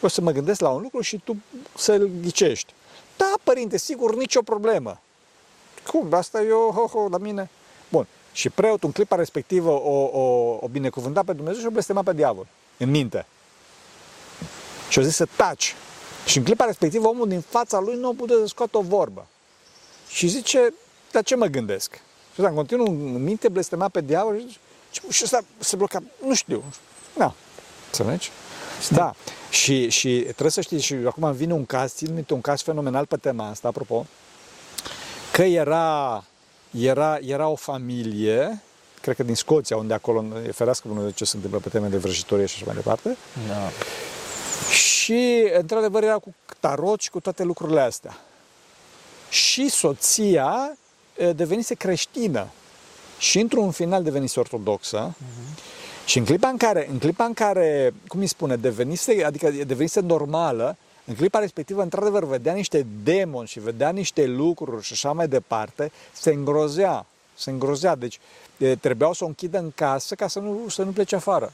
O 0.00 0.08
să 0.08 0.20
mă 0.20 0.30
gândesc 0.30 0.60
la 0.60 0.68
un 0.68 0.82
lucru 0.82 1.00
și 1.00 1.20
tu 1.24 1.36
să-l 1.76 2.10
ghicești. 2.22 2.72
Da, 3.16 3.34
părinte, 3.42 3.78
sigur, 3.78 4.16
nicio 4.16 4.42
problemă. 4.42 5.00
Cum? 5.86 6.14
Asta 6.14 6.42
eu, 6.42 6.70
ho, 6.74 6.86
ho, 6.86 7.08
la 7.08 7.18
mine. 7.18 7.50
Bun. 7.88 8.06
Și 8.32 8.50
preotul 8.50 8.86
în 8.88 8.92
clipa 8.92 9.16
respectivă 9.16 9.70
o, 9.70 10.10
o, 10.12 10.58
o 10.60 10.68
binecuvânta 10.68 11.22
pe 11.22 11.32
Dumnezeu 11.32 11.60
și 11.60 11.66
o 11.66 11.70
blestema 11.70 12.02
pe 12.02 12.12
diavol. 12.12 12.46
În 12.76 12.90
minte. 12.90 13.26
Și 14.88 14.98
o 14.98 15.02
zis 15.02 15.14
să 15.14 15.26
taci. 15.36 15.74
Și 16.26 16.38
în 16.38 16.44
clipa 16.44 16.64
respectivă 16.64 17.08
omul 17.08 17.28
din 17.28 17.40
fața 17.40 17.78
lui 17.78 17.96
nu 17.96 18.08
a 18.08 18.12
putut 18.16 18.40
să 18.40 18.46
scoată 18.46 18.78
o 18.78 18.82
vorbă. 18.82 19.26
Și 20.08 20.26
zice, 20.26 20.74
dar 21.10 21.22
ce 21.22 21.36
mă 21.36 21.46
gândesc? 21.46 21.92
Și 22.34 22.36
ăsta 22.38 22.48
în 22.48 22.54
continuu 22.54 22.86
în 22.86 23.22
minte 23.22 23.48
blestema 23.48 23.88
pe 23.88 24.00
diavol 24.00 24.38
și, 24.38 24.46
zice, 24.46 25.12
și 25.12 25.24
ăsta 25.24 25.40
se 25.58 25.76
bloca, 25.76 26.02
nu 26.26 26.34
știu. 26.34 26.64
Da. 27.16 27.34
Înțelegi? 27.86 28.30
Da. 28.90 29.14
Și, 29.50 29.88
și 29.88 30.20
trebuie 30.22 30.50
să 30.50 30.60
știi, 30.60 30.80
și 30.80 30.94
acum 31.06 31.22
îmi 31.22 31.36
vine 31.36 31.52
un 31.52 31.66
caz, 31.66 31.92
țin 31.92 32.14
minte 32.14 32.34
un 32.34 32.40
caz 32.40 32.62
fenomenal 32.62 33.06
pe 33.06 33.16
tema 33.16 33.48
asta, 33.48 33.68
apropo, 33.68 34.06
că 35.32 35.42
era, 35.42 36.24
era, 36.70 37.18
era 37.20 37.48
o 37.48 37.54
familie, 37.54 38.62
cred 39.00 39.16
că 39.16 39.22
din 39.22 39.34
Scoția, 39.34 39.76
unde 39.76 39.94
acolo, 39.94 40.24
e 40.46 40.50
ferească 40.52 40.88
unul 40.90 41.04
de 41.04 41.10
ce 41.12 41.24
se 41.24 41.36
întâmplă 41.36 41.58
pe 41.60 41.68
teme 41.68 41.88
de 41.88 41.96
vrăjitorie 41.96 42.46
și 42.46 42.54
așa 42.56 42.64
mai 42.66 42.74
departe, 42.74 43.16
Da. 43.48 43.68
și, 44.74 45.48
într-adevăr, 45.58 46.02
era 46.02 46.18
cu 46.18 46.34
tarot 46.60 47.00
și 47.00 47.10
cu 47.10 47.20
toate 47.20 47.42
lucrurile 47.42 47.80
astea. 47.80 48.16
Și 49.28 49.68
soția 49.68 50.76
e, 51.16 51.32
devenise 51.32 51.74
creștină 51.74 52.46
și 53.18 53.38
într-un 53.40 53.70
final 53.70 54.02
devenise 54.02 54.40
ortodoxă. 54.40 55.14
Și 56.04 56.18
în 56.18 56.24
clipa 56.24 56.48
în 56.48 56.56
care, 56.56 56.88
în 56.90 56.98
clipa 56.98 57.24
în 57.24 57.32
care, 57.32 57.94
cum 58.08 58.20
îi 58.20 58.26
spune, 58.26 58.56
devenise, 58.56 59.24
adică 59.24 59.50
devenise 59.50 60.00
normală, 60.00 60.76
în 61.10 61.16
clipa 61.16 61.38
respectivă, 61.38 61.82
într-adevăr, 61.82 62.24
vedea 62.24 62.52
niște 62.52 62.86
demoni 63.02 63.46
și 63.46 63.60
vedea 63.60 63.90
niște 63.90 64.26
lucruri 64.26 64.84
și 64.84 64.92
așa 64.92 65.12
mai 65.12 65.28
departe, 65.28 65.92
se 66.12 66.30
îngrozea. 66.30 67.06
Se 67.34 67.50
îngrozea. 67.50 67.94
Deci 67.94 68.20
e, 68.56 68.76
trebuiau 68.76 69.12
să 69.12 69.24
o 69.24 69.26
închidă 69.26 69.58
în 69.58 69.72
casă 69.74 70.14
ca 70.14 70.28
să 70.28 70.38
nu, 70.38 70.68
să 70.68 70.82
nu 70.82 70.90
plece 70.90 71.14
afară. 71.14 71.52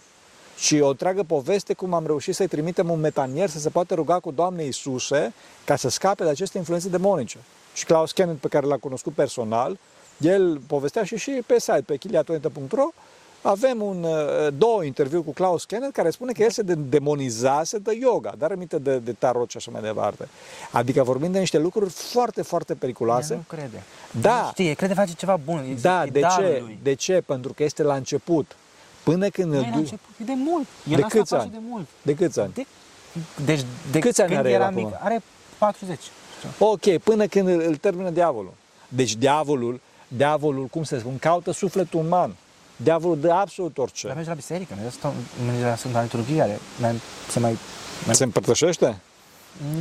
Și 0.57 0.81
o 0.81 0.89
întreagă 0.89 1.23
poveste 1.23 1.75
cum 1.75 1.95
am 1.95 2.07
reușit 2.07 2.35
să-i 2.35 2.47
trimitem 2.47 2.91
un 2.91 3.01
metanier 3.01 3.49
să 3.49 3.59
se 3.59 3.69
poată 3.69 3.95
ruga 3.95 4.19
cu 4.19 4.31
Doamne 4.31 4.65
Iisuse 4.65 5.33
ca 5.65 5.77
să 5.77 5.89
scape 5.89 6.23
de 6.23 6.31
aceste 6.31 6.59
influențe 6.59 6.89
demonice. 6.89 7.39
Și 7.75 7.85
Klaus 7.85 8.13
Kenneth, 8.13 8.41
pe 8.41 8.49
care 8.49 8.67
l-a 8.67 8.77
cunoscut 8.77 9.13
personal, 9.15 9.79
el 10.19 10.61
povestea 10.67 11.05
și 11.05 11.17
și 11.17 11.43
pe 11.47 11.59
site, 11.59 11.83
pe 11.87 11.97
chiliatonete.ro, 11.97 12.89
avem 13.49 13.83
un, 13.83 14.03
uh, 14.03 14.49
două 14.59 14.85
interviuri 14.85 15.25
cu 15.25 15.33
Klaus 15.33 15.65
Kenneth 15.65 15.93
care 15.93 16.11
spune 16.11 16.33
că 16.33 16.43
el 16.43 16.51
se 16.51 16.63
de- 16.63 16.75
demonizase 16.75 17.79
de 17.79 17.99
yoga, 18.01 18.33
dar 18.39 18.51
aminte 18.51 18.79
de, 18.79 18.99
de 18.99 19.13
tarot 19.13 19.51
și 19.51 19.57
așa 19.57 19.71
mai 19.71 19.81
departe. 19.83 20.29
Adică 20.71 21.03
vorbim 21.03 21.33
de 21.33 21.39
niște 21.39 21.59
lucruri 21.59 21.91
foarte, 21.91 22.43
foarte 22.43 22.75
periculoase. 22.75 23.35
Nu 23.35 23.45
crede. 23.49 23.83
Da. 24.21 24.41
Nu 24.43 24.49
știe, 24.51 24.73
crede 24.75 24.95
face 24.95 25.13
ceva 25.13 25.39
bun. 25.45 25.59
e 25.71 25.75
Da, 25.81 26.03
de 26.13 26.19
idealul 26.19 26.47
ce? 26.53 26.59
Lui. 26.61 26.79
De 26.83 26.95
ce? 26.95 27.23
Pentru 27.27 27.53
că 27.53 27.63
este 27.65 27.83
la 27.83 27.95
început. 27.95 28.57
Până 29.03 29.29
când 29.29 29.53
Nu 29.53 29.59
îl 29.59 29.65
e 29.65 29.67
la 29.69 29.71
duci... 29.77 29.81
început, 29.83 30.15
e 30.21 30.25
de 30.25 30.33
mult. 30.37 30.67
El 30.91 30.97
De 30.97 31.03
asta 31.03 31.19
câți 31.19 31.31
face 31.31 31.43
ani? 31.43 31.53
de 31.53 31.59
mult. 31.69 31.87
De 32.03 32.15
câți 32.15 32.41
ani? 32.41 32.53
De, 32.55 32.67
deci, 33.45 33.61
de 33.91 33.99
Câți 33.99 34.21
ani 34.21 34.29
când 34.31 34.41
are 34.41 34.49
el 34.51 34.55
era 34.61 34.67
acum? 34.67 34.85
mic, 34.85 34.95
are 35.01 35.23
40. 35.59 35.99
știu. 36.39 36.67
Ok, 36.67 36.99
până 37.03 37.27
când 37.27 37.49
îl, 37.49 37.61
îl 37.67 37.77
termină 37.77 38.11
diavolul. 38.11 38.53
Deci 38.89 39.15
diavolul, 39.15 39.81
diavolul, 40.09 40.65
cum 40.67 40.83
să 40.83 40.99
spun, 40.99 41.19
caută 41.19 41.51
sufletul 41.53 42.01
uman. 42.01 42.35
Diavolul 42.77 43.21
dă 43.21 43.31
absolut 43.31 43.79
orice. 43.79 44.07
Dar 44.07 44.17
merge 44.17 44.31
la 44.31 44.37
biserică, 44.37 44.75
merge 44.81 44.97
la, 45.03 45.13
merge 45.47 45.65
la 45.65 45.77
Sfânta 45.77 46.03
Liturghie, 46.03 46.43
are, 46.43 46.61
mai, 46.81 47.01
se 47.29 47.41
mai... 47.41 47.59
Se 48.11 48.25
împărtășește? 48.25 49.01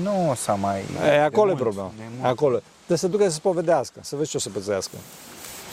Nu 0.02 0.34
s-a 0.36 0.54
mai... 0.54 0.84
E, 1.06 1.24
acolo 1.24 1.54
de 1.54 1.60
e 1.60 1.64
mult, 1.64 1.76
problema. 1.76 1.92
de 1.98 2.04
mult. 2.18 2.32
Acolo. 2.32 2.62
Trebuie 2.76 2.98
să 2.98 3.08
ducă 3.08 3.24
să 3.24 3.30
se 3.30 3.40
povedească, 3.42 4.00
să 4.02 4.16
vezi 4.16 4.30
ce 4.30 4.38
o 4.38 4.40
să 4.40 4.50
pățească. 4.50 4.96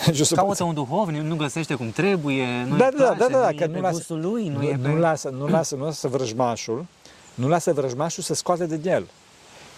Ce 0.15 0.21
o 0.21 0.25
să 0.25 0.35
Caută 0.35 0.65
un 0.65 0.75
duhovnic, 0.75 1.21
nu 1.21 1.37
găsește 1.37 1.75
cum 1.75 1.91
trebuie, 1.91 2.47
nu 2.67 2.77
da, 2.77 2.87
îi 2.87 2.99
da, 2.99 3.05
place, 3.05 3.19
da, 3.19 3.27
da, 3.27 3.39
da, 3.39 3.51
nu 3.51 3.57
că 3.57 3.63
e 3.63 3.67
nu 3.67 3.73
pe 3.73 3.81
lasă, 3.81 3.95
gustul 3.95 4.21
lui, 4.21 4.49
nu, 4.49 4.59
nu, 4.59 4.65
e 4.65 4.79
pe... 4.83 4.89
nu, 4.89 4.99
lasă, 4.99 5.29
nu 5.29 5.49
lasă, 5.49 5.75
nu 5.75 5.85
lasă 5.85 6.09
vrăjmașul, 6.09 6.87
nu 7.35 7.49
lasă 7.49 7.73
vrăjmașul 7.73 8.23
să 8.23 8.35
scoate 8.35 8.67
din 8.67 8.91
el. 8.91 9.07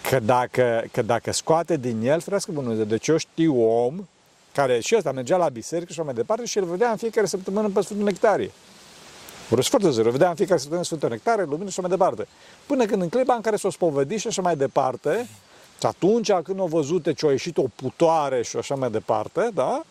Că 0.09 0.19
dacă, 0.19 0.83
că 0.91 1.01
dacă 1.01 1.31
scoate 1.31 1.77
din 1.77 2.01
el, 2.01 2.19
frească 2.19 2.51
bunul 2.51 2.69
Dumnezeu, 2.69 2.89
deci 2.89 3.07
eu 3.07 3.17
știu 3.17 3.61
om 3.61 4.07
care 4.55 4.79
și 4.79 4.95
ăsta 4.97 5.11
mergea 5.11 5.37
la 5.37 5.49
biserică 5.49 5.91
și 5.91 5.99
așa 5.99 6.05
mai 6.07 6.13
departe 6.13 6.45
și 6.45 6.57
îl 6.57 6.65
vedea 6.65 6.91
în 6.91 6.97
fiecare 6.97 7.27
săptămână 7.27 7.69
pe 7.69 7.81
Sfântul 7.81 8.05
Nectarie. 8.05 8.51
Vorbesc 9.47 9.69
foarte 9.69 9.89
zero, 9.89 10.11
vedea 10.11 10.29
în 10.29 10.35
fiecare 10.35 10.59
săptămână 10.59 10.85
Sfântul 10.85 11.09
Nectarie, 11.09 11.43
lumină 11.43 11.69
și 11.69 11.79
așa 11.79 11.87
mai 11.87 11.97
departe. 11.97 12.27
Până 12.65 12.85
când 12.85 13.01
în 13.01 13.09
clipa 13.09 13.33
în 13.33 13.41
care 13.41 13.55
s-o 13.55 13.69
spovedi 13.69 14.15
și 14.15 14.27
așa 14.27 14.41
mai 14.41 14.55
departe, 14.55 15.27
și 15.79 15.85
atunci 15.85 16.31
când 16.31 16.59
au 16.59 16.67
văzut 16.67 17.13
ce 17.15 17.27
a 17.27 17.29
ieșit 17.29 17.57
o 17.57 17.65
putoare 17.75 18.43
și 18.43 18.57
așa 18.57 18.75
mai 18.75 18.91
departe, 18.91 19.49
da? 19.53 19.83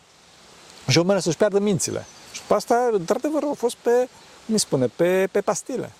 Și 0.87 0.97
oamenii 0.97 1.21
să-și 1.21 1.37
piardă 1.37 1.59
mințile. 1.59 2.05
Și 2.31 2.41
pe 2.47 2.53
asta, 2.53 2.89
într-adevăr, 2.91 3.43
au 3.43 3.53
fost 3.53 3.75
pe, 3.75 4.07
cum 4.45 4.53
îi 4.53 4.59
spune, 4.59 4.87
pe, 4.95 5.27
pe 5.31 5.41
pastile. 5.41 5.91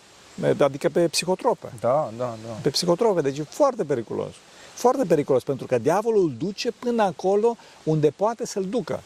Adică 0.59 0.89
pe 0.89 1.07
psihotrope. 1.07 1.71
Da, 1.79 2.11
da, 2.17 2.35
da. 2.47 2.53
Pe 2.61 2.69
psihotrope. 2.69 3.21
Deci 3.21 3.37
e 3.37 3.43
foarte 3.43 3.83
periculos. 3.83 4.33
Foarte 4.75 5.03
periculos, 5.07 5.43
pentru 5.43 5.65
că 5.65 5.77
diavolul 5.77 6.23
îl 6.23 6.33
duce 6.45 6.71
până 6.71 7.03
acolo 7.03 7.55
unde 7.83 8.09
poate 8.09 8.45
să-l 8.45 8.65
ducă. 8.69 8.99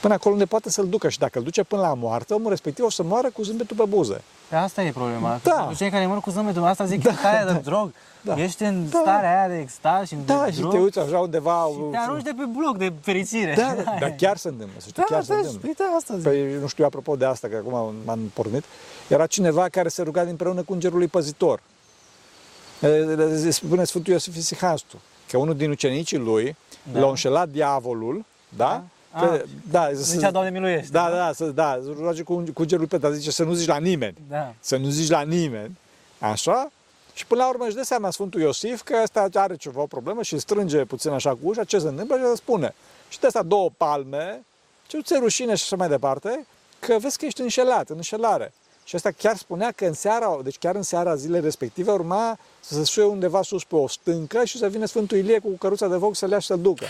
Până 0.00 0.14
acolo 0.14 0.32
unde 0.34 0.46
poate 0.46 0.70
să-l 0.70 0.88
ducă. 0.88 1.08
Și 1.08 1.18
dacă 1.18 1.38
îl 1.38 1.44
duce 1.44 1.62
până 1.62 1.82
la 1.82 1.94
moarte, 1.94 2.34
omul 2.34 2.48
respectiv 2.50 2.84
o 2.84 2.90
să 2.90 3.02
moară 3.02 3.30
cu 3.30 3.42
zâmbetul 3.42 3.76
pe 3.76 3.84
buze. 3.84 4.20
Pe 4.48 4.56
asta 4.56 4.82
e 4.82 4.90
problema. 4.90 5.40
Da. 5.42 5.52
Cu 5.68 5.74
Cei 5.74 5.90
care 5.90 6.06
mor 6.06 6.20
cu 6.20 6.30
zâmbetul, 6.30 6.64
asta 6.64 6.84
zic, 6.84 7.02
Da, 7.02 7.10
da, 7.10 7.16
starea 7.16 7.44
da. 7.46 7.52
de 7.52 7.58
drog. 7.58 7.92
Da. 8.20 8.42
Ești 8.42 8.62
în 8.62 8.88
Da. 8.90 8.98
starea 9.02 9.38
aia 9.38 9.48
de 9.48 9.58
extaz 9.58 10.06
și 10.08 10.16
Da, 10.26 10.42
de 10.44 10.50
și 10.52 10.58
drog 10.58 10.72
te 10.72 10.78
uiți 10.78 10.98
așa 10.98 11.18
undeva... 11.18 11.66
și 11.72 11.78
te 11.90 11.96
arunci 11.96 12.22
de 12.22 12.32
pe 12.36 12.44
bloc 12.56 12.76
de 12.78 12.92
fericire. 13.00 13.54
Da, 13.56 13.74
da, 13.84 13.94
dar 14.00 14.10
chiar 14.16 14.36
se 14.36 14.48
întâmplă, 14.48 14.76
să 14.80 14.86
știi, 14.88 15.02
Da, 15.08 15.14
chiar 15.14 15.22
se 15.24 15.32
da, 15.32 15.38
întâmplă. 15.38 15.68
uite 15.68 15.82
asta 15.96 16.14
zic. 16.14 16.22
Păi, 16.24 16.58
nu 16.60 16.66
știu, 16.66 16.84
apropo 16.84 17.16
de 17.16 17.24
asta, 17.24 17.48
că 17.48 17.56
acum 17.56 17.94
m-am 18.04 18.18
pornit, 18.34 18.64
era 19.08 19.26
cineva 19.26 19.68
care 19.68 19.88
se 19.88 20.02
ruga 20.02 20.20
împreună 20.20 20.62
cu 20.62 20.72
îngerul 20.72 20.98
lui 20.98 21.06
păzitor. 21.08 21.60
E, 22.82 23.50
Spune 23.50 23.84
Sfântul 23.84 24.12
Iosif 24.12 24.36
Isihastu, 24.36 25.00
că 25.28 25.36
unul 25.36 25.56
din 25.56 25.70
ucenicii 25.70 26.18
lui 26.18 26.56
Da. 26.92 27.00
l-a 27.00 27.08
înșelat 27.08 27.48
diavolul, 27.48 28.24
da? 28.48 28.82
Da? 29.12 29.20
Că, 29.20 29.32
Ah. 29.32 29.40
da, 29.70 29.92
Zicea, 29.92 30.30
Doamne, 30.30 30.50
miluiește, 30.50 30.88
Da, 30.92 31.02
da? 31.10 31.10
da, 31.16 31.16
da, 31.26 31.32
să, 31.32 31.44
da, 31.44 31.78
să 31.84 31.90
roage 32.00 32.22
cu, 32.22 32.34
cu 32.54 32.60
îngerul 32.60 32.86
lui 32.90 32.98
Petre, 32.98 33.16
zice 33.16 33.30
să 33.30 33.44
nu 33.44 33.52
zici 33.52 33.66
la 33.66 33.78
nimeni. 33.78 34.16
Da. 34.28 34.54
Să 34.60 34.76
nu 34.76 34.88
zici 34.88 35.08
la 35.10 35.20
nimeni. 35.22 35.78
Așa? 36.18 36.70
Și 37.14 37.26
până 37.26 37.42
la 37.42 37.48
urmă 37.48 37.64
își 37.66 37.74
dă 37.74 37.82
seama 37.82 38.10
Sfântul 38.10 38.40
Iosif 38.40 38.82
că 38.82 38.96
ăsta 39.02 39.28
are 39.34 39.56
ceva 39.56 39.80
o 39.80 39.86
problemă 39.86 40.22
și 40.22 40.32
îl 40.32 40.38
strânge 40.38 40.84
puțin 40.84 41.10
așa 41.10 41.30
cu 41.30 41.38
ușa, 41.42 41.64
ce 41.64 41.78
se 41.78 41.88
întâmplă 41.88 42.16
și 42.16 42.22
îl 42.24 42.36
spune. 42.36 42.74
Și 43.08 43.20
de 43.20 43.26
asta 43.26 43.42
două 43.42 43.70
palme, 43.76 44.42
ce 44.86 44.96
nu 44.96 45.02
ți 45.02 45.14
rușine 45.18 45.54
și 45.54 45.62
așa 45.64 45.76
mai 45.76 45.88
departe, 45.88 46.46
că 46.78 46.96
vezi 47.00 47.18
că 47.18 47.24
ești 47.24 47.40
înșelat, 47.40 47.88
în 47.88 47.96
înșelare. 47.96 48.52
Și 48.92 48.98
asta 48.98 49.10
chiar 49.10 49.36
spunea 49.36 49.72
că 49.76 49.84
în 49.84 49.92
seara, 49.92 50.38
deci 50.44 50.58
chiar 50.58 50.74
în 50.74 50.82
seara 50.82 51.14
zilei 51.14 51.40
respective 51.40 51.90
urma 51.90 52.38
să 52.60 52.74
se 52.74 52.84
suie 52.84 53.04
undeva 53.06 53.42
sus 53.42 53.64
pe 53.64 53.74
o 53.74 53.88
stâncă 53.88 54.44
și 54.44 54.58
să 54.58 54.68
vină 54.68 54.86
Sfântul 54.86 55.16
Ilie 55.18 55.38
cu 55.38 55.48
căruța 55.48 55.86
de 55.88 55.96
foc 55.96 56.16
să-l 56.16 56.30
ia 56.30 56.38
și 56.38 56.46
să-l 56.46 56.60
ducă. 56.60 56.84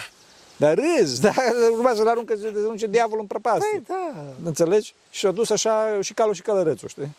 Dar 0.57 0.79
râzi, 0.79 1.21
dar 1.21 1.35
urma 1.77 1.93
să-l 1.95 2.09
aruncă, 2.09 2.35
să 2.41 2.47
arunce 2.65 2.87
diavolul 2.87 3.21
în 3.21 3.27
prăpastie. 3.27 3.83
Păi, 3.87 3.97
da. 3.97 4.23
Înțelegi? 4.45 4.95
Și 5.11 5.27
a 5.27 5.31
dus 5.31 5.51
așa 5.51 5.99
și 6.01 6.15
calul 6.15 6.35
și 6.35 6.43
călărețul, 6.43 6.89
știi? 6.89 7.17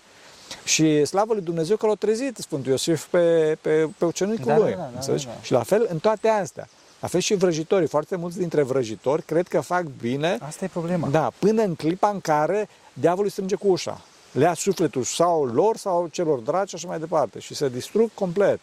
Și 0.63 1.05
slavă 1.05 1.33
lui 1.33 1.41
Dumnezeu 1.43 1.75
că 1.75 1.87
l-a 1.87 1.95
trezit 1.95 2.37
Sfântul 2.37 2.71
Iosif 2.71 3.05
pe, 3.05 3.57
pe, 3.61 3.89
pe 3.97 4.05
ucenicul 4.05 4.45
Da, 4.45 4.57
lui. 4.57 4.71
da, 4.71 4.75
da, 4.77 4.81
da, 4.83 4.89
înțelegi? 4.95 5.25
da, 5.25 5.31
da. 5.31 5.41
Și 5.41 5.51
la 5.51 5.63
fel 5.63 5.87
în 5.91 5.97
toate 5.99 6.27
astea. 6.27 6.67
La 6.99 7.07
fel 7.07 7.19
și 7.19 7.33
vrăjitorii. 7.35 7.87
Foarte 7.87 8.15
mulți 8.15 8.37
dintre 8.37 8.61
vrăjitori 8.63 9.21
cred 9.23 9.47
că 9.47 9.59
fac 9.61 9.83
bine, 10.01 10.37
Asta 10.41 10.65
e 10.65 10.67
problema. 10.67 11.07
da, 11.07 11.31
până 11.39 11.61
în 11.63 11.75
clipa 11.75 12.09
în 12.09 12.21
care 12.21 12.69
diavolul 12.93 13.25
îi 13.25 13.31
strânge 13.31 13.55
cu 13.55 13.67
ușa. 13.67 14.01
Le 14.33 14.43
ia 14.43 14.53
sufletul 14.53 15.03
sau 15.03 15.45
lor 15.45 15.77
sau 15.77 16.07
celor 16.11 16.39
dragi 16.39 16.69
și 16.69 16.75
așa 16.75 16.87
mai 16.87 16.99
departe 16.99 17.39
și 17.39 17.55
se 17.55 17.69
distrug 17.69 18.09
complet. 18.13 18.59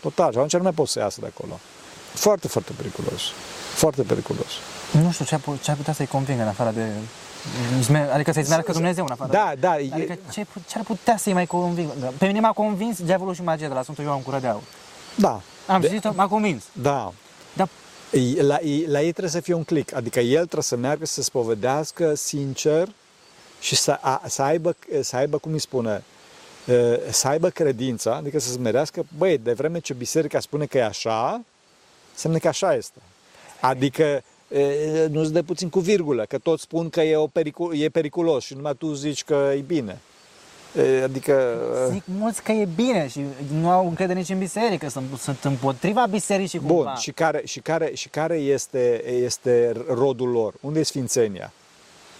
Total. 0.00 0.30
Și 0.30 0.36
atunci 0.36 0.52
nu 0.52 0.62
mai 0.62 0.72
pot 0.72 0.88
să 0.88 0.98
iasă 0.98 1.20
de 1.20 1.32
acolo. 1.36 1.58
Foarte, 2.14 2.48
foarte 2.48 2.72
periculos. 2.76 3.22
Foarte 3.74 4.02
periculos. 4.02 4.50
Nu 5.02 5.10
știu 5.10 5.24
ce, 5.24 5.38
ce 5.62 5.70
ar 5.70 5.76
putea 5.76 5.92
să-i 5.92 6.06
convingă 6.06 6.42
în 6.42 6.48
afară 6.48 6.70
de... 6.70 6.86
Adică 8.12 8.32
să-i 8.32 8.44
smearcă 8.44 8.72
Dumnezeu 8.72 9.04
în 9.04 9.10
afară 9.10 9.32
Da, 9.32 9.50
de... 9.54 9.60
da. 9.60 9.70
Adică 9.70 10.12
E, 10.12 10.18
ce, 10.32 10.46
ce 10.68 10.78
ar 10.78 10.84
putea 10.84 11.16
să-i 11.16 11.32
mai 11.32 11.46
convingă? 11.46 11.92
Pe 12.18 12.26
mine 12.26 12.40
m-a 12.40 12.52
convins 12.52 13.02
diavolul 13.02 13.34
și 13.34 13.42
magia 13.42 13.68
de 13.68 13.74
la 13.74 13.82
Sfântul 13.82 14.04
Ioan 14.04 14.22
Cură 14.22 14.38
de 14.38 14.46
Aur. 14.46 14.62
da. 15.14 15.40
Am 15.66 15.80
De- 15.80 15.86
citit-o, 15.86 16.12
m-a 16.14 16.28
convins. 16.28 16.62
Da. 16.72 17.12
Dar 17.52 17.68
E- 18.10 18.42
La, 18.42 18.58
ei- 18.62 18.86
la 18.88 18.98
ei 19.00 19.10
trebuie 19.10 19.32
să 19.32 19.40
fie 19.40 19.54
un 19.54 19.64
click, 19.64 19.94
adică 19.94 20.20
el 20.20 20.42
trebuie 20.42 20.62
să 20.62 20.76
meargă 20.76 21.06
să 21.06 21.22
spovedească 21.22 22.14
sincer 22.14 22.88
și 23.64 23.76
să, 23.76 23.98
a, 24.00 24.22
să, 24.26 24.42
aibă, 24.42 24.76
să 25.00 25.16
aibă, 25.16 25.38
cum 25.38 25.52
îi 25.52 25.58
spune, 25.58 26.02
e, 26.66 27.00
să 27.10 27.28
aibă 27.28 27.48
credința, 27.48 28.14
adică 28.14 28.38
să 28.38 28.50
smerească, 28.50 29.06
băi, 29.18 29.38
de 29.38 29.52
vreme 29.52 29.78
ce 29.78 29.92
biserica 29.92 30.40
spune 30.40 30.66
că 30.66 30.78
e 30.78 30.84
așa, 30.84 31.44
înseamnă 32.12 32.38
că 32.38 32.48
așa 32.48 32.74
este. 32.74 32.98
Adică 33.60 34.22
e, 34.48 35.06
nu-ți 35.10 35.32
de 35.32 35.42
puțin 35.42 35.68
cu 35.68 35.80
virgulă, 35.80 36.24
că 36.24 36.38
toți 36.38 36.62
spun 36.62 36.90
că 36.90 37.00
e, 37.00 37.16
o 37.16 37.26
pericul, 37.26 37.76
e 37.76 37.88
periculos 37.88 38.44
și 38.44 38.54
numai 38.54 38.74
tu 38.74 38.92
zici 38.92 39.24
că 39.24 39.52
e 39.56 39.60
bine. 39.60 39.98
E, 40.76 41.02
Adică... 41.02 41.58
zic 41.90 42.02
mulți 42.04 42.42
că 42.42 42.52
e 42.52 42.68
bine 42.74 43.08
și 43.08 43.20
nu 43.52 43.70
au 43.70 43.88
încredere 43.88 44.18
nici 44.18 44.28
în 44.28 44.38
biserică, 44.38 44.88
sunt, 44.88 45.04
sunt 45.18 45.44
împotriva 45.44 46.06
bisericii 46.06 46.58
cumva. 46.58 46.74
Bun, 46.74 46.94
și 46.96 47.12
care, 47.12 47.42
și 47.44 47.60
care, 47.60 47.94
și 47.94 48.08
care 48.08 48.36
este, 48.36 49.08
este 49.10 49.72
rodul 49.88 50.28
lor? 50.28 50.54
Unde 50.60 50.78
e 50.78 50.82
sfințenia? 50.82 51.52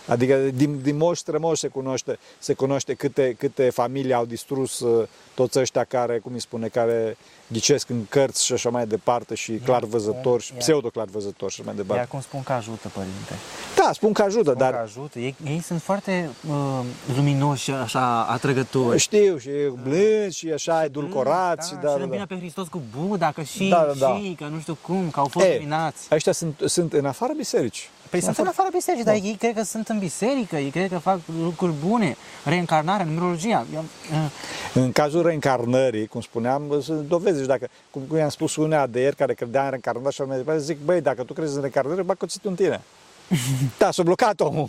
Adică 0.06 0.36
din, 0.36 0.80
din 0.82 0.96
moș 0.96 1.18
strămoș 1.18 1.58
se 1.58 1.68
cunoaște, 1.68 2.18
se 2.38 2.52
cunoaște 2.54 2.94
câte, 2.94 3.34
câte 3.38 3.70
familii 3.70 4.12
au 4.14 4.24
distrus 4.24 4.80
uh, 4.80 5.06
toți 5.34 5.58
ăștia 5.58 5.84
care, 5.84 6.18
cum 6.18 6.32
îi 6.32 6.40
spune, 6.40 6.68
care 6.68 7.16
ghicesc 7.46 7.88
în 7.90 8.04
cărți 8.08 8.44
și 8.44 8.52
așa 8.52 8.68
mai 8.70 8.86
departe 8.86 9.34
și 9.34 9.52
clar 9.52 9.84
văzători 9.84 10.42
și 10.42 10.52
ia. 10.52 10.58
pseudo-clar 10.58 11.06
văzători 11.06 11.52
și 11.52 11.60
așa 11.60 11.70
mai 11.70 11.78
Iar 11.78 11.86
departe. 11.86 12.10
cum 12.10 12.20
spun 12.20 12.42
că 12.42 12.52
ajută, 12.52 12.88
părinte. 12.88 13.32
Da, 13.76 13.92
spun 13.92 14.12
că 14.12 14.22
ajută, 14.22 14.42
Spun 14.50 14.54
că 14.54 14.58
dar 14.70 14.74
ajută. 14.74 15.18
Ei, 15.18 15.34
ei 15.44 15.60
sunt 15.60 15.82
foarte 15.82 16.30
uh, 16.48 16.80
luminoși, 17.16 17.70
așa, 17.70 18.24
atrăgători. 18.24 18.98
știu 18.98 19.36
și 19.38 19.48
e 19.48 19.72
blânzi 19.82 20.36
și 20.38 20.52
așa 20.52 20.84
edulcorați. 20.84 21.74
da, 21.74 21.80
da, 21.80 21.88
și 21.88 21.94
da, 21.96 22.02
îl 22.02 22.08
da. 22.08 22.12
bine 22.14 22.24
pe 22.26 22.36
Hristos 22.36 22.68
cu 22.68 22.82
Buddha, 22.98 23.32
că 23.32 23.42
și, 23.42 23.68
Da, 23.68 23.84
da, 23.98 24.06
da. 24.06 24.16
și, 24.22 24.34
că 24.38 24.44
nu 24.44 24.60
știu 24.60 24.78
cum, 24.82 25.10
că 25.10 25.20
au 25.20 25.26
fost 25.26 25.46
E, 25.46 25.52
luminați. 25.54 26.08
Ăștia 26.10 26.32
sunt, 26.32 26.60
sunt 26.64 26.92
în 26.92 27.06
afara 27.06 27.32
bisericii. 27.36 27.88
Păi 28.10 28.20
sunt 28.22 28.38
în 28.38 28.46
afara 28.46 28.68
bisericii, 28.72 29.04
dar 29.04 29.14
ei 29.14 29.36
cred 29.38 29.54
că 29.54 29.62
sunt 29.62 29.88
în 29.88 29.98
biserică, 29.98 30.56
ei 30.56 30.70
cred 30.70 30.88
că 30.90 30.98
fac 30.98 31.18
lucruri 31.42 31.72
bune, 31.86 32.16
reîncarnarea, 32.44 33.04
numerologia. 33.06 33.66
Eu, 33.74 33.84
uh, 34.12 34.30
În 34.74 34.92
cazul 34.92 35.22
reîncarnării, 35.22 36.06
cum 36.06 36.20
spuneam, 36.20 36.80
sunt 36.82 37.08
dovezi. 37.08 37.40
Și 37.40 37.46
dacă, 37.46 37.68
cum, 37.90 38.02
cum 38.08 38.16
i-am 38.16 38.28
spus 38.28 38.56
unea 38.56 38.86
de 38.86 39.00
ieri 39.00 39.16
care 39.16 39.34
credea 39.34 39.62
în 39.62 39.68
reîncarnare 39.68 40.10
și 40.10 40.20
așa 40.20 40.28
mai 40.30 40.38
departe, 40.38 40.62
zic, 40.62 40.78
băi, 40.84 41.00
dacă 41.00 41.22
tu 41.22 41.32
crezi 41.32 41.54
în 41.54 41.60
reîncarnare, 41.60 42.02
bă, 42.02 42.14
cuțit 42.14 42.44
în 42.44 42.54
tine. 42.54 42.80
da, 43.78 43.90
s-a 43.90 44.02
blocat 44.02 44.40
omul. 44.40 44.68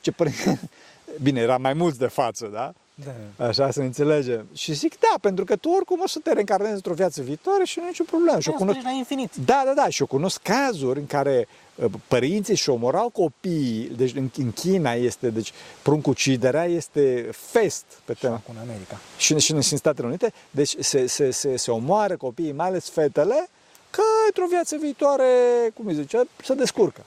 Ce 0.00 0.12
păr- 0.12 0.58
Bine, 1.22 1.40
era 1.40 1.56
mai 1.56 1.72
mulți 1.72 1.98
de 1.98 2.06
față, 2.06 2.50
da? 2.52 2.72
Da. 2.94 3.44
Așa 3.46 3.70
să 3.70 3.80
înțelegem. 3.80 4.46
Și 4.54 4.72
zic, 4.72 4.98
da, 5.00 5.18
pentru 5.20 5.44
că 5.44 5.56
tu 5.56 5.68
oricum 5.68 6.00
o 6.02 6.06
să 6.06 6.18
te 6.22 6.32
reîncarnezi 6.32 6.74
într-o 6.74 6.94
viață 6.94 7.22
viitoare 7.22 7.64
și 7.64 7.78
nu 7.78 7.84
e 7.84 7.88
nicio 7.88 8.04
problemă. 8.04 8.40
Și 8.40 8.48
eu 8.48 8.54
cunosc, 8.54 8.78
la 8.82 8.90
infinit. 8.90 9.30
da, 9.44 9.62
da, 9.66 9.72
da, 9.74 9.88
și 9.88 10.00
eu 10.00 10.06
cunosc 10.06 10.40
cazuri 10.42 10.98
în 10.98 11.06
care 11.06 11.48
uh, 11.74 11.84
părinții 12.08 12.54
și 12.54 12.70
omorau 12.70 13.08
copiii, 13.08 13.92
deci 13.96 14.14
în, 14.14 14.30
în 14.36 14.52
China 14.52 14.92
este, 14.92 15.30
deci 15.30 15.52
pruncuciderea 15.82 16.64
este 16.64 17.28
fest 17.32 17.84
pe 18.04 18.12
tema 18.12 18.34
Acum 18.34 18.54
în 18.56 18.68
America. 18.68 18.98
și, 19.16 19.38
și, 19.38 19.52
în- 19.52 19.60
și 19.60 19.72
în 19.72 19.78
Statele 19.78 20.06
Unite, 20.06 20.32
deci 20.50 20.74
se, 20.78 21.06
se, 21.06 21.30
se, 21.30 21.56
se 21.56 21.70
omoară 21.70 22.16
copiii, 22.16 22.52
mai 22.52 22.66
ales 22.66 22.88
fetele, 22.90 23.48
că 23.90 24.02
într-o 24.26 24.46
viață 24.48 24.76
viitoare, 24.80 25.24
cum 25.74 25.86
îi 25.86 25.94
zice, 25.94 26.20
se 26.44 26.54
descurcă. 26.54 27.04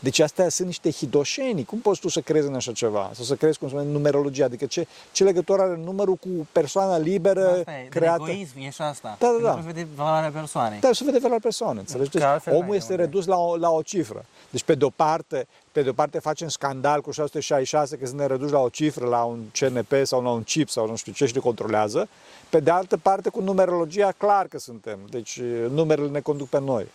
Deci 0.00 0.18
astea 0.20 0.48
sunt 0.48 0.66
niște 0.66 0.90
hidoșenii. 0.90 1.64
Cum 1.64 1.78
poți 1.78 2.00
tu 2.00 2.08
să 2.08 2.20
crezi 2.20 2.46
în 2.46 2.54
așa 2.54 2.72
ceva? 2.72 3.10
Sau 3.14 3.24
să 3.24 3.34
crezi, 3.34 3.58
cum 3.58 3.68
se 3.68 3.74
numește, 3.74 3.96
numerologia? 3.96 4.44
Adică 4.44 4.66
ce, 4.66 4.86
ce 5.12 5.24
legătură 5.24 5.62
are 5.62 5.76
numărul 5.84 6.14
cu 6.14 6.28
persoana 6.52 6.98
liberă, 6.98 7.48
Asta 7.58 7.72
e, 7.72 7.86
creată? 7.90 8.22
din 8.24 8.32
egoism, 8.32 8.58
e 8.58 8.70
și 8.70 8.82
asta. 8.82 9.16
Da, 9.18 9.36
da, 9.40 9.48
da. 9.48 9.54
Nu 9.54 9.60
vede 9.62 9.86
valoarea 9.96 10.30
persoanei. 10.30 10.80
Da, 10.80 10.92
să 10.92 11.02
vede 11.04 11.16
valoarea 11.18 11.40
persoanei, 11.42 11.78
înțelegi? 11.80 12.10
Deci 12.10 12.20
Că 12.22 12.26
altfel 12.28 12.52
omul 12.54 12.66
n-ai 12.68 12.76
este 12.76 12.90
unde. 12.92 13.02
redus 13.04 13.26
la 13.26 13.36
o, 13.36 13.56
la 13.56 13.70
o 13.70 13.82
cifră. 13.82 14.24
Deci 14.50 14.62
pe 14.62 14.74
de-o 14.74 14.90
parte, 14.90 15.46
pe 15.72 15.82
de-o 15.82 15.92
parte 15.92 16.18
facem 16.18 16.48
scandal 16.48 17.00
cu 17.00 17.10
666 17.10 17.96
că 17.96 18.06
suntem 18.06 18.26
reduși 18.26 18.52
la 18.52 18.58
o 18.60 18.68
cifră, 18.68 19.06
la 19.06 19.22
un 19.22 19.40
CNP 19.58 19.92
sau 20.02 20.22
la 20.22 20.30
un 20.30 20.42
chip 20.42 20.68
sau 20.68 20.86
nu 20.88 20.96
știu 20.96 21.12
ce 21.12 21.26
și 21.26 21.34
ne 21.34 21.40
controlează. 21.40 22.08
Pe 22.50 22.60
de 22.60 22.70
altă 22.70 22.96
parte, 22.96 23.28
cu 23.28 23.40
numerologia, 23.40 24.12
clar 24.16 24.46
că 24.46 24.58
suntem. 24.58 24.98
Deci 25.10 25.40
numerele 25.70 26.08
ne 26.08 26.20
conduc 26.20 26.48
pe 26.48 26.60
noi. 26.60 26.86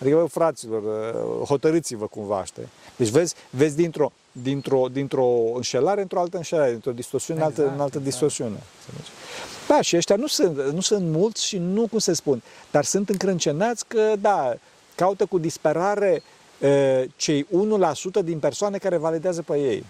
Adică, 0.00 0.16
bă, 0.16 0.24
fraților, 0.24 0.82
hotărâți-vă 1.46 2.06
cumva, 2.06 2.44
știi? 2.44 2.68
Deci 2.96 3.08
vezi, 3.08 3.34
vezi 3.50 3.76
dintr-o, 3.76 4.12
dintr-o, 4.32 4.86
dintr-o 4.92 5.26
înșelare 5.54 6.00
într-o 6.00 6.20
altă 6.20 6.36
înșelare, 6.36 6.70
dintr-o 6.70 6.92
distorsiune 6.92 7.40
în 7.40 7.46
altă, 7.46 7.60
Exact, 7.60 7.76
în 7.76 7.82
altă 7.82 7.98
exact. 7.98 8.10
distorsiune. 8.10 8.62
înțelegi? 8.86 9.10
Da, 9.68 9.80
și 9.80 9.96
ăștia 9.96 10.16
nu 10.16 10.26
sunt, 10.26 10.60
nu 10.72 10.80
sunt 10.80 11.10
mulți 11.10 11.44
și 11.46 11.58
nu, 11.58 11.86
cum 11.86 11.98
se 11.98 12.12
spun, 12.12 12.42
dar 12.70 12.84
sunt 12.84 13.08
încrâncenați 13.08 13.84
că, 13.86 14.12
da, 14.20 14.54
caută 14.94 15.26
cu 15.26 15.38
disperare 15.38 16.22
uh, 16.60 17.02
cei 17.16 17.46
1% 18.20 18.24
din 18.24 18.38
persoane 18.38 18.78
care 18.78 18.96
validează 18.96 19.42
pe 19.42 19.58
ei. 19.58 19.84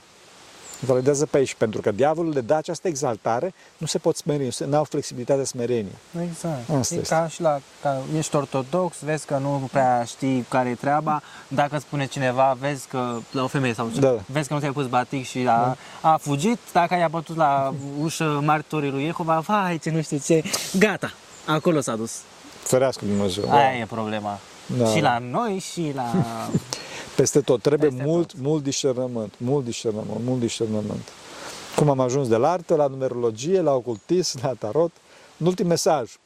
Validează 0.80 1.26
pe 1.26 1.38
ei 1.38 1.44
și 1.44 1.56
pentru 1.56 1.80
că 1.80 1.90
diavolul 1.90 2.32
le 2.32 2.40
dă 2.40 2.54
această 2.54 2.88
exaltare, 2.88 3.54
nu 3.76 3.86
se 3.86 3.98
pot 3.98 4.16
smeri, 4.16 4.56
nu 4.66 4.76
au 4.76 4.84
flexibilitatea 4.84 5.44
smereniei. 5.44 5.96
Exact. 6.28 6.70
Asta 6.78 6.94
e 6.94 6.98
este. 6.98 7.14
ca 7.14 7.28
și 7.28 7.40
la, 7.40 7.60
ca, 7.82 7.96
ești 8.16 8.36
ortodox, 8.36 8.96
vezi 9.04 9.26
că 9.26 9.36
nu 9.36 9.68
prea 9.72 10.04
știi 10.06 10.46
care 10.48 10.68
e 10.68 10.74
treaba, 10.74 11.22
dacă 11.48 11.78
spune 11.78 12.06
cineva, 12.06 12.56
vezi 12.60 12.86
că, 12.88 13.16
la 13.30 13.42
o 13.42 13.46
femeie 13.46 13.74
sau 13.74 13.90
ce, 13.94 14.00
Da. 14.00 14.14
vezi 14.26 14.48
că 14.48 14.54
nu 14.54 14.60
ți-ai 14.60 14.72
pus 14.72 14.86
batic 14.86 15.26
și 15.26 15.46
a, 15.48 15.76
a 16.00 16.16
fugit, 16.16 16.58
dacă 16.72 16.94
ai 16.94 17.08
bătut 17.10 17.36
la 17.36 17.74
ușă 18.00 18.40
martorii 18.44 18.90
lui 18.90 19.04
Jehova, 19.04 19.38
vai 19.38 19.78
ce 19.78 19.90
nu 19.90 20.02
știu 20.02 20.18
ce, 20.24 20.42
gata, 20.78 21.12
acolo 21.46 21.80
s-a 21.80 21.96
dus. 21.96 22.12
Ferească 22.62 23.04
Dumnezeu. 23.04 23.52
Aia 23.52 23.78
e 23.78 23.84
problema. 23.84 24.38
Da. 24.78 24.86
Și 24.86 25.00
la 25.00 25.18
noi 25.18 25.62
și 25.72 25.92
la... 25.94 26.12
Peste 27.20 27.40
tot. 27.40 27.62
Trebuie 27.62 27.88
Peste 27.88 28.04
mult, 28.04 28.36
mult 28.36 28.62
discernământ. 28.62 29.34
Mult 29.36 29.64
discernământ. 29.64 30.24
Mult 30.24 30.40
discernământ. 30.40 31.08
Cum 31.76 31.88
am 31.90 32.00
ajuns 32.00 32.28
de 32.28 32.36
la 32.36 32.50
artă, 32.50 32.74
la 32.74 32.86
numerologie, 32.86 33.60
la 33.60 33.74
ocultism, 33.74 34.38
la 34.42 34.52
tarot. 34.52 34.92
Un 35.36 35.46
ultim 35.46 35.66
mesaj. 35.66 36.16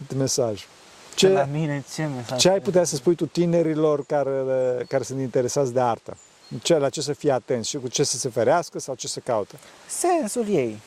Ultim 0.00 0.18
mesaj. 0.18 0.66
Ce... 1.14 1.28
La 1.28 1.44
Ce, 1.44 1.50
mine 1.52 1.84
ce 1.94 2.02
mesaj? 2.02 2.38
ce 2.38 2.48
ai 2.48 2.60
putea 2.60 2.84
să 2.84 2.96
spui 2.96 3.14
tu 3.14 3.26
tinerilor 3.26 4.04
care, 4.04 4.42
care 4.88 5.02
sunt 5.02 5.20
interesați 5.20 5.72
de 5.72 5.80
artă? 5.80 6.16
Ce, 6.62 6.78
la 6.78 6.88
ce 6.88 7.00
să 7.00 7.12
fie 7.12 7.32
atenți 7.32 7.68
și 7.68 7.76
cu 7.76 7.88
ce 7.88 8.02
să 8.02 8.16
se 8.16 8.28
ferească 8.28 8.78
sau 8.78 8.94
ce 8.94 9.08
să 9.08 9.20
caute? 9.20 9.58
Sensul 9.88 10.48
ei. 10.48 10.78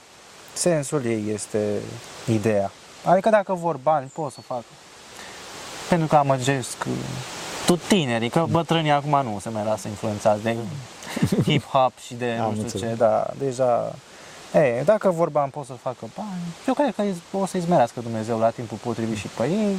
Sensul 0.53 1.05
ei 1.05 1.29
este 1.33 1.79
ideea. 2.27 2.71
Adică 3.03 3.29
dacă 3.29 3.53
vor 3.53 3.77
bani, 3.83 4.11
pot 4.13 4.31
să 4.31 4.41
fac. 4.41 4.63
Pentru 5.89 6.07
că 6.07 6.15
amăgesc 6.15 6.77
uh, 6.87 6.93
tot 7.69 7.87
tinerii, 7.87 8.29
că 8.29 8.45
bătrânii 8.49 8.91
acum 8.91 9.21
nu 9.23 9.39
se 9.41 9.49
mai 9.49 9.63
lasă 9.65 9.87
influențați 9.87 10.43
de 10.43 10.55
hip-hop 11.47 12.05
și 12.05 12.13
de 12.13 12.37
Am 12.41 12.45
nu 12.45 12.51
știu 12.51 12.63
înțeles. 12.63 12.89
ce, 12.89 12.95
da, 12.95 13.27
deja... 13.37 13.95
Ei, 14.53 14.83
dacă 14.85 15.09
vor 15.09 15.29
bani, 15.29 15.51
pot 15.51 15.65
să 15.65 15.73
facă 15.81 16.05
bani. 16.17 16.41
Eu 16.67 16.73
cred 16.73 16.95
că 16.95 17.03
o 17.37 17.45
să-i 17.45 17.59
zmerească 17.59 17.99
Dumnezeu 17.99 18.39
la 18.39 18.49
timpul 18.49 18.77
potrivit 18.77 19.17
și 19.17 19.27
pe 19.27 19.43
ei, 19.43 19.75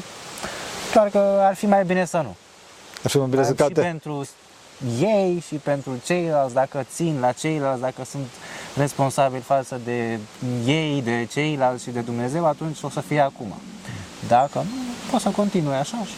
doar 0.94 1.08
că 1.08 1.38
ar 1.40 1.54
fi 1.54 1.66
mai 1.66 1.84
bine 1.84 2.04
să 2.04 2.16
nu. 2.16 2.36
Ar 3.04 3.10
fi 3.10 3.18
mai 3.18 3.28
bine 3.28 3.42
să 3.42 3.50
și 3.50 3.56
caute. 3.56 3.80
pentru 3.80 4.26
ei 5.00 5.42
și 5.46 5.54
pentru 5.54 5.92
ceilalți, 6.04 6.54
dacă 6.54 6.86
țin 6.94 7.20
la 7.20 7.32
ceilalți, 7.32 7.80
dacă 7.80 8.04
sunt 8.04 8.26
responsabili 8.76 9.42
față 9.42 9.80
de 9.84 10.18
ei, 10.66 11.02
de 11.02 11.28
ceilalți 11.30 11.82
și 11.82 11.90
de 11.90 12.00
Dumnezeu, 12.00 12.46
atunci 12.46 12.82
o 12.82 12.88
să 12.88 13.00
fie 13.00 13.20
acum. 13.20 13.54
Dacă 14.28 14.58
nu, 14.58 15.10
poți 15.10 15.22
să 15.22 15.30
continui 15.30 15.74
așa 15.74 15.96
și... 16.04 16.14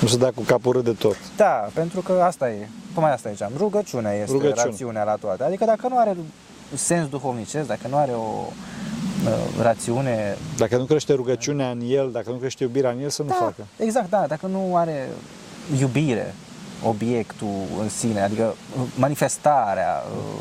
Nu 0.00 0.08
să 0.08 0.16
dea 0.16 0.32
cu 0.34 0.42
capul 0.42 0.72
râd 0.72 0.84
de 0.84 0.92
tot. 0.92 1.16
Da, 1.36 1.68
pentru 1.74 2.00
că 2.00 2.12
asta 2.12 2.50
e, 2.50 2.68
tocmai 2.94 3.12
asta 3.12 3.30
ziceam, 3.30 3.52
rugăciunea 3.56 4.12
este 4.12 4.24
Rugăciune. 4.24 4.48
Rugăciune. 4.48 4.70
rațiunea 4.70 5.04
la 5.04 5.14
toate. 5.14 5.44
Adică 5.44 5.64
dacă 5.64 5.88
nu 5.88 5.98
are 5.98 6.16
sens 6.74 7.08
duhovnicesc, 7.08 7.66
dacă 7.66 7.88
nu 7.88 7.96
are 7.96 8.12
o 8.12 8.46
uh, 9.24 9.62
rațiune 9.62 10.36
Dacă 10.56 10.76
nu 10.76 10.84
crește 10.84 11.12
rugăciunea 11.12 11.70
în 11.70 11.80
el, 11.86 12.10
dacă 12.12 12.30
nu 12.30 12.36
crește 12.36 12.62
iubirea 12.62 12.90
în 12.90 13.00
el, 13.02 13.08
să 13.08 13.22
nu 13.22 13.28
da, 13.28 13.34
facă. 13.34 13.66
Exact, 13.76 14.10
da, 14.10 14.24
dacă 14.28 14.46
nu 14.46 14.76
are 14.76 15.08
iubire 15.78 16.34
obiectul 16.84 17.62
în 17.80 17.88
sine, 17.88 18.20
adică 18.20 18.54
uh, 18.76 18.82
manifestarea, 18.94 20.04
uh, 20.16 20.40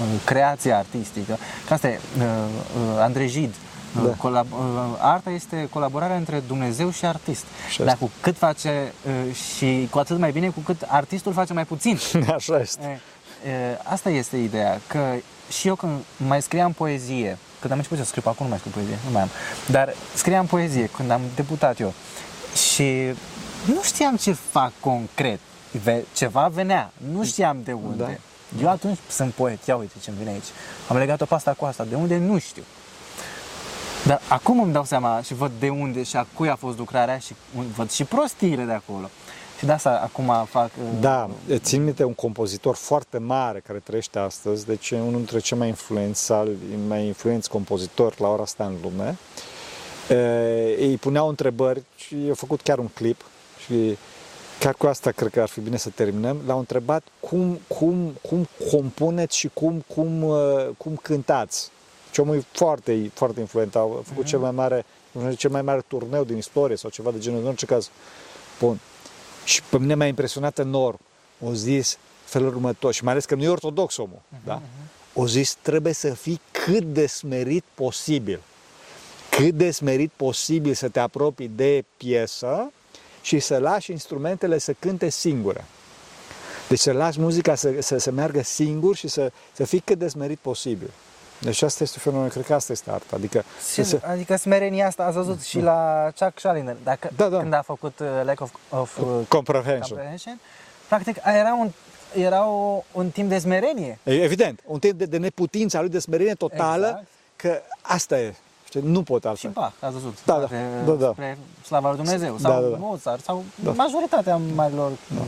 uh, 0.00 0.20
creația 0.24 0.78
artistică. 0.78 1.36
Că 1.66 1.72
asta 1.72 1.88
e, 1.88 2.00
uh, 2.18 2.24
uh, 2.24 3.00
Andrei 3.00 3.28
Gide, 3.28 3.46
uh, 3.46 3.67
Da. 3.94 4.10
colab- 4.16 4.52
uh, 4.52 4.96
arta 4.98 5.30
este 5.30 5.68
colaborarea 5.70 6.16
între 6.16 6.42
Dumnezeu 6.46 6.90
și 6.90 7.04
artist. 7.04 7.44
Așa 7.66 7.84
Dar 7.84 7.92
este. 7.92 8.04
cu 8.04 8.10
cât 8.20 8.36
face 8.36 8.92
uh, 9.26 9.34
și 9.34 9.88
cu 9.90 9.98
atât 9.98 10.18
mai 10.18 10.30
bine 10.32 10.48
cu 10.48 10.60
cât 10.60 10.82
artistul 10.86 11.32
face 11.32 11.52
mai 11.52 11.64
puțin. 11.64 11.98
Așa 12.36 12.58
este. 12.60 13.00
E, 13.46 13.50
e, 13.50 13.78
Asta 13.82 14.10
este 14.10 14.36
ideea, 14.36 14.80
că 14.86 15.12
și 15.58 15.68
eu 15.68 15.74
când 15.74 15.92
mai 16.16 16.42
scriam 16.42 16.72
poezie 16.72 17.38
când 17.60 17.72
am 17.72 17.78
început 17.78 17.98
să 17.98 18.04
scriu, 18.04 18.22
acum 18.26 18.44
nu 18.44 18.50
mai 18.50 18.58
scriu 18.58 18.72
poezie, 18.74 18.98
nu 19.06 19.10
mai 19.12 19.22
am. 19.22 19.28
Dar 19.70 19.94
scriam 20.14 20.46
poezie 20.46 20.86
când 20.96 21.10
am 21.10 21.20
debutat 21.34 21.80
eu. 21.80 21.92
Și 22.72 22.92
nu 23.64 23.82
știam 23.82 24.16
ce 24.16 24.32
fac 24.50 24.72
concret. 24.80 25.40
Ve- 25.82 26.04
ceva 26.14 26.48
venea, 26.54 26.90
nu 27.12 27.24
știam 27.24 27.56
de 27.64 27.72
unde. 27.72 28.20
Da. 28.58 28.62
Eu 28.62 28.68
atunci 28.68 28.98
sunt 29.10 29.32
poet, 29.32 29.66
ia 29.66 29.76
uite 29.76 29.92
ce-mi 30.02 30.16
vine 30.18 30.30
aici. 30.30 30.44
Am 30.88 30.96
legat-o 30.96 31.24
pe 31.24 31.34
asta 31.34 31.52
cu 31.52 31.64
asta, 31.64 31.84
de 31.84 31.94
unde 31.94 32.16
nu 32.16 32.38
știu. 32.38 32.62
Dar 34.06 34.20
acum 34.28 34.60
îmi 34.60 34.72
dau 34.72 34.84
seama 34.84 35.22
și 35.22 35.34
văd 35.34 35.50
de 35.58 35.68
unde 35.68 36.02
și 36.02 36.16
a 36.16 36.26
cui 36.34 36.48
a 36.48 36.56
fost 36.56 36.78
lucrarea 36.78 37.18
și 37.18 37.34
văd 37.76 37.90
și 37.90 38.04
prostiile 38.04 38.64
de 38.64 38.72
acolo. 38.72 39.10
Și 39.58 39.64
de 39.64 39.72
asta 39.72 40.00
acum 40.02 40.46
fac... 40.50 40.64
uh, 40.64 41.00
Da, 41.00 41.30
țin 41.56 41.84
minte 41.84 42.04
un 42.04 42.14
compozitor 42.14 42.74
foarte 42.74 43.18
mare 43.18 43.62
care 43.66 43.78
trăiește 43.78 44.18
astăzi, 44.18 44.66
deci 44.66 44.90
e 44.90 45.00
unul 45.00 45.12
dintre 45.12 45.38
cei 45.38 45.58
mai 45.58 45.68
influenți, 45.68 46.32
mai 46.88 47.06
influenți 47.06 47.48
compozitori 47.48 48.20
la 48.20 48.28
ora 48.28 48.42
asta 48.42 48.64
în 48.64 48.74
lume. 48.82 49.16
E, 50.08 50.84
îi 50.84 50.96
puneau 50.96 51.28
întrebări 51.28 51.82
și 51.96 52.24
i-a 52.26 52.34
făcut 52.34 52.60
chiar 52.60 52.78
un 52.78 52.88
clip 52.88 53.24
și 53.64 53.96
chiar 54.58 54.74
cu 54.74 54.86
asta 54.86 55.10
cred 55.10 55.30
că 55.30 55.40
ar 55.40 55.48
fi 55.48 55.60
bine 55.60 55.76
să 55.76 55.90
terminăm. 55.94 56.36
L-au 56.46 56.58
întrebat 56.58 57.02
cum, 57.20 57.60
cum, 57.66 58.16
cum 58.28 58.48
compuneți 58.70 59.36
și 59.36 59.50
cum, 59.54 59.84
cum, 59.94 60.22
uh, 60.22 60.68
cum 60.76 60.96
cântați. 61.02 61.70
Și 62.10 62.20
omul 62.20 62.36
e 62.36 62.44
foarte, 62.52 63.10
foarte 63.14 63.40
influent, 63.40 63.74
a 63.74 63.88
făcut 64.04 64.24
cel 64.24 64.38
mai 64.38 64.50
mare, 64.50 64.84
cel 65.36 65.50
mai 65.50 65.62
mare 65.62 65.84
turneu 65.86 66.24
din 66.24 66.36
istorie 66.36 66.76
sau 66.76 66.90
ceva 66.90 67.10
de 67.10 67.18
genul, 67.18 67.40
în 67.40 67.46
orice 67.46 67.66
caz. 67.66 67.90
Bun. 68.58 68.80
Și 69.44 69.62
pe 69.62 69.78
mine 69.78 69.94
m-a 69.94 70.06
impresionat 70.06 70.58
enorm. 70.58 70.98
O 71.40 71.52
zis 71.52 71.98
felul 72.24 72.48
următor, 72.48 72.92
și 72.92 73.04
mai 73.04 73.12
ales 73.12 73.24
că 73.24 73.34
nu 73.34 73.42
e 73.42 73.48
ortodox 73.48 73.96
omul, 73.96 74.18
uh-huh, 74.18 74.44
da? 74.44 74.62
O 75.14 75.26
zis, 75.26 75.56
trebuie 75.62 75.92
să 75.92 76.14
fii 76.14 76.40
cât 76.50 76.82
de 76.82 77.06
smerit 77.06 77.64
posibil. 77.74 78.40
Cât 79.30 79.54
de 79.54 79.70
smerit 79.70 80.10
posibil 80.16 80.74
să 80.74 80.88
te 80.88 81.00
apropii 81.00 81.50
de 81.56 81.84
piesă 81.96 82.72
și 83.22 83.38
să 83.38 83.58
lași 83.58 83.90
instrumentele 83.90 84.58
să 84.58 84.72
cânte 84.78 85.08
singure. 85.08 85.64
Deci 86.68 86.78
să 86.78 86.92
lași 86.92 87.20
muzica 87.20 87.54
să, 87.54 87.74
să, 87.78 87.98
să 87.98 88.10
meargă 88.10 88.42
singur 88.42 88.96
și 88.96 89.08
să, 89.08 89.32
să 89.52 89.64
fii 89.64 89.80
cât 89.80 89.98
de 89.98 90.08
smerit 90.08 90.38
posibil. 90.38 90.90
Deci 91.40 91.62
asta 91.62 91.82
este 91.82 91.98
fenomen, 91.98 92.28
cred 92.28 92.44
că 92.44 92.54
asta 92.54 92.72
este 92.72 92.90
arta. 92.90 93.16
Adică, 93.16 93.44
Și, 93.72 93.82
să, 93.84 94.00
adică 94.04 94.36
smerenia 94.36 94.86
asta 94.86 95.02
ați 95.04 95.16
văzut 95.16 95.42
și 95.42 95.60
la 95.60 96.10
Chuck 96.18 96.38
Schuldiner, 96.38 96.76
dacă, 96.84 97.10
Da, 97.16 97.28
da. 97.28 97.38
când 97.38 97.52
a 97.52 97.62
făcut 97.62 97.98
uh, 97.98 98.06
Lack 98.24 98.40
of, 98.40 98.52
of 98.70 98.98
uh, 98.98 99.06
comprehension. 99.28 99.80
Comprehension, 99.88 100.40
practic 100.88 101.16
era 101.24 101.54
un, 101.54 101.70
era 102.22 102.46
o, 102.48 102.82
un 102.92 103.10
timp 103.10 103.28
de 103.28 103.38
smerenie. 103.38 103.98
E- 104.02 104.22
Evident, 104.22 104.60
un 104.64 104.78
timp 104.78 104.98
de, 104.98 105.04
de 105.04 105.16
neputință 105.18 105.76
a 105.76 105.80
lui 105.80 105.90
de 105.90 105.98
smerenie 105.98 106.34
totală, 106.34 106.86
Exact. 106.86 107.06
că 107.36 107.60
asta 107.80 108.18
e. 108.20 108.34
Știi, 108.68 108.80
nu 108.84 109.02
pot 109.02 109.22
Și 109.22 109.28
altfel. 109.28 109.50
Bach, 109.50 109.72
ați 109.80 109.92
văzut, 109.92 110.18
Da, 110.24 110.38
da, 110.38 110.44
Spre- 110.46 110.82
da, 110.86 110.92
da. 110.92 111.10
spre 111.12 111.38
slava 111.66 111.88
lui 111.88 111.96
Dumnezeu, 111.96 112.36
Da, 112.40 112.48
sau 112.48 112.62
da, 112.62 112.68
da. 112.68 112.76
Mozart, 112.76 113.24
sau 113.24 113.44
Da. 113.54 113.70
majoritatea 113.70 114.40
marilor 114.54 114.90
uh, 114.90 115.20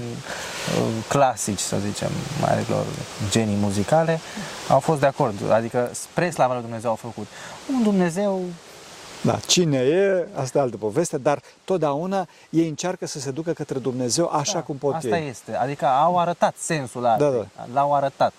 clasici, 1.09 1.59
să 1.59 1.77
zicem, 1.87 2.11
marilor 2.41 2.85
genii 3.31 3.57
muzicale, 3.61 4.21
au 4.69 4.79
fost 4.81 5.01
de 5.01 5.07
acord, 5.07 5.51
adică 5.51 5.89
spre 5.93 6.31
slava 6.31 6.53
lui 6.53 6.63
Dumnezeu 6.63 6.91
au 6.91 6.97
făcut. 6.97 7.27
Un 7.77 7.83
Dumnezeu 7.83 8.41
Da, 9.23 9.39
cine 9.47 9.77
e, 9.79 10.27
asta 10.35 10.59
e 10.59 10.61
altă 10.61 10.77
poveste, 10.77 11.19
dar 11.19 11.41
totdeauna 11.65 12.27
ei 12.51 12.69
încearcă 12.69 13.07
să 13.07 13.19
se 13.21 13.31
ducă 13.31 13.53
către 13.53 13.79
Dumnezeu 13.79 14.29
așa 14.33 14.53
Da, 14.53 14.61
cum 14.63 14.77
pot 14.77 14.95
Asta 14.95 15.19
ei. 15.19 15.29
este, 15.29 15.57
adică 15.57 15.87
au 15.87 16.19
arătat 16.19 16.55
sensul 16.59 17.07
artei, 17.07 17.49
Da, 17.57 17.67
l-au 17.73 17.95
arătat. 17.95 18.33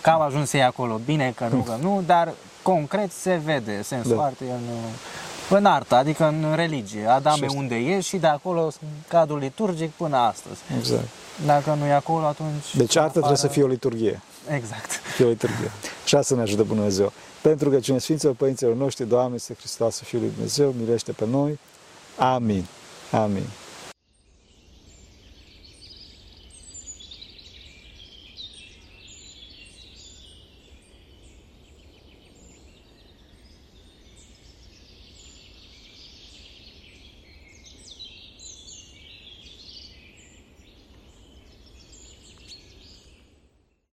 Că 0.00 0.10
au 0.10 0.20
ajuns 0.20 0.52
ei 0.52 0.62
acolo, 0.64 1.00
bine 1.04 1.32
că 1.36 1.46
nu, 1.52 1.58
că 1.68 1.76
nu, 1.80 2.02
dar 2.06 2.32
concret 2.72 3.12
se 3.12 3.40
vede 3.44 3.82
sensul 3.82 4.16
Da. 4.16 4.22
artei 4.22 4.48
în, 4.48 4.64
în 5.56 5.64
artă, 5.64 5.94
adică 5.94 6.24
în 6.24 6.52
religie. 6.54 7.06
Adame 7.06 7.36
Și 7.36 7.44
asta. 7.44 7.58
unde 7.58 7.74
e 7.74 8.00
și 8.00 8.16
de 8.16 8.26
acolo 8.26 8.62
în 8.62 8.88
cadrul 9.08 9.38
liturgic 9.38 9.90
până 9.90 10.16
astăzi. 10.16 10.60
Exact. 10.78 11.08
Dacă 11.46 11.76
nu 11.78 11.86
e 11.86 11.92
acolo, 11.92 12.24
atunci... 12.26 12.76
Deci 12.76 12.96
arta 12.96 13.10
trebuie 13.10 13.36
să 13.36 13.44
afară- 13.46 13.52
fie 13.52 13.62
o 13.62 13.66
liturghie. 13.66 14.20
Exact. 14.50 14.90
Fie 15.14 15.24
o 15.24 15.28
liturghie. 15.28 15.70
Și 16.04 16.14
asta 16.14 16.34
ne 16.34 16.40
ajută 16.40 16.62
Dumnezeu. 16.62 17.12
Pentru 17.40 17.70
că 17.70 17.78
cine 17.80 17.98
Sfinților 17.98 18.34
Părinților 18.34 18.74
noștri, 18.74 19.06
Doamne, 19.08 19.34
este 19.34 19.54
Hristos, 19.58 20.00
Fiul 20.00 20.20
lui 20.20 20.30
Dumnezeu, 20.34 20.74
milește 20.80 21.12
pe 21.12 21.26
noi. 21.30 21.58
Amin. 22.16 22.64
Amin. 23.10 23.44